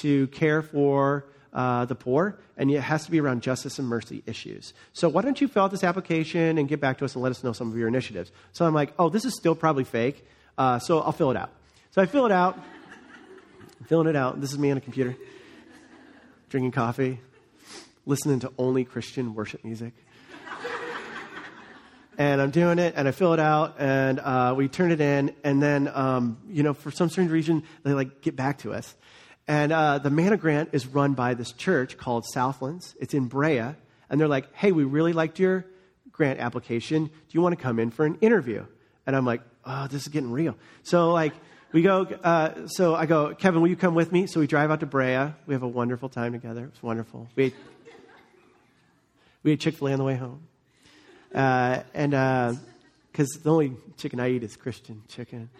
to 0.00 0.26
care 0.28 0.62
for 0.62 1.26
uh, 1.52 1.84
the 1.86 1.94
poor, 1.94 2.38
and 2.56 2.70
it 2.70 2.80
has 2.80 3.04
to 3.06 3.10
be 3.10 3.20
around 3.20 3.42
justice 3.42 3.78
and 3.78 3.88
mercy 3.88 4.22
issues. 4.26 4.74
So 4.92 5.08
why 5.08 5.22
don't 5.22 5.40
you 5.40 5.48
fill 5.48 5.64
out 5.64 5.70
this 5.70 5.82
application 5.82 6.58
and 6.58 6.68
get 6.68 6.80
back 6.80 6.98
to 6.98 7.04
us 7.04 7.14
and 7.14 7.22
let 7.22 7.30
us 7.30 7.42
know 7.42 7.52
some 7.52 7.70
of 7.70 7.76
your 7.76 7.88
initiatives? 7.88 8.30
So 8.52 8.66
I'm 8.66 8.74
like, 8.74 8.92
oh, 8.98 9.08
this 9.08 9.24
is 9.24 9.34
still 9.34 9.54
probably 9.54 9.84
fake, 9.84 10.24
uh, 10.56 10.78
so 10.78 11.00
I'll 11.00 11.12
fill 11.12 11.30
it 11.30 11.36
out. 11.36 11.50
So 11.90 12.02
I 12.02 12.06
fill 12.06 12.26
it 12.26 12.32
out, 12.32 12.58
I'm 13.80 13.86
filling 13.86 14.08
it 14.08 14.16
out. 14.16 14.40
This 14.40 14.52
is 14.52 14.58
me 14.58 14.70
on 14.70 14.76
a 14.76 14.80
computer, 14.80 15.16
drinking 16.50 16.72
coffee, 16.72 17.20
listening 18.06 18.40
to 18.40 18.52
only 18.58 18.84
Christian 18.84 19.34
worship 19.34 19.64
music 19.64 19.94
and 22.18 22.42
I'm 22.42 22.50
doing 22.50 22.80
it, 22.80 22.94
and 22.96 23.06
I 23.06 23.12
fill 23.12 23.32
it 23.32 23.38
out, 23.38 23.76
and 23.78 24.18
uh, 24.18 24.52
we 24.56 24.66
turn 24.66 24.90
it 24.90 25.00
in, 25.00 25.34
and 25.44 25.62
then, 25.62 25.88
um, 25.94 26.38
you 26.50 26.64
know, 26.64 26.74
for 26.74 26.90
some 26.90 27.08
strange 27.08 27.30
reason, 27.30 27.62
they 27.84 27.92
like 27.92 28.22
get 28.22 28.34
back 28.34 28.58
to 28.58 28.74
us. 28.74 28.96
And 29.46 29.72
uh, 29.72 29.98
the 29.98 30.10
Manna 30.10 30.36
Grant 30.36 30.70
is 30.72 30.88
run 30.88 31.14
by 31.14 31.34
this 31.34 31.52
church 31.52 31.96
called 31.96 32.26
Southlands. 32.26 32.96
It's 33.00 33.14
in 33.14 33.28
Brea, 33.28 33.76
and 34.10 34.20
they're 34.20 34.26
like, 34.28 34.52
"Hey, 34.52 34.72
we 34.72 34.82
really 34.82 35.12
liked 35.12 35.38
your 35.38 35.64
grant 36.10 36.40
application. 36.40 37.04
Do 37.06 37.12
you 37.30 37.40
want 37.40 37.56
to 37.56 37.62
come 37.62 37.78
in 37.78 37.90
for 37.90 38.04
an 38.04 38.18
interview?" 38.20 38.66
And 39.06 39.14
I'm 39.14 39.24
like, 39.24 39.40
"Oh, 39.64 39.86
this 39.86 40.02
is 40.02 40.08
getting 40.08 40.30
real." 40.30 40.56
So 40.82 41.12
like. 41.12 41.32
We 41.70 41.82
go, 41.82 42.04
uh, 42.04 42.66
so 42.66 42.94
I 42.94 43.04
go, 43.04 43.34
Kevin, 43.34 43.60
will 43.60 43.68
you 43.68 43.76
come 43.76 43.94
with 43.94 44.10
me? 44.10 44.26
So 44.26 44.40
we 44.40 44.46
drive 44.46 44.70
out 44.70 44.80
to 44.80 44.86
Brea. 44.86 45.34
We 45.46 45.52
have 45.52 45.62
a 45.62 45.68
wonderful 45.68 46.08
time 46.08 46.32
together. 46.32 46.64
It's 46.72 46.82
wonderful. 46.82 47.28
We 47.36 47.44
ate, 47.44 47.54
we 49.42 49.52
ate 49.52 49.60
Chick 49.60 49.74
fil 49.74 49.88
A 49.88 49.92
on 49.92 49.98
the 49.98 50.04
way 50.06 50.14
home. 50.14 50.48
Uh, 51.34 51.82
and 51.94 52.12
because 53.12 53.36
uh, 53.36 53.40
the 53.42 53.52
only 53.52 53.72
chicken 53.96 54.20
I 54.20 54.30
eat 54.30 54.42
is 54.42 54.56
Christian 54.56 55.02
chicken. 55.08 55.50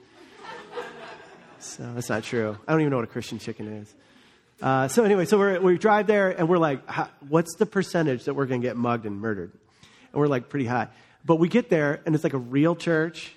So 1.61 1.93
that's 1.95 2.09
not 2.09 2.23
true. 2.23 2.57
I 2.67 2.73
don't 2.73 2.81
even 2.81 2.91
know 2.91 2.99
what 2.99 3.05
a 3.05 3.13
Christian 3.13 3.39
chicken 3.39 3.69
is. 3.69 3.95
Uh, 4.63 4.89
so 4.89 5.05
anyway, 5.05 5.25
so 5.25 5.61
we 5.61 5.79
drive 5.79 6.07
there 6.07 6.31
and 6.31 6.49
we're 6.49 6.59
like, 6.59 6.81
what's 7.29 7.55
the 7.57 7.67
percentage 7.67 8.25
that 8.25 8.35
we're 8.35 8.47
going 8.47 8.61
to 8.61 8.67
get 8.67 8.77
mugged 8.77 9.07
and 9.07 9.21
murdered? 9.21 9.53
And 10.13 10.21
we're 10.21 10.29
like 10.29 10.49
pretty 10.49 10.67
high. 10.67 10.89
But 11.25 11.37
we 11.37 11.49
get 11.49 11.69
there 11.69 12.01
and 12.07 12.15
it's 12.15 12.25
like 12.25 12.33
a 12.33 12.39
real 12.39 12.75
church 12.75 13.33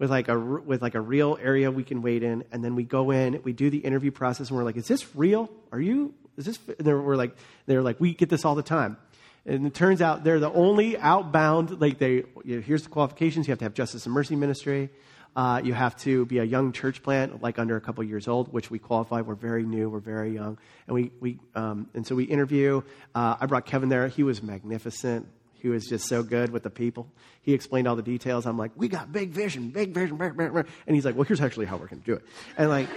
with 0.00 0.10
like 0.10 0.28
a 0.28 0.38
with 0.38 0.82
like 0.82 0.94
a 0.94 1.00
real 1.00 1.38
area 1.40 1.70
we 1.70 1.84
can 1.84 2.02
wait 2.02 2.22
in, 2.22 2.42
and 2.50 2.64
then 2.64 2.74
we 2.74 2.82
go 2.82 3.10
in, 3.12 3.40
we 3.44 3.52
do 3.52 3.68
the 3.68 3.78
interview 3.78 4.10
process, 4.10 4.48
and 4.48 4.56
we're 4.56 4.64
like, 4.64 4.78
is 4.78 4.88
this 4.88 5.14
real? 5.14 5.50
Are 5.70 5.80
you? 5.80 6.14
Is 6.38 6.46
this? 6.46 6.58
And 6.78 6.86
we're 6.86 7.16
like, 7.16 7.36
they're 7.66 7.82
like, 7.82 8.00
we 8.00 8.14
get 8.14 8.30
this 8.30 8.46
all 8.46 8.54
the 8.54 8.62
time. 8.62 8.96
And 9.46 9.66
it 9.66 9.74
turns 9.74 10.02
out 10.02 10.22
they're 10.22 10.38
the 10.38 10.52
only 10.52 10.98
outbound, 10.98 11.80
like 11.80 11.98
they, 11.98 12.24
you 12.44 12.56
know, 12.56 12.60
here's 12.60 12.82
the 12.82 12.90
qualifications. 12.90 13.48
You 13.48 13.52
have 13.52 13.58
to 13.60 13.64
have 13.64 13.74
justice 13.74 14.04
and 14.04 14.14
mercy 14.14 14.36
ministry. 14.36 14.90
Uh, 15.34 15.60
you 15.62 15.72
have 15.72 15.96
to 15.96 16.26
be 16.26 16.38
a 16.38 16.44
young 16.44 16.72
church 16.72 17.02
plant, 17.02 17.40
like 17.40 17.58
under 17.58 17.76
a 17.76 17.80
couple 17.80 18.02
years 18.02 18.26
old, 18.26 18.52
which 18.52 18.70
we 18.70 18.78
qualify. 18.78 19.20
We're 19.20 19.36
very 19.36 19.62
new. 19.62 19.88
We're 19.88 20.00
very 20.00 20.34
young. 20.34 20.58
And 20.86 20.94
we, 20.94 21.12
we 21.20 21.38
um, 21.54 21.88
and 21.94 22.06
so 22.06 22.16
we 22.16 22.24
interview. 22.24 22.82
Uh, 23.14 23.36
I 23.40 23.46
brought 23.46 23.64
Kevin 23.64 23.88
there. 23.88 24.08
He 24.08 24.24
was 24.24 24.42
magnificent. 24.42 25.28
He 25.54 25.68
was 25.68 25.86
just 25.86 26.08
so 26.08 26.22
good 26.22 26.50
with 26.50 26.62
the 26.62 26.70
people. 26.70 27.06
He 27.42 27.52
explained 27.52 27.86
all 27.86 27.96
the 27.96 28.02
details. 28.02 28.46
I'm 28.46 28.58
like, 28.58 28.72
we 28.76 28.88
got 28.88 29.12
big 29.12 29.30
vision, 29.30 29.70
big 29.70 29.92
vision, 29.94 30.16
blah, 30.16 30.30
blah. 30.30 30.62
and 30.86 30.96
he's 30.96 31.04
like, 31.04 31.14
well, 31.14 31.24
here's 31.24 31.40
actually 31.40 31.66
how 31.66 31.76
we're 31.76 31.86
going 31.86 32.00
to 32.00 32.06
do 32.06 32.14
it. 32.14 32.24
And 32.56 32.70
like, 32.70 32.88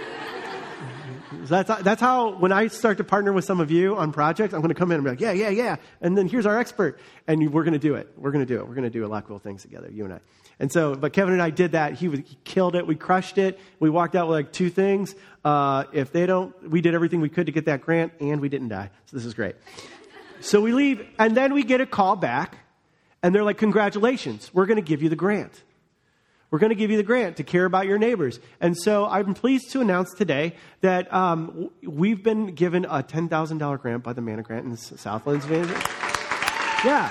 that's, 1.44 1.82
that's 1.82 2.00
how, 2.00 2.36
when 2.36 2.52
I 2.52 2.68
start 2.68 2.98
to 2.98 3.04
partner 3.04 3.32
with 3.32 3.44
some 3.44 3.60
of 3.60 3.70
you 3.70 3.96
on 3.96 4.12
projects, 4.12 4.54
I'm 4.54 4.60
going 4.60 4.68
to 4.68 4.74
come 4.74 4.90
in 4.90 4.96
and 4.96 5.04
be 5.04 5.10
like, 5.10 5.20
yeah, 5.20 5.32
yeah, 5.32 5.50
yeah. 5.50 5.76
And 6.00 6.16
then 6.16 6.28
here's 6.28 6.46
our 6.46 6.58
expert. 6.58 6.98
And 7.26 7.52
we're 7.52 7.64
going 7.64 7.72
to 7.72 7.78
do 7.78 7.94
it. 7.94 8.08
We're 8.16 8.30
going 8.30 8.44
to 8.44 8.52
do 8.52 8.60
it. 8.60 8.68
We're 8.68 8.74
going 8.74 8.84
to 8.84 8.90
do 8.90 9.04
a 9.04 9.08
lot 9.08 9.22
of 9.22 9.28
cool 9.28 9.38
things 9.38 9.62
together, 9.62 9.90
you 9.90 10.04
and 10.04 10.14
I. 10.14 10.20
And 10.60 10.70
so, 10.70 10.94
but 10.94 11.12
Kevin 11.12 11.32
and 11.32 11.42
I 11.42 11.50
did 11.50 11.72
that. 11.72 11.94
He, 11.94 12.08
was, 12.08 12.20
he 12.20 12.38
killed 12.44 12.76
it. 12.76 12.86
We 12.86 12.94
crushed 12.94 13.38
it. 13.38 13.58
We 13.80 13.90
walked 13.90 14.14
out 14.14 14.28
with 14.28 14.36
like 14.36 14.52
two 14.52 14.70
things. 14.70 15.14
Uh, 15.44 15.84
if 15.92 16.12
they 16.12 16.26
don't, 16.26 16.70
we 16.70 16.80
did 16.80 16.94
everything 16.94 17.20
we 17.20 17.28
could 17.28 17.46
to 17.46 17.52
get 17.52 17.64
that 17.64 17.80
grant, 17.80 18.12
and 18.20 18.40
we 18.40 18.48
didn't 18.48 18.68
die. 18.68 18.90
So 19.06 19.16
this 19.16 19.26
is 19.26 19.34
great. 19.34 19.56
So 20.40 20.60
we 20.60 20.72
leave, 20.72 21.06
and 21.18 21.36
then 21.36 21.54
we 21.54 21.64
get 21.64 21.80
a 21.80 21.86
call 21.86 22.16
back, 22.16 22.58
and 23.22 23.34
they're 23.34 23.42
like, 23.42 23.58
congratulations, 23.58 24.52
we're 24.54 24.66
going 24.66 24.76
to 24.76 24.82
give 24.82 25.02
you 25.02 25.08
the 25.08 25.16
grant. 25.16 25.63
We're 26.54 26.60
going 26.60 26.70
to 26.70 26.76
give 26.76 26.92
you 26.92 26.96
the 26.96 27.02
grant 27.02 27.38
to 27.38 27.42
care 27.42 27.64
about 27.64 27.86
your 27.88 27.98
neighbors. 27.98 28.38
And 28.60 28.78
so 28.78 29.06
I'm 29.06 29.34
pleased 29.34 29.72
to 29.72 29.80
announce 29.80 30.14
today 30.14 30.54
that 30.82 31.12
um, 31.12 31.68
we've 31.82 32.22
been 32.22 32.54
given 32.54 32.84
a 32.84 33.02
$10,000 33.02 33.80
grant 33.80 34.04
by 34.04 34.12
the 34.12 34.20
Manna 34.20 34.44
Grant 34.44 34.64
in 34.64 34.76
Southlands. 34.76 35.46
Yeah. 36.84 37.10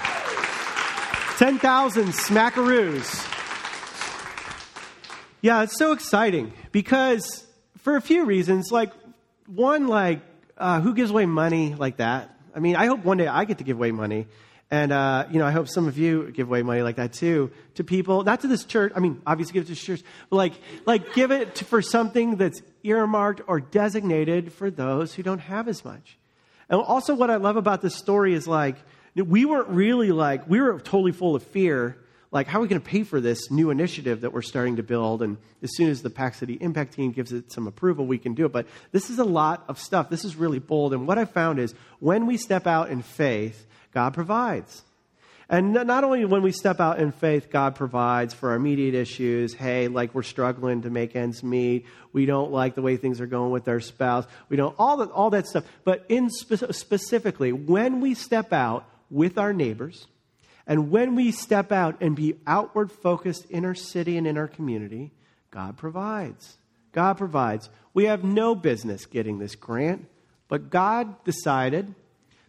10,000 1.40 2.14
smackaroos. 2.14 3.30
Yeah, 5.42 5.64
it's 5.64 5.78
so 5.78 5.92
exciting 5.92 6.54
because 6.72 7.46
for 7.80 7.98
a 7.98 8.02
few 8.02 8.24
reasons. 8.24 8.72
Like, 8.72 8.94
one, 9.48 9.88
like, 9.88 10.22
uh, 10.58 10.80
who 10.80 10.94
gives 10.94 11.12
away 11.12 11.26
money 11.26 11.76
like 11.76 11.98
that? 11.98 12.34
I 12.56 12.60
mean, 12.60 12.78
I 12.78 12.86
hope 12.86 13.04
one 13.04 13.18
day 13.18 13.28
I 13.28 13.44
get 13.44 13.58
to 13.58 13.66
give 13.66 13.76
away 13.76 13.92
money. 13.92 14.26
And, 14.74 14.92
uh, 14.92 15.28
you 15.30 15.38
know, 15.38 15.46
I 15.46 15.52
hope 15.52 15.68
some 15.68 15.88
of 15.88 16.00
you 16.00 16.32
give 16.32 16.48
away 16.48 16.64
money 16.64 16.82
like 16.82 16.96
that 16.96 17.14
too 17.14 17.52
to 17.76 17.84
people, 17.84 18.24
not 18.24 18.42
to 18.42 18.48
this 18.48 18.66
church. 18.66 18.92
I 18.96 19.02
mean, 19.02 19.22
obviously 19.24 19.54
give 19.54 19.70
it 19.70 19.76
to 19.76 19.80
church, 19.80 20.02
but 20.32 20.36
like, 20.36 20.54
like 20.88 21.14
give 21.14 21.30
it 21.30 21.54
to, 21.58 21.66
for 21.66 21.80
something 21.84 22.38
that's 22.38 22.60
earmarked 22.82 23.42
or 23.46 23.60
designated 23.60 24.52
for 24.52 24.72
those 24.72 25.14
who 25.14 25.22
don't 25.22 25.42
have 25.42 25.68
as 25.68 25.86
much. 25.86 26.18
And 26.70 26.82
also 26.82 27.14
what 27.14 27.30
I 27.30 27.36
love 27.36 27.56
about 27.56 27.84
this 27.84 27.94
story 27.94 28.34
is 28.34 28.48
like, 28.48 28.78
we 29.14 29.46
weren't 29.46 29.68
really 29.68 30.12
like, 30.12 30.50
we 30.50 30.60
were 30.60 30.80
totally 30.80 31.12
full 31.12 31.36
of 31.36 31.44
fear. 31.44 31.96
Like, 32.34 32.48
how 32.48 32.58
are 32.58 32.62
we 32.64 32.68
going 32.68 32.82
to 32.82 32.90
pay 32.90 33.04
for 33.04 33.22
this 33.22 33.52
new 33.52 33.70
initiative 33.70 34.22
that 34.22 34.34
we're 34.34 34.42
starting 34.42 34.78
to 34.78 34.84
build? 34.84 35.22
And 35.22 35.38
as 35.62 35.70
soon 35.76 35.90
as 35.90 36.02
the 36.02 36.10
Pax 36.10 36.40
City 36.40 36.56
Impact 36.56 36.94
Team 36.94 37.12
gives 37.12 37.32
it 37.32 37.52
some 37.52 37.68
approval, 37.68 38.08
we 38.08 38.18
can 38.18 38.34
do 38.34 38.48
it. 38.48 38.52
But 38.52 38.66
this 38.92 39.12
is 39.12 39.20
a 39.20 39.24
lot 39.24 39.64
of 39.68 39.78
stuff. 39.78 40.10
This 40.10 40.26
is 40.26 40.36
really 40.36 40.58
bold. 40.58 40.94
And 40.94 41.06
what 41.06 41.20
I 41.20 41.26
found 41.26 41.60
is 41.60 41.76
when 42.00 42.26
we 42.26 42.38
step 42.38 42.66
out 42.66 42.90
in 42.90 43.04
faith, 43.04 43.68
God 43.94 44.16
provides. 44.16 44.82
And 45.48 45.74
not 45.74 46.04
only 46.04 46.26
when 46.26 46.42
we 46.42 46.52
step 46.52 46.80
out 46.80 47.00
in 47.00 47.12
faith, 47.12 47.52
God 47.52 47.76
provides 47.76 48.34
for 48.34 48.50
our 48.50 48.56
immediate 48.56 48.96
issues. 48.96 49.54
Hey, 49.54 49.88
like 49.88 50.16
we're 50.16 50.24
struggling 50.24 50.82
to 50.82 50.90
make 50.90 51.16
ends 51.16 51.44
meet. 51.44 51.86
We 52.14 52.26
don't 52.26 52.52
like 52.52 52.74
the 52.74 52.82
way 52.82 52.98
things 52.98 53.22
are 53.22 53.28
going 53.28 53.52
with 53.52 53.68
our 53.68 53.80
spouse. 53.80 54.26
We 54.50 54.58
don't, 54.58 54.74
all 54.80 54.98
that, 54.98 55.12
all 55.12 55.30
that 55.30 55.46
stuff. 55.46 55.66
But 55.84 56.04
in 56.10 56.32
spe- 56.32 56.72
specifically, 56.72 57.52
when 57.52 58.02
we 58.02 58.16
step 58.16 58.52
out 58.52 58.90
with 59.12 59.38
our 59.38 59.54
neighbors, 59.54 60.08
and 60.66 60.92
when 60.92 61.16
we 61.16 61.32
step 61.32 61.72
out 61.72 61.98
and 62.02 62.16
be 62.16 62.36
outward 62.48 62.92
focused 62.92 63.50
in 63.50 63.66
our 63.66 63.76
city 63.76 64.18
and 64.18 64.26
in 64.26 64.38
our 64.38 64.48
community, 64.48 65.12
God 65.52 65.78
provides. 65.78 66.58
God 66.94 67.18
provides. 67.18 67.70
We 67.94 68.06
have 68.06 68.24
no 68.24 68.56
business 68.56 69.06
getting 69.06 69.40
this 69.40 69.56
grant, 69.56 70.08
but 70.48 70.70
God 70.70 71.24
decided 71.26 71.94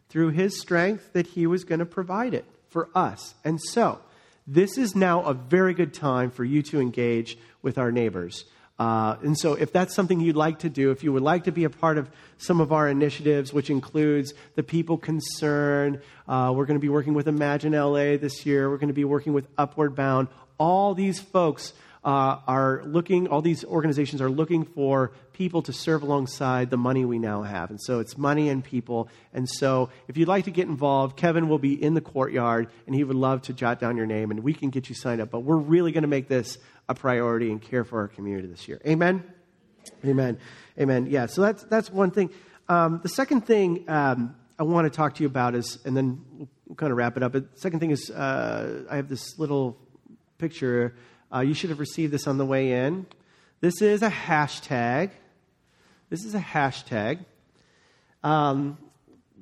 through 0.08 0.30
his 0.30 0.60
strength 0.60 1.12
that 1.12 1.28
he 1.28 1.46
was 1.46 1.64
going 1.64 1.80
to 1.80 1.86
provide 1.86 2.34
it 2.34 2.44
for 2.68 2.88
us. 2.94 3.34
And 3.44 3.60
so, 3.60 4.00
this 4.46 4.76
is 4.76 4.94
now 4.94 5.22
a 5.22 5.34
very 5.34 5.74
good 5.74 5.94
time 5.94 6.30
for 6.30 6.44
you 6.44 6.62
to 6.64 6.80
engage 6.80 7.38
with 7.62 7.78
our 7.78 7.90
neighbors. 7.90 8.44
Uh, 8.78 9.16
and 9.22 9.38
so, 9.38 9.54
if 9.54 9.72
that's 9.72 9.94
something 9.94 10.20
you'd 10.20 10.34
like 10.34 10.58
to 10.60 10.68
do, 10.68 10.90
if 10.90 11.04
you 11.04 11.12
would 11.12 11.22
like 11.22 11.44
to 11.44 11.52
be 11.52 11.62
a 11.62 11.70
part 11.70 11.96
of 11.96 12.10
some 12.38 12.60
of 12.60 12.72
our 12.72 12.88
initiatives, 12.88 13.52
which 13.52 13.70
includes 13.70 14.34
the 14.56 14.62
people 14.64 14.98
concerned, 14.98 16.00
uh, 16.26 16.52
we're 16.54 16.66
going 16.66 16.78
to 16.78 16.82
be 16.82 16.88
working 16.88 17.14
with 17.14 17.28
Imagine 17.28 17.72
LA 17.72 18.16
this 18.16 18.44
year, 18.44 18.68
we're 18.68 18.78
going 18.78 18.88
to 18.88 18.94
be 18.94 19.04
working 19.04 19.32
with 19.32 19.46
Upward 19.56 19.94
Bound. 19.94 20.26
All 20.58 20.94
these 20.94 21.20
folks 21.20 21.72
uh, 22.04 22.38
are 22.46 22.82
looking, 22.84 23.28
all 23.28 23.40
these 23.40 23.64
organizations 23.64 24.20
are 24.20 24.30
looking 24.30 24.64
for 24.64 25.12
people 25.32 25.62
to 25.62 25.72
serve 25.72 26.02
alongside 26.02 26.70
the 26.70 26.76
money 26.76 27.04
we 27.04 27.18
now 27.18 27.42
have. 27.42 27.70
And 27.70 27.80
so 27.80 28.00
it's 28.00 28.18
money 28.18 28.50
and 28.50 28.62
people. 28.62 29.08
And 29.32 29.48
so 29.48 29.88
if 30.06 30.16
you'd 30.16 30.28
like 30.28 30.44
to 30.44 30.50
get 30.50 30.68
involved, 30.68 31.16
Kevin 31.16 31.48
will 31.48 31.58
be 31.58 31.82
in 31.82 31.94
the 31.94 32.02
courtyard 32.02 32.68
and 32.86 32.94
he 32.94 33.04
would 33.04 33.16
love 33.16 33.42
to 33.42 33.54
jot 33.54 33.80
down 33.80 33.96
your 33.96 34.06
name 34.06 34.30
and 34.30 34.40
we 34.40 34.52
can 34.52 34.70
get 34.70 34.88
you 34.88 34.94
signed 34.94 35.20
up. 35.20 35.30
But 35.30 35.40
we're 35.40 35.56
really 35.56 35.92
going 35.92 36.02
to 36.02 36.08
make 36.08 36.28
this 36.28 36.58
a 36.88 36.94
priority 36.94 37.50
and 37.50 37.60
care 37.60 37.84
for 37.84 38.00
our 38.00 38.08
community 38.08 38.48
this 38.48 38.68
year. 38.68 38.80
Amen? 38.86 39.24
Amen. 40.04 40.38
Amen. 40.78 41.06
Yeah, 41.06 41.26
so 41.26 41.40
that's, 41.40 41.62
that's 41.64 41.90
one 41.90 42.10
thing. 42.10 42.30
Um, 42.68 43.00
the 43.02 43.08
second 43.08 43.46
thing 43.46 43.88
um, 43.88 44.34
I 44.58 44.62
want 44.62 44.90
to 44.90 44.94
talk 44.94 45.14
to 45.14 45.22
you 45.22 45.26
about 45.26 45.54
is, 45.54 45.78
and 45.84 45.96
then 45.96 46.24
we'll, 46.32 46.48
kind 46.76 46.90
of 46.90 46.98
wrap 46.98 47.16
it 47.16 47.22
up. 47.22 47.32
But 47.32 47.58
second 47.58 47.80
thing 47.80 47.90
is, 47.90 48.10
uh, 48.10 48.84
I 48.90 48.96
have 48.96 49.08
this 49.08 49.38
little 49.38 49.78
picture 50.38 50.96
uh, 51.34 51.40
you 51.40 51.54
should 51.54 51.70
have 51.70 51.80
received 51.80 52.12
this 52.12 52.26
on 52.26 52.38
the 52.38 52.46
way 52.46 52.72
in. 52.86 53.06
This 53.60 53.82
is 53.82 54.02
a 54.02 54.10
hashtag. 54.10 55.10
This 56.08 56.24
is 56.24 56.34
a 56.34 56.40
hashtag. 56.40 57.24
Um, 58.22 58.78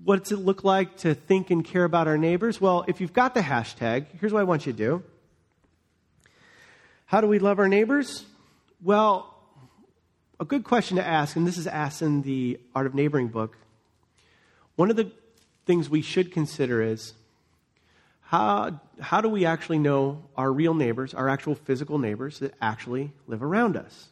what 0.04 0.22
does 0.22 0.32
it 0.32 0.38
look 0.38 0.64
like 0.64 0.96
to 0.98 1.14
think 1.14 1.50
and 1.50 1.64
care 1.64 1.84
about 1.84 2.08
our 2.08 2.16
neighbors? 2.16 2.60
Well, 2.60 2.84
if 2.88 3.00
you've 3.00 3.12
got 3.12 3.34
the 3.34 3.40
hashtag, 3.40 4.06
here's 4.20 4.32
what 4.32 4.40
I 4.40 4.44
want 4.44 4.64
you 4.64 4.72
to 4.72 4.78
do. 4.78 5.02
How 7.06 7.20
do 7.20 7.26
we 7.26 7.38
love 7.38 7.58
our 7.58 7.68
neighbors? 7.68 8.24
Well, 8.82 9.32
a 10.40 10.44
good 10.44 10.64
question 10.64 10.96
to 10.96 11.06
ask, 11.06 11.36
and 11.36 11.46
this 11.46 11.58
is 11.58 11.66
asked 11.66 12.00
in 12.00 12.22
the 12.22 12.58
Art 12.74 12.86
of 12.86 12.94
Neighboring 12.94 13.28
book. 13.28 13.58
One 14.76 14.90
of 14.90 14.96
the 14.96 15.12
things 15.66 15.90
we 15.90 16.00
should 16.00 16.32
consider 16.32 16.82
is 16.82 17.12
how, 18.32 18.80
how 18.98 19.20
do 19.20 19.28
we 19.28 19.44
actually 19.44 19.78
know 19.78 20.24
our 20.38 20.50
real 20.50 20.72
neighbors, 20.72 21.12
our 21.12 21.28
actual 21.28 21.54
physical 21.54 21.98
neighbors 21.98 22.38
that 22.38 22.54
actually 22.62 23.12
live 23.26 23.42
around 23.42 23.76
us? 23.76 24.08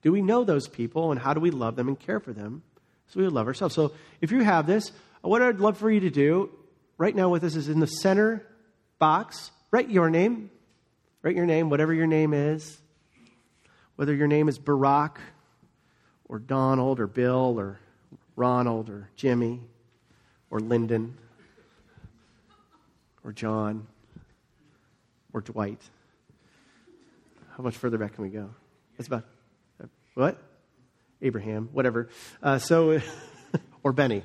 Do 0.00 0.10
we 0.10 0.22
know 0.22 0.42
those 0.42 0.68
people 0.68 1.10
and 1.10 1.20
how 1.20 1.34
do 1.34 1.40
we 1.40 1.50
love 1.50 1.76
them 1.76 1.86
and 1.86 2.00
care 2.00 2.18
for 2.18 2.32
them 2.32 2.62
so 3.08 3.20
we 3.20 3.24
would 3.24 3.34
love 3.34 3.46
ourselves? 3.46 3.74
So 3.74 3.92
if 4.22 4.32
you 4.32 4.40
have 4.40 4.66
this, 4.66 4.90
what 5.20 5.42
I'd 5.42 5.60
love 5.60 5.76
for 5.76 5.90
you 5.90 6.00
to 6.00 6.08
do 6.08 6.48
right 6.96 7.14
now 7.14 7.28
with 7.28 7.44
us 7.44 7.54
is 7.54 7.68
in 7.68 7.78
the 7.78 7.86
center 7.86 8.42
box, 8.98 9.50
write 9.70 9.90
your 9.90 10.08
name. 10.08 10.50
Write 11.20 11.36
your 11.36 11.44
name, 11.44 11.68
whatever 11.68 11.92
your 11.92 12.06
name 12.06 12.32
is. 12.32 12.80
Whether 13.96 14.14
your 14.14 14.28
name 14.28 14.48
is 14.48 14.58
Barack 14.58 15.16
or 16.26 16.38
Donald 16.38 17.00
or 17.00 17.06
Bill 17.06 17.60
or 17.60 17.78
Ronald 18.34 18.88
or 18.88 19.10
Jimmy 19.14 19.60
or 20.50 20.58
Lyndon 20.58 21.18
or 23.24 23.32
John 23.32 23.86
or 25.32 25.40
Dwight. 25.40 25.80
How 27.56 27.62
much 27.62 27.76
further 27.76 27.98
back 27.98 28.14
can 28.14 28.24
we 28.24 28.30
go? 28.30 28.50
That's 28.96 29.08
about 29.08 29.24
what? 30.14 30.38
Abraham, 31.22 31.68
whatever. 31.72 32.08
Uh, 32.42 32.58
so, 32.58 33.00
or 33.82 33.92
Benny, 33.92 34.24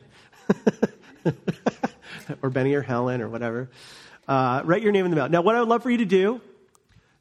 or 2.42 2.50
Benny 2.50 2.74
or 2.74 2.82
Helen 2.82 3.22
or 3.22 3.30
whatever. 3.30 3.70
Uh, 4.28 4.62
write 4.66 4.82
your 4.82 4.92
name 4.92 5.06
in 5.06 5.12
the 5.12 5.16
middle. 5.16 5.30
Now, 5.30 5.42
what 5.42 5.56
I 5.56 5.60
would 5.60 5.70
love 5.70 5.84
for 5.84 5.90
you 5.90 6.00
to 6.00 6.06
do, 6.06 6.42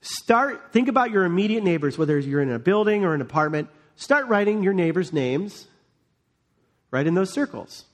start 0.00 0.72
think 0.72 0.88
about 0.88 1.10
your 1.10 1.24
immediate 1.24 1.62
neighbors, 1.62 1.96
whether 1.96 2.18
you're 2.18 2.42
in 2.42 2.50
a 2.50 2.58
building 2.58 3.04
or 3.04 3.14
an 3.14 3.20
apartment. 3.20 3.68
Start 3.96 4.26
writing 4.26 4.62
your 4.62 4.72
neighbors' 4.72 5.12
names. 5.12 5.66
Right 6.90 7.06
in 7.06 7.14
those 7.14 7.32
circles. 7.32 7.84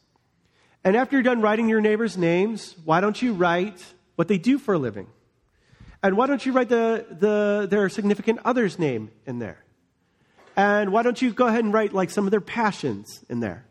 And 0.85 0.97
after 0.97 1.17
you're 1.17 1.23
done 1.23 1.41
writing 1.41 1.69
your 1.69 1.81
neighbors' 1.81 2.17
names, 2.17 2.75
why 2.85 3.01
don't 3.01 3.21
you 3.21 3.35
write 3.35 3.85
what 4.17 4.29
they 4.29 4.39
do 4.39 4.59
for 4.59 4.75
a 4.75 4.79
living? 4.79 5.07
And 6.03 6.17
why 6.17 6.27
don't 6.27 6.45
you 6.45 6.53
write 6.53 6.69
the, 6.69 7.07
the, 7.11 7.69
their 7.71 7.89
significant 7.89 8.41
other's 8.45 8.79
name 8.79 9.11
in 9.25 9.39
there? 9.39 9.63
And 10.57 10.93
why 10.93 11.03
don't 11.03 11.21
you 11.23 11.33
go 11.33 11.47
ahead 11.47 11.65
and 11.65 11.73
write 11.73 11.93
like 11.93 12.11
some 12.11 12.27
of 12.27 12.31
their 12.33 12.41
passions 12.41 13.25
in 13.29 13.41
there? 13.41 13.65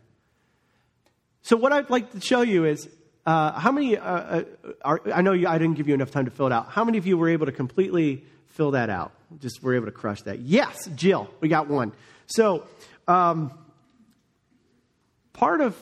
So 1.42 1.56
what 1.56 1.72
I'd 1.72 1.90
like 1.90 2.12
to 2.12 2.20
show 2.20 2.40
you 2.40 2.64
is 2.64 2.88
uh, 3.26 3.52
how 3.52 3.70
many 3.70 3.98
uh, 3.98 4.04
uh, 4.04 4.44
are, 4.82 5.00
I 5.12 5.22
know 5.22 5.32
you, 5.32 5.46
I 5.46 5.58
didn't 5.58 5.76
give 5.76 5.88
you 5.88 5.94
enough 5.94 6.10
time 6.10 6.24
to 6.24 6.30
fill 6.30 6.46
it 6.46 6.52
out. 6.52 6.68
How 6.70 6.84
many 6.84 6.98
of 6.98 7.06
you 7.06 7.18
were 7.18 7.28
able 7.28 7.46
to 7.46 7.52
completely 7.52 8.24
fill 8.48 8.72
that 8.72 8.90
out? 8.90 9.12
Just 9.38 9.62
were 9.62 9.74
able 9.74 9.86
to 9.86 9.92
crush 9.92 10.22
that? 10.22 10.40
Yes, 10.40 10.88
Jill, 10.94 11.28
we 11.40 11.48
got 11.48 11.68
one. 11.68 11.92
So 12.26 12.64
um, 13.06 13.52
part 15.32 15.60
of 15.60 15.76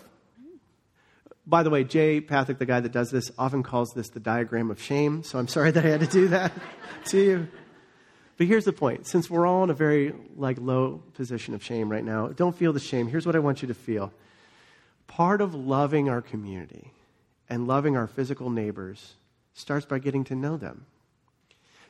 by 1.50 1.64
the 1.64 1.70
way, 1.70 1.82
Jay 1.82 2.20
Pathak, 2.20 2.58
the 2.58 2.64
guy 2.64 2.78
that 2.78 2.92
does 2.92 3.10
this, 3.10 3.30
often 3.36 3.64
calls 3.64 3.90
this 3.90 4.08
the 4.08 4.20
diagram 4.20 4.70
of 4.70 4.80
shame. 4.80 5.24
So 5.24 5.38
I'm 5.38 5.48
sorry 5.48 5.72
that 5.72 5.84
I 5.84 5.88
had 5.88 6.00
to 6.00 6.06
do 6.06 6.28
that 6.28 6.52
to 7.06 7.20
you. 7.20 7.48
But 8.38 8.46
here's 8.46 8.64
the 8.64 8.72
point. 8.72 9.06
Since 9.06 9.28
we're 9.28 9.46
all 9.46 9.64
in 9.64 9.70
a 9.70 9.74
very 9.74 10.14
like 10.36 10.58
low 10.58 11.02
position 11.14 11.52
of 11.52 11.62
shame 11.62 11.90
right 11.90 12.04
now, 12.04 12.28
don't 12.28 12.56
feel 12.56 12.72
the 12.72 12.80
shame. 12.80 13.08
Here's 13.08 13.26
what 13.26 13.36
I 13.36 13.40
want 13.40 13.62
you 13.62 13.68
to 13.68 13.74
feel. 13.74 14.12
Part 15.08 15.40
of 15.40 15.54
loving 15.54 16.08
our 16.08 16.22
community 16.22 16.92
and 17.48 17.66
loving 17.66 17.96
our 17.96 18.06
physical 18.06 18.48
neighbors 18.48 19.14
starts 19.52 19.84
by 19.84 19.98
getting 19.98 20.24
to 20.24 20.36
know 20.36 20.56
them. 20.56 20.86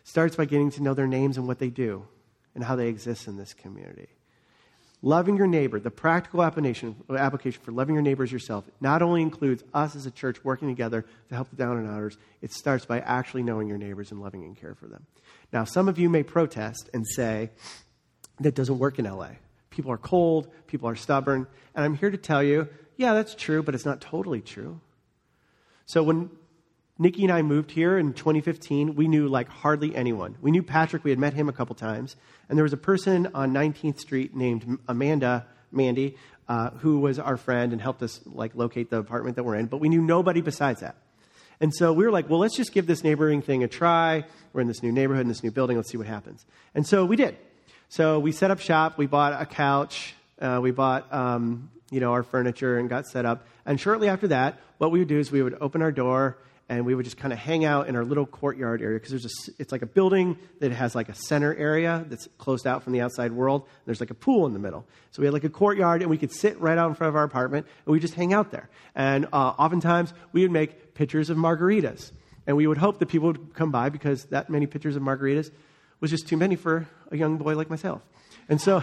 Starts 0.02 0.34
by 0.34 0.46
getting 0.46 0.70
to 0.72 0.82
know 0.82 0.94
their 0.94 1.06
names 1.06 1.36
and 1.36 1.46
what 1.46 1.58
they 1.58 1.68
do 1.68 2.06
and 2.54 2.64
how 2.64 2.74
they 2.74 2.88
exist 2.88 3.28
in 3.28 3.36
this 3.36 3.52
community. 3.52 4.08
Loving 5.02 5.36
your 5.36 5.46
neighbor, 5.46 5.80
the 5.80 5.90
practical 5.90 6.42
application, 6.42 6.94
application 7.10 7.62
for 7.62 7.72
loving 7.72 7.94
your 7.94 8.02
neighbor 8.02 8.22
as 8.22 8.30
yourself, 8.30 8.64
not 8.82 9.00
only 9.00 9.22
includes 9.22 9.64
us 9.72 9.96
as 9.96 10.04
a 10.04 10.10
church 10.10 10.44
working 10.44 10.68
together 10.68 11.06
to 11.30 11.34
help 11.34 11.48
the 11.48 11.56
down 11.56 11.78
and 11.78 11.88
outers, 11.88 12.18
it 12.42 12.52
starts 12.52 12.84
by 12.84 13.00
actually 13.00 13.42
knowing 13.42 13.66
your 13.66 13.78
neighbors 13.78 14.10
and 14.10 14.20
loving 14.20 14.44
and 14.44 14.60
care 14.60 14.74
for 14.74 14.86
them. 14.86 15.06
Now, 15.52 15.64
some 15.64 15.88
of 15.88 15.98
you 15.98 16.10
may 16.10 16.22
protest 16.22 16.90
and 16.92 17.06
say 17.06 17.50
that 18.40 18.54
doesn't 18.54 18.78
work 18.78 18.98
in 18.98 19.06
LA. 19.06 19.30
People 19.70 19.90
are 19.90 19.98
cold, 19.98 20.48
people 20.66 20.88
are 20.88 20.96
stubborn, 20.96 21.46
and 21.74 21.84
I'm 21.84 21.94
here 21.94 22.10
to 22.10 22.18
tell 22.18 22.42
you, 22.42 22.68
yeah, 22.96 23.14
that's 23.14 23.34
true, 23.34 23.62
but 23.62 23.74
it's 23.74 23.86
not 23.86 24.02
totally 24.02 24.42
true. 24.42 24.80
So 25.86 26.02
when 26.02 26.30
Nikki 27.00 27.22
and 27.22 27.32
I 27.32 27.40
moved 27.40 27.70
here 27.70 27.96
in 27.96 28.12
2015. 28.12 28.94
We 28.94 29.08
knew 29.08 29.26
like 29.26 29.48
hardly 29.48 29.96
anyone. 29.96 30.36
We 30.42 30.50
knew 30.50 30.62
Patrick. 30.62 31.02
We 31.02 31.08
had 31.08 31.18
met 31.18 31.32
him 31.32 31.48
a 31.48 31.52
couple 31.52 31.74
times. 31.74 32.14
And 32.46 32.58
there 32.58 32.62
was 32.62 32.74
a 32.74 32.76
person 32.76 33.30
on 33.32 33.54
19th 33.54 33.98
Street 33.98 34.36
named 34.36 34.78
Amanda, 34.86 35.46
Mandy, 35.72 36.18
uh, 36.46 36.72
who 36.72 36.98
was 36.98 37.18
our 37.18 37.38
friend 37.38 37.72
and 37.72 37.80
helped 37.80 38.02
us 38.02 38.20
like 38.26 38.54
locate 38.54 38.90
the 38.90 38.98
apartment 38.98 39.36
that 39.36 39.44
we're 39.44 39.54
in. 39.54 39.64
But 39.64 39.78
we 39.78 39.88
knew 39.88 40.02
nobody 40.02 40.42
besides 40.42 40.80
that. 40.80 40.96
And 41.58 41.74
so 41.74 41.94
we 41.94 42.04
were 42.04 42.10
like, 42.10 42.28
well, 42.28 42.38
let's 42.38 42.54
just 42.54 42.74
give 42.74 42.86
this 42.86 43.02
neighboring 43.02 43.40
thing 43.40 43.64
a 43.64 43.68
try. 43.68 44.26
We're 44.52 44.60
in 44.60 44.68
this 44.68 44.82
new 44.82 44.92
neighborhood, 44.92 45.22
in 45.22 45.28
this 45.28 45.42
new 45.42 45.50
building. 45.50 45.78
Let's 45.78 45.88
see 45.88 45.96
what 45.96 46.06
happens. 46.06 46.44
And 46.74 46.86
so 46.86 47.06
we 47.06 47.16
did. 47.16 47.38
So 47.88 48.18
we 48.18 48.30
set 48.30 48.50
up 48.50 48.60
shop. 48.60 48.98
We 48.98 49.06
bought 49.06 49.40
a 49.40 49.46
couch. 49.46 50.14
Uh, 50.38 50.60
we 50.62 50.70
bought, 50.70 51.10
um, 51.14 51.70
you 51.90 52.00
know, 52.00 52.12
our 52.12 52.22
furniture 52.22 52.76
and 52.76 52.90
got 52.90 53.06
set 53.06 53.24
up. 53.24 53.46
And 53.64 53.80
shortly 53.80 54.10
after 54.10 54.28
that, 54.28 54.60
what 54.76 54.90
we 54.90 54.98
would 54.98 55.08
do 55.08 55.18
is 55.18 55.32
we 55.32 55.42
would 55.42 55.56
open 55.62 55.80
our 55.80 55.92
door 55.92 56.36
and 56.70 56.86
we 56.86 56.94
would 56.94 57.04
just 57.04 57.16
kind 57.16 57.32
of 57.32 57.38
hang 57.40 57.64
out 57.64 57.88
in 57.88 57.96
our 57.96 58.04
little 58.04 58.24
courtyard 58.24 58.80
area 58.80 59.00
because 59.00 59.26
it's 59.58 59.72
like 59.72 59.82
a 59.82 59.86
building 59.86 60.38
that 60.60 60.70
has 60.70 60.94
like 60.94 61.08
a 61.08 61.14
center 61.14 61.52
area 61.56 62.06
that's 62.08 62.28
closed 62.38 62.64
out 62.64 62.84
from 62.84 62.92
the 62.92 63.00
outside 63.00 63.32
world. 63.32 63.66
There's 63.86 63.98
like 63.98 64.10
a 64.10 64.14
pool 64.14 64.46
in 64.46 64.52
the 64.52 64.60
middle. 64.60 64.86
So 65.10 65.20
we 65.20 65.26
had 65.26 65.34
like 65.34 65.42
a 65.42 65.50
courtyard 65.50 66.00
and 66.00 66.08
we 66.08 66.16
could 66.16 66.30
sit 66.32 66.58
right 66.60 66.78
out 66.78 66.88
in 66.88 66.94
front 66.94 67.08
of 67.08 67.16
our 67.16 67.24
apartment 67.24 67.66
and 67.84 67.92
we 67.92 67.98
just 67.98 68.14
hang 68.14 68.32
out 68.32 68.52
there. 68.52 68.70
And 68.94 69.26
uh, 69.32 69.52
oftentimes 69.58 70.14
we 70.32 70.42
would 70.42 70.52
make 70.52 70.94
pictures 70.94 71.28
of 71.28 71.36
margaritas. 71.36 72.12
And 72.46 72.56
we 72.56 72.68
would 72.68 72.78
hope 72.78 73.00
that 73.00 73.06
people 73.06 73.26
would 73.26 73.52
come 73.52 73.72
by 73.72 73.88
because 73.88 74.26
that 74.26 74.48
many 74.48 74.68
pictures 74.68 74.94
of 74.94 75.02
margaritas 75.02 75.50
was 75.98 76.12
just 76.12 76.28
too 76.28 76.36
many 76.36 76.54
for 76.54 76.86
a 77.10 77.16
young 77.16 77.36
boy 77.36 77.56
like 77.56 77.68
myself. 77.68 78.00
And 78.48 78.60
so 78.60 78.80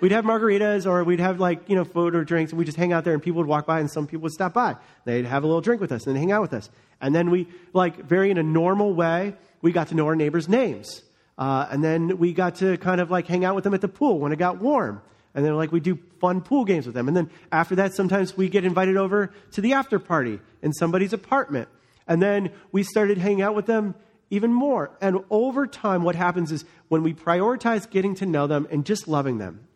we'd 0.00 0.12
have 0.12 0.24
margaritas 0.24 0.86
or 0.86 1.04
we'd 1.04 1.20
have 1.20 1.40
like, 1.40 1.68
you 1.68 1.76
know, 1.76 1.84
food 1.84 2.14
or 2.14 2.24
drinks 2.24 2.52
and 2.52 2.58
we'd 2.58 2.66
just 2.66 2.78
hang 2.78 2.92
out 2.92 3.04
there 3.04 3.14
and 3.14 3.22
people 3.22 3.38
would 3.38 3.46
walk 3.46 3.66
by 3.66 3.80
and 3.80 3.90
some 3.90 4.06
people 4.06 4.22
would 4.22 4.32
stop 4.32 4.54
by. 4.54 4.76
They'd 5.04 5.24
have 5.24 5.44
a 5.44 5.46
little 5.46 5.60
drink 5.60 5.80
with 5.80 5.92
us 5.92 6.06
and 6.06 6.16
hang 6.16 6.32
out 6.32 6.42
with 6.42 6.52
us. 6.52 6.70
And 7.00 7.14
then 7.14 7.30
we, 7.30 7.48
like, 7.72 8.04
very 8.04 8.30
in 8.30 8.38
a 8.38 8.42
normal 8.42 8.94
way, 8.94 9.34
we 9.62 9.72
got 9.72 9.88
to 9.88 9.94
know 9.94 10.06
our 10.06 10.16
neighbors' 10.16 10.48
names. 10.48 11.02
Uh, 11.36 11.68
and 11.70 11.82
then 11.84 12.18
we 12.18 12.32
got 12.32 12.56
to 12.56 12.76
kind 12.78 13.00
of 13.00 13.10
like 13.10 13.26
hang 13.26 13.44
out 13.44 13.54
with 13.54 13.64
them 13.64 13.74
at 13.74 13.80
the 13.80 13.88
pool 13.88 14.18
when 14.18 14.32
it 14.32 14.38
got 14.38 14.58
warm. 14.58 15.00
And 15.34 15.44
then 15.44 15.54
like 15.56 15.70
we 15.70 15.78
do 15.78 15.98
fun 16.20 16.40
pool 16.40 16.64
games 16.64 16.84
with 16.84 16.94
them. 16.94 17.06
And 17.06 17.16
then 17.16 17.30
after 17.52 17.76
that, 17.76 17.94
sometimes 17.94 18.36
we 18.36 18.48
get 18.48 18.64
invited 18.64 18.96
over 18.96 19.32
to 19.52 19.60
the 19.60 19.74
after 19.74 20.00
party 20.00 20.40
in 20.62 20.72
somebody's 20.72 21.12
apartment. 21.12 21.68
And 22.08 22.20
then 22.20 22.50
we 22.72 22.82
started 22.82 23.18
hanging 23.18 23.42
out 23.42 23.54
with 23.54 23.66
them 23.66 23.94
even 24.30 24.52
more. 24.52 24.90
And 25.00 25.18
over 25.30 25.66
time, 25.66 26.02
what 26.02 26.16
happens 26.16 26.50
is 26.50 26.64
when 26.88 27.02
we 27.02 27.14
prioritize 27.14 27.88
getting 27.88 28.16
to 28.16 28.26
know 28.26 28.46
them 28.46 28.66
and 28.70 28.84
just 28.84 29.06
loving 29.06 29.38
them, 29.38 29.67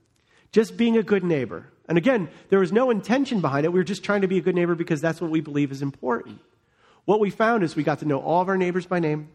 just 0.52 0.76
being 0.76 0.96
a 0.96 1.02
good 1.02 1.24
neighbor. 1.24 1.66
And 1.88 1.98
again, 1.98 2.28
there 2.48 2.60
was 2.60 2.72
no 2.72 2.90
intention 2.90 3.40
behind 3.40 3.66
it. 3.66 3.72
We 3.72 3.80
were 3.80 3.84
just 3.84 4.04
trying 4.04 4.20
to 4.20 4.28
be 4.28 4.38
a 4.38 4.40
good 4.40 4.54
neighbor 4.54 4.74
because 4.74 5.00
that's 5.00 5.20
what 5.20 5.30
we 5.30 5.40
believe 5.40 5.72
is 5.72 5.82
important. 5.82 6.38
What 7.04 7.20
we 7.20 7.30
found 7.30 7.64
is 7.64 7.74
we 7.74 7.82
got 7.82 7.98
to 7.98 8.04
know 8.04 8.20
all 8.20 8.40
of 8.40 8.48
our 8.48 8.56
neighbors 8.56 8.86
by 8.86 9.00
name. 9.00 9.28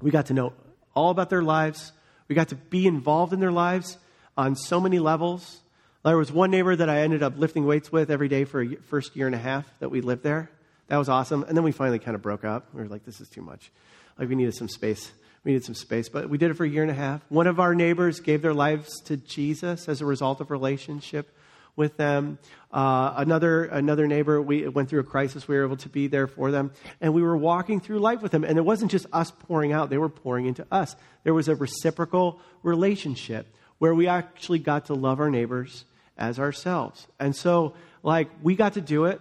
We 0.00 0.10
got 0.10 0.26
to 0.26 0.34
know 0.34 0.54
all 0.94 1.10
about 1.10 1.30
their 1.30 1.42
lives. 1.42 1.92
We 2.28 2.34
got 2.34 2.48
to 2.48 2.54
be 2.54 2.86
involved 2.86 3.32
in 3.32 3.40
their 3.40 3.52
lives 3.52 3.98
on 4.36 4.56
so 4.56 4.80
many 4.80 4.98
levels. 4.98 5.60
There 6.04 6.16
was 6.16 6.32
one 6.32 6.50
neighbor 6.50 6.74
that 6.74 6.88
I 6.88 7.00
ended 7.00 7.22
up 7.22 7.34
lifting 7.36 7.66
weights 7.66 7.92
with 7.92 8.10
every 8.10 8.28
day 8.28 8.44
for 8.44 8.62
a 8.62 8.76
first 8.88 9.14
year 9.14 9.26
and 9.26 9.34
a 9.34 9.38
half 9.38 9.66
that 9.80 9.90
we 9.90 10.00
lived 10.00 10.22
there. 10.22 10.50
That 10.88 10.96
was 10.96 11.08
awesome. 11.08 11.44
And 11.44 11.56
then 11.56 11.62
we 11.62 11.72
finally 11.72 11.98
kind 11.98 12.14
of 12.14 12.22
broke 12.22 12.44
up. 12.44 12.68
We 12.72 12.82
were 12.82 12.88
like, 12.88 13.04
this 13.04 13.20
is 13.20 13.28
too 13.28 13.42
much. 13.42 13.70
Like, 14.18 14.28
we 14.28 14.34
needed 14.34 14.54
some 14.54 14.68
space. 14.68 15.12
We 15.44 15.52
needed 15.52 15.64
some 15.64 15.74
space. 15.74 16.08
But 16.08 16.28
we 16.28 16.38
did 16.38 16.50
it 16.50 16.54
for 16.54 16.64
a 16.64 16.68
year 16.68 16.82
and 16.82 16.90
a 16.90 16.94
half. 16.94 17.20
One 17.28 17.46
of 17.46 17.58
our 17.58 17.74
neighbors 17.74 18.20
gave 18.20 18.42
their 18.42 18.54
lives 18.54 19.00
to 19.02 19.16
Jesus 19.16 19.88
as 19.88 20.00
a 20.00 20.06
result 20.06 20.40
of 20.40 20.50
relationship 20.50 21.34
with 21.74 21.96
them. 21.96 22.38
Uh, 22.70 23.14
another 23.16 23.64
another 23.64 24.06
neighbor, 24.06 24.40
we 24.40 24.68
went 24.68 24.88
through 24.88 25.00
a 25.00 25.04
crisis. 25.04 25.48
We 25.48 25.56
were 25.56 25.64
able 25.64 25.76
to 25.78 25.88
be 25.88 26.06
there 26.06 26.26
for 26.26 26.50
them, 26.50 26.72
and 27.00 27.12
we 27.12 27.22
were 27.22 27.36
walking 27.36 27.80
through 27.80 27.98
life 27.98 28.22
with 28.22 28.32
them. 28.32 28.44
And 28.44 28.56
it 28.56 28.64
wasn't 28.64 28.90
just 28.90 29.06
us 29.12 29.30
pouring 29.30 29.72
out; 29.72 29.90
they 29.90 29.98
were 29.98 30.08
pouring 30.08 30.46
into 30.46 30.66
us. 30.70 30.94
There 31.24 31.34
was 31.34 31.48
a 31.48 31.56
reciprocal 31.56 32.40
relationship 32.62 33.46
where 33.78 33.94
we 33.94 34.06
actually 34.06 34.58
got 34.60 34.86
to 34.86 34.94
love 34.94 35.18
our 35.18 35.30
neighbors 35.30 35.84
as 36.16 36.38
ourselves. 36.38 37.06
And 37.18 37.34
so, 37.34 37.74
like, 38.02 38.28
we 38.42 38.54
got 38.54 38.74
to 38.74 38.80
do 38.80 39.06
it, 39.06 39.20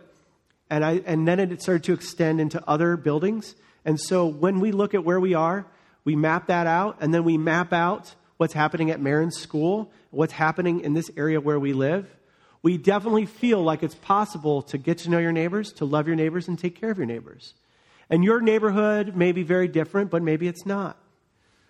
and 0.70 0.86
I 0.86 1.02
and 1.06 1.28
then 1.28 1.40
it 1.40 1.62
started 1.62 1.84
to 1.86 1.94
extend 1.94 2.40
into 2.40 2.62
other 2.70 2.96
buildings. 2.96 3.56
And 3.84 4.00
so, 4.00 4.28
when 4.28 4.60
we 4.60 4.72
look 4.72 4.94
at 4.94 5.04
where 5.04 5.20
we 5.20 5.34
are, 5.34 5.66
we 6.04 6.16
map 6.16 6.48
that 6.48 6.68
out, 6.68 6.98
and 7.00 7.14
then 7.14 7.24
we 7.24 7.38
map 7.38 7.74
out 7.74 8.16
what's 8.38 8.54
happening 8.54 8.92
at 8.92 9.00
Marin's 9.00 9.38
school, 9.38 9.92
what's 10.10 10.34
happening 10.34 10.82
in 10.82 10.94
this 10.94 11.12
area 11.16 11.40
where 11.40 11.60
we 11.60 11.74
live 11.74 12.08
we 12.64 12.78
definitely 12.78 13.26
feel 13.26 13.62
like 13.62 13.82
it's 13.82 13.96
possible 13.96 14.62
to 14.64 14.78
get 14.78 15.00
to 15.00 15.10
know 15.10 15.18
your 15.18 15.32
neighbors, 15.32 15.74
to 15.74 15.86
love 15.86 16.08
your 16.08 16.16
neighbors, 16.16 16.48
and 16.48 16.60
take 16.60 16.80
care 16.80 16.92
of 16.92 16.98
your 16.98 17.08
neighbors. 17.08 17.56
And 18.10 18.24
your 18.24 18.42
neighborhood 18.42 19.16
may 19.16 19.32
be 19.32 19.44
very 19.44 19.68
different, 19.68 20.12
but 20.12 20.22
maybe 20.22 20.48
it's 20.48 20.66
not. 20.66 20.98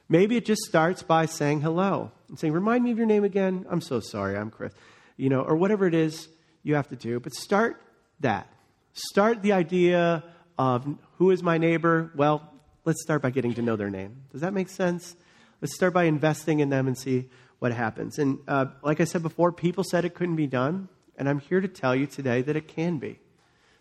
Maybe 0.10 0.36
it 0.36 0.46
just 0.46 0.64
starts 0.64 1.04
by 1.04 1.28
saying 1.28 1.62
hello 1.62 2.12
and 2.28 2.38
saying, 2.38 2.52
Remind 2.52 2.84
me 2.84 2.92
of 2.92 2.98
your 2.98 3.08
name 3.08 3.24
again. 3.24 3.66
I'm 3.70 3.80
so 3.80 4.02
sorry, 4.02 4.36
I'm 4.36 4.50
Chris. 4.50 4.74
You 5.16 5.30
know, 5.30 5.42
or 5.42 5.56
whatever 5.56 5.88
it 5.88 5.94
is 5.94 6.28
you 6.64 6.76
have 6.76 6.90
to 6.90 6.96
do. 6.98 7.20
But 7.20 7.34
start 7.34 7.82
that. 8.20 8.52
Start 8.94 9.42
the 9.42 9.54
idea 9.54 10.24
of 10.58 10.86
who 11.18 11.32
is 11.32 11.42
my 11.42 11.58
neighbor? 11.58 12.12
Well, 12.16 12.51
let's 12.86 13.02
start 13.02 13.22
by 13.22 13.30
getting 13.30 13.54
to 13.56 13.62
know 13.62 13.76
their 13.76 13.90
name. 13.90 14.24
Does 14.32 14.42
that 14.42 14.54
make 14.54 14.70
sense? 14.70 15.16
Let's 15.62 15.76
start 15.76 15.94
by 15.94 16.06
investing 16.06 16.60
in 16.60 16.70
them 16.70 16.88
and 16.88 16.98
see 16.98 17.30
what 17.60 17.72
happens. 17.72 18.18
And 18.18 18.40
uh, 18.48 18.66
like 18.82 19.00
I 19.00 19.04
said 19.04 19.22
before, 19.22 19.52
people 19.52 19.84
said 19.84 20.06
it 20.06 20.16
couldn't 20.16 20.36
be 20.36 20.48
done. 20.48 20.90
And 21.18 21.30
I'm 21.30 21.40
here 21.40 21.62
to 21.62 21.68
tell 21.68 21.96
you 21.96 22.08
today 22.08 22.42
that 22.42 22.56
it 22.56 22.68
can 22.68 22.98
be. 22.98 23.20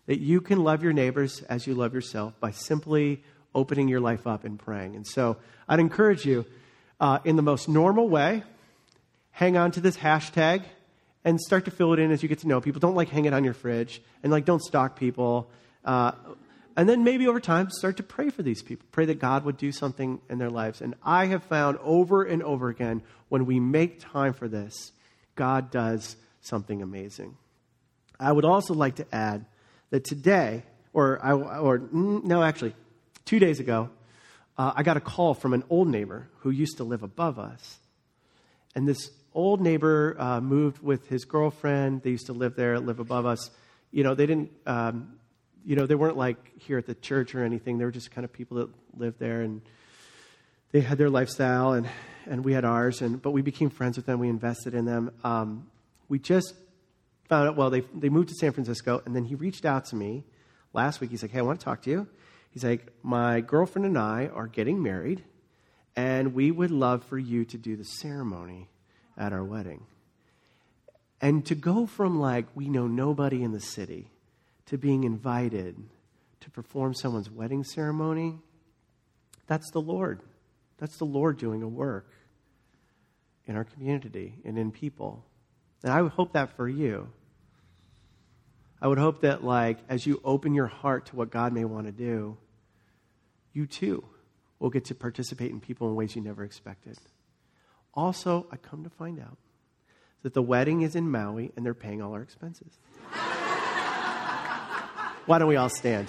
That 0.06 0.20
you 0.20 0.40
can 0.40 0.62
love 0.62 0.82
your 0.82 0.92
neighbors 0.92 1.42
as 1.42 1.66
you 1.66 1.74
love 1.74 1.94
yourself 1.94 2.38
by 2.40 2.50
simply 2.50 3.22
opening 3.54 3.88
your 3.88 4.00
life 4.00 4.26
up 4.26 4.44
and 4.44 4.58
praying. 4.58 4.96
And 4.96 5.06
so 5.06 5.38
I'd 5.68 5.80
encourage 5.80 6.26
you, 6.26 6.44
uh, 7.00 7.20
in 7.24 7.36
the 7.36 7.42
most 7.42 7.68
normal 7.68 8.08
way, 8.08 8.42
hang 9.30 9.56
on 9.56 9.70
to 9.72 9.80
this 9.80 9.96
hashtag 9.96 10.64
and 11.24 11.40
start 11.40 11.64
to 11.64 11.70
fill 11.70 11.92
it 11.94 11.98
in 11.98 12.10
as 12.10 12.22
you 12.22 12.28
get 12.28 12.40
to 12.40 12.48
know 12.48 12.60
people. 12.60 12.80
Don't 12.80 12.94
like 12.94 13.08
hang 13.08 13.24
it 13.24 13.32
on 13.32 13.44
your 13.44 13.54
fridge 13.54 14.02
and 14.22 14.30
like 14.30 14.44
don't 14.44 14.62
stalk 14.62 14.98
people. 14.98 15.50
Uh, 15.84 16.12
and 16.80 16.88
then 16.88 17.04
maybe 17.04 17.28
over 17.28 17.40
time, 17.40 17.68
start 17.68 17.98
to 17.98 18.02
pray 18.02 18.30
for 18.30 18.42
these 18.42 18.62
people. 18.62 18.86
Pray 18.90 19.04
that 19.04 19.18
God 19.18 19.44
would 19.44 19.58
do 19.58 19.70
something 19.70 20.18
in 20.30 20.38
their 20.38 20.48
lives. 20.48 20.80
And 20.80 20.94
I 21.02 21.26
have 21.26 21.42
found 21.42 21.76
over 21.82 22.24
and 22.24 22.42
over 22.42 22.70
again, 22.70 23.02
when 23.28 23.44
we 23.44 23.60
make 23.60 24.00
time 24.00 24.32
for 24.32 24.48
this, 24.48 24.90
God 25.34 25.70
does 25.70 26.16
something 26.40 26.80
amazing. 26.80 27.36
I 28.18 28.32
would 28.32 28.46
also 28.46 28.72
like 28.72 28.94
to 28.94 29.06
add 29.14 29.44
that 29.90 30.04
today, 30.04 30.62
or, 30.94 31.22
I, 31.22 31.34
or 31.34 31.80
mm, 31.80 32.24
no, 32.24 32.42
actually, 32.42 32.74
two 33.26 33.38
days 33.38 33.60
ago, 33.60 33.90
uh, 34.56 34.72
I 34.74 34.82
got 34.82 34.96
a 34.96 35.00
call 35.00 35.34
from 35.34 35.52
an 35.52 35.64
old 35.68 35.86
neighbor 35.86 36.30
who 36.38 36.48
used 36.48 36.78
to 36.78 36.84
live 36.84 37.02
above 37.02 37.38
us. 37.38 37.76
And 38.74 38.88
this 38.88 39.10
old 39.34 39.60
neighbor 39.60 40.16
uh, 40.18 40.40
moved 40.40 40.82
with 40.82 41.08
his 41.08 41.26
girlfriend. 41.26 42.04
They 42.04 42.10
used 42.12 42.28
to 42.28 42.32
live 42.32 42.56
there, 42.56 42.80
live 42.80 43.00
above 43.00 43.26
us. 43.26 43.50
You 43.90 44.02
know, 44.02 44.14
they 44.14 44.24
didn't. 44.24 44.50
Um, 44.64 45.19
you 45.64 45.76
know, 45.76 45.86
they 45.86 45.94
weren't 45.94 46.16
like 46.16 46.58
here 46.58 46.78
at 46.78 46.86
the 46.86 46.94
church 46.94 47.34
or 47.34 47.44
anything. 47.44 47.78
They 47.78 47.84
were 47.84 47.90
just 47.90 48.10
kind 48.10 48.24
of 48.24 48.32
people 48.32 48.58
that 48.58 48.70
lived 48.96 49.18
there 49.18 49.42
and 49.42 49.60
they 50.72 50.80
had 50.80 50.98
their 50.98 51.10
lifestyle 51.10 51.72
and, 51.72 51.88
and 52.26 52.44
we 52.44 52.52
had 52.52 52.64
ours. 52.64 53.02
And, 53.02 53.20
but 53.20 53.32
we 53.32 53.42
became 53.42 53.70
friends 53.70 53.96
with 53.96 54.06
them. 54.06 54.18
We 54.18 54.28
invested 54.28 54.74
in 54.74 54.84
them. 54.84 55.12
Um, 55.24 55.68
we 56.08 56.18
just 56.18 56.54
found 57.28 57.48
out, 57.48 57.56
well, 57.56 57.70
they, 57.70 57.80
they 57.94 58.08
moved 58.08 58.28
to 58.28 58.34
San 58.34 58.52
Francisco 58.52 59.02
and 59.04 59.14
then 59.14 59.24
he 59.24 59.34
reached 59.34 59.64
out 59.64 59.84
to 59.86 59.96
me 59.96 60.24
last 60.72 61.00
week. 61.00 61.10
He's 61.10 61.22
like, 61.22 61.30
hey, 61.30 61.38
I 61.38 61.42
want 61.42 61.60
to 61.60 61.64
talk 61.64 61.82
to 61.82 61.90
you. 61.90 62.06
He's 62.50 62.64
like, 62.64 62.86
my 63.02 63.40
girlfriend 63.40 63.86
and 63.86 63.98
I 63.98 64.26
are 64.26 64.46
getting 64.46 64.82
married 64.82 65.22
and 65.94 66.34
we 66.34 66.50
would 66.50 66.70
love 66.70 67.04
for 67.04 67.18
you 67.18 67.44
to 67.44 67.58
do 67.58 67.76
the 67.76 67.84
ceremony 67.84 68.68
at 69.16 69.32
our 69.32 69.44
wedding. 69.44 69.86
And 71.20 71.44
to 71.46 71.54
go 71.54 71.86
from 71.86 72.18
like, 72.18 72.46
we 72.54 72.68
know 72.68 72.86
nobody 72.86 73.42
in 73.42 73.52
the 73.52 73.60
city 73.60 74.08
to 74.70 74.78
being 74.78 75.02
invited 75.02 75.76
to 76.38 76.50
perform 76.50 76.94
someone's 76.94 77.28
wedding 77.28 77.64
ceremony, 77.64 78.38
that's 79.48 79.70
the 79.72 79.80
Lord. 79.80 80.22
That's 80.78 80.96
the 80.96 81.04
Lord 81.04 81.38
doing 81.38 81.62
a 81.62 81.68
work 81.68 82.06
in 83.46 83.56
our 83.56 83.64
community 83.64 84.38
and 84.44 84.56
in 84.56 84.70
people. 84.70 85.24
And 85.82 85.92
I 85.92 86.00
would 86.00 86.12
hope 86.12 86.34
that 86.34 86.56
for 86.56 86.68
you. 86.68 87.08
I 88.80 88.86
would 88.86 88.98
hope 88.98 89.22
that, 89.22 89.42
like, 89.42 89.78
as 89.88 90.06
you 90.06 90.20
open 90.24 90.54
your 90.54 90.68
heart 90.68 91.06
to 91.06 91.16
what 91.16 91.30
God 91.30 91.52
may 91.52 91.64
want 91.64 91.86
to 91.86 91.92
do, 91.92 92.38
you 93.52 93.66
too 93.66 94.04
will 94.60 94.70
get 94.70 94.84
to 94.86 94.94
participate 94.94 95.50
in 95.50 95.58
people 95.58 95.88
in 95.88 95.96
ways 95.96 96.14
you 96.14 96.22
never 96.22 96.44
expected. 96.44 96.96
Also, 97.92 98.46
I 98.52 98.56
come 98.56 98.84
to 98.84 98.90
find 98.90 99.18
out 99.18 99.36
that 100.22 100.32
the 100.32 100.42
wedding 100.42 100.82
is 100.82 100.94
in 100.94 101.10
Maui 101.10 101.50
and 101.56 101.66
they're 101.66 101.74
paying 101.74 102.00
all 102.00 102.12
our 102.12 102.22
expenses. 102.22 102.78
Why 105.26 105.38
don't 105.38 105.48
we 105.48 105.56
all 105.56 105.68
stand? 105.68 106.08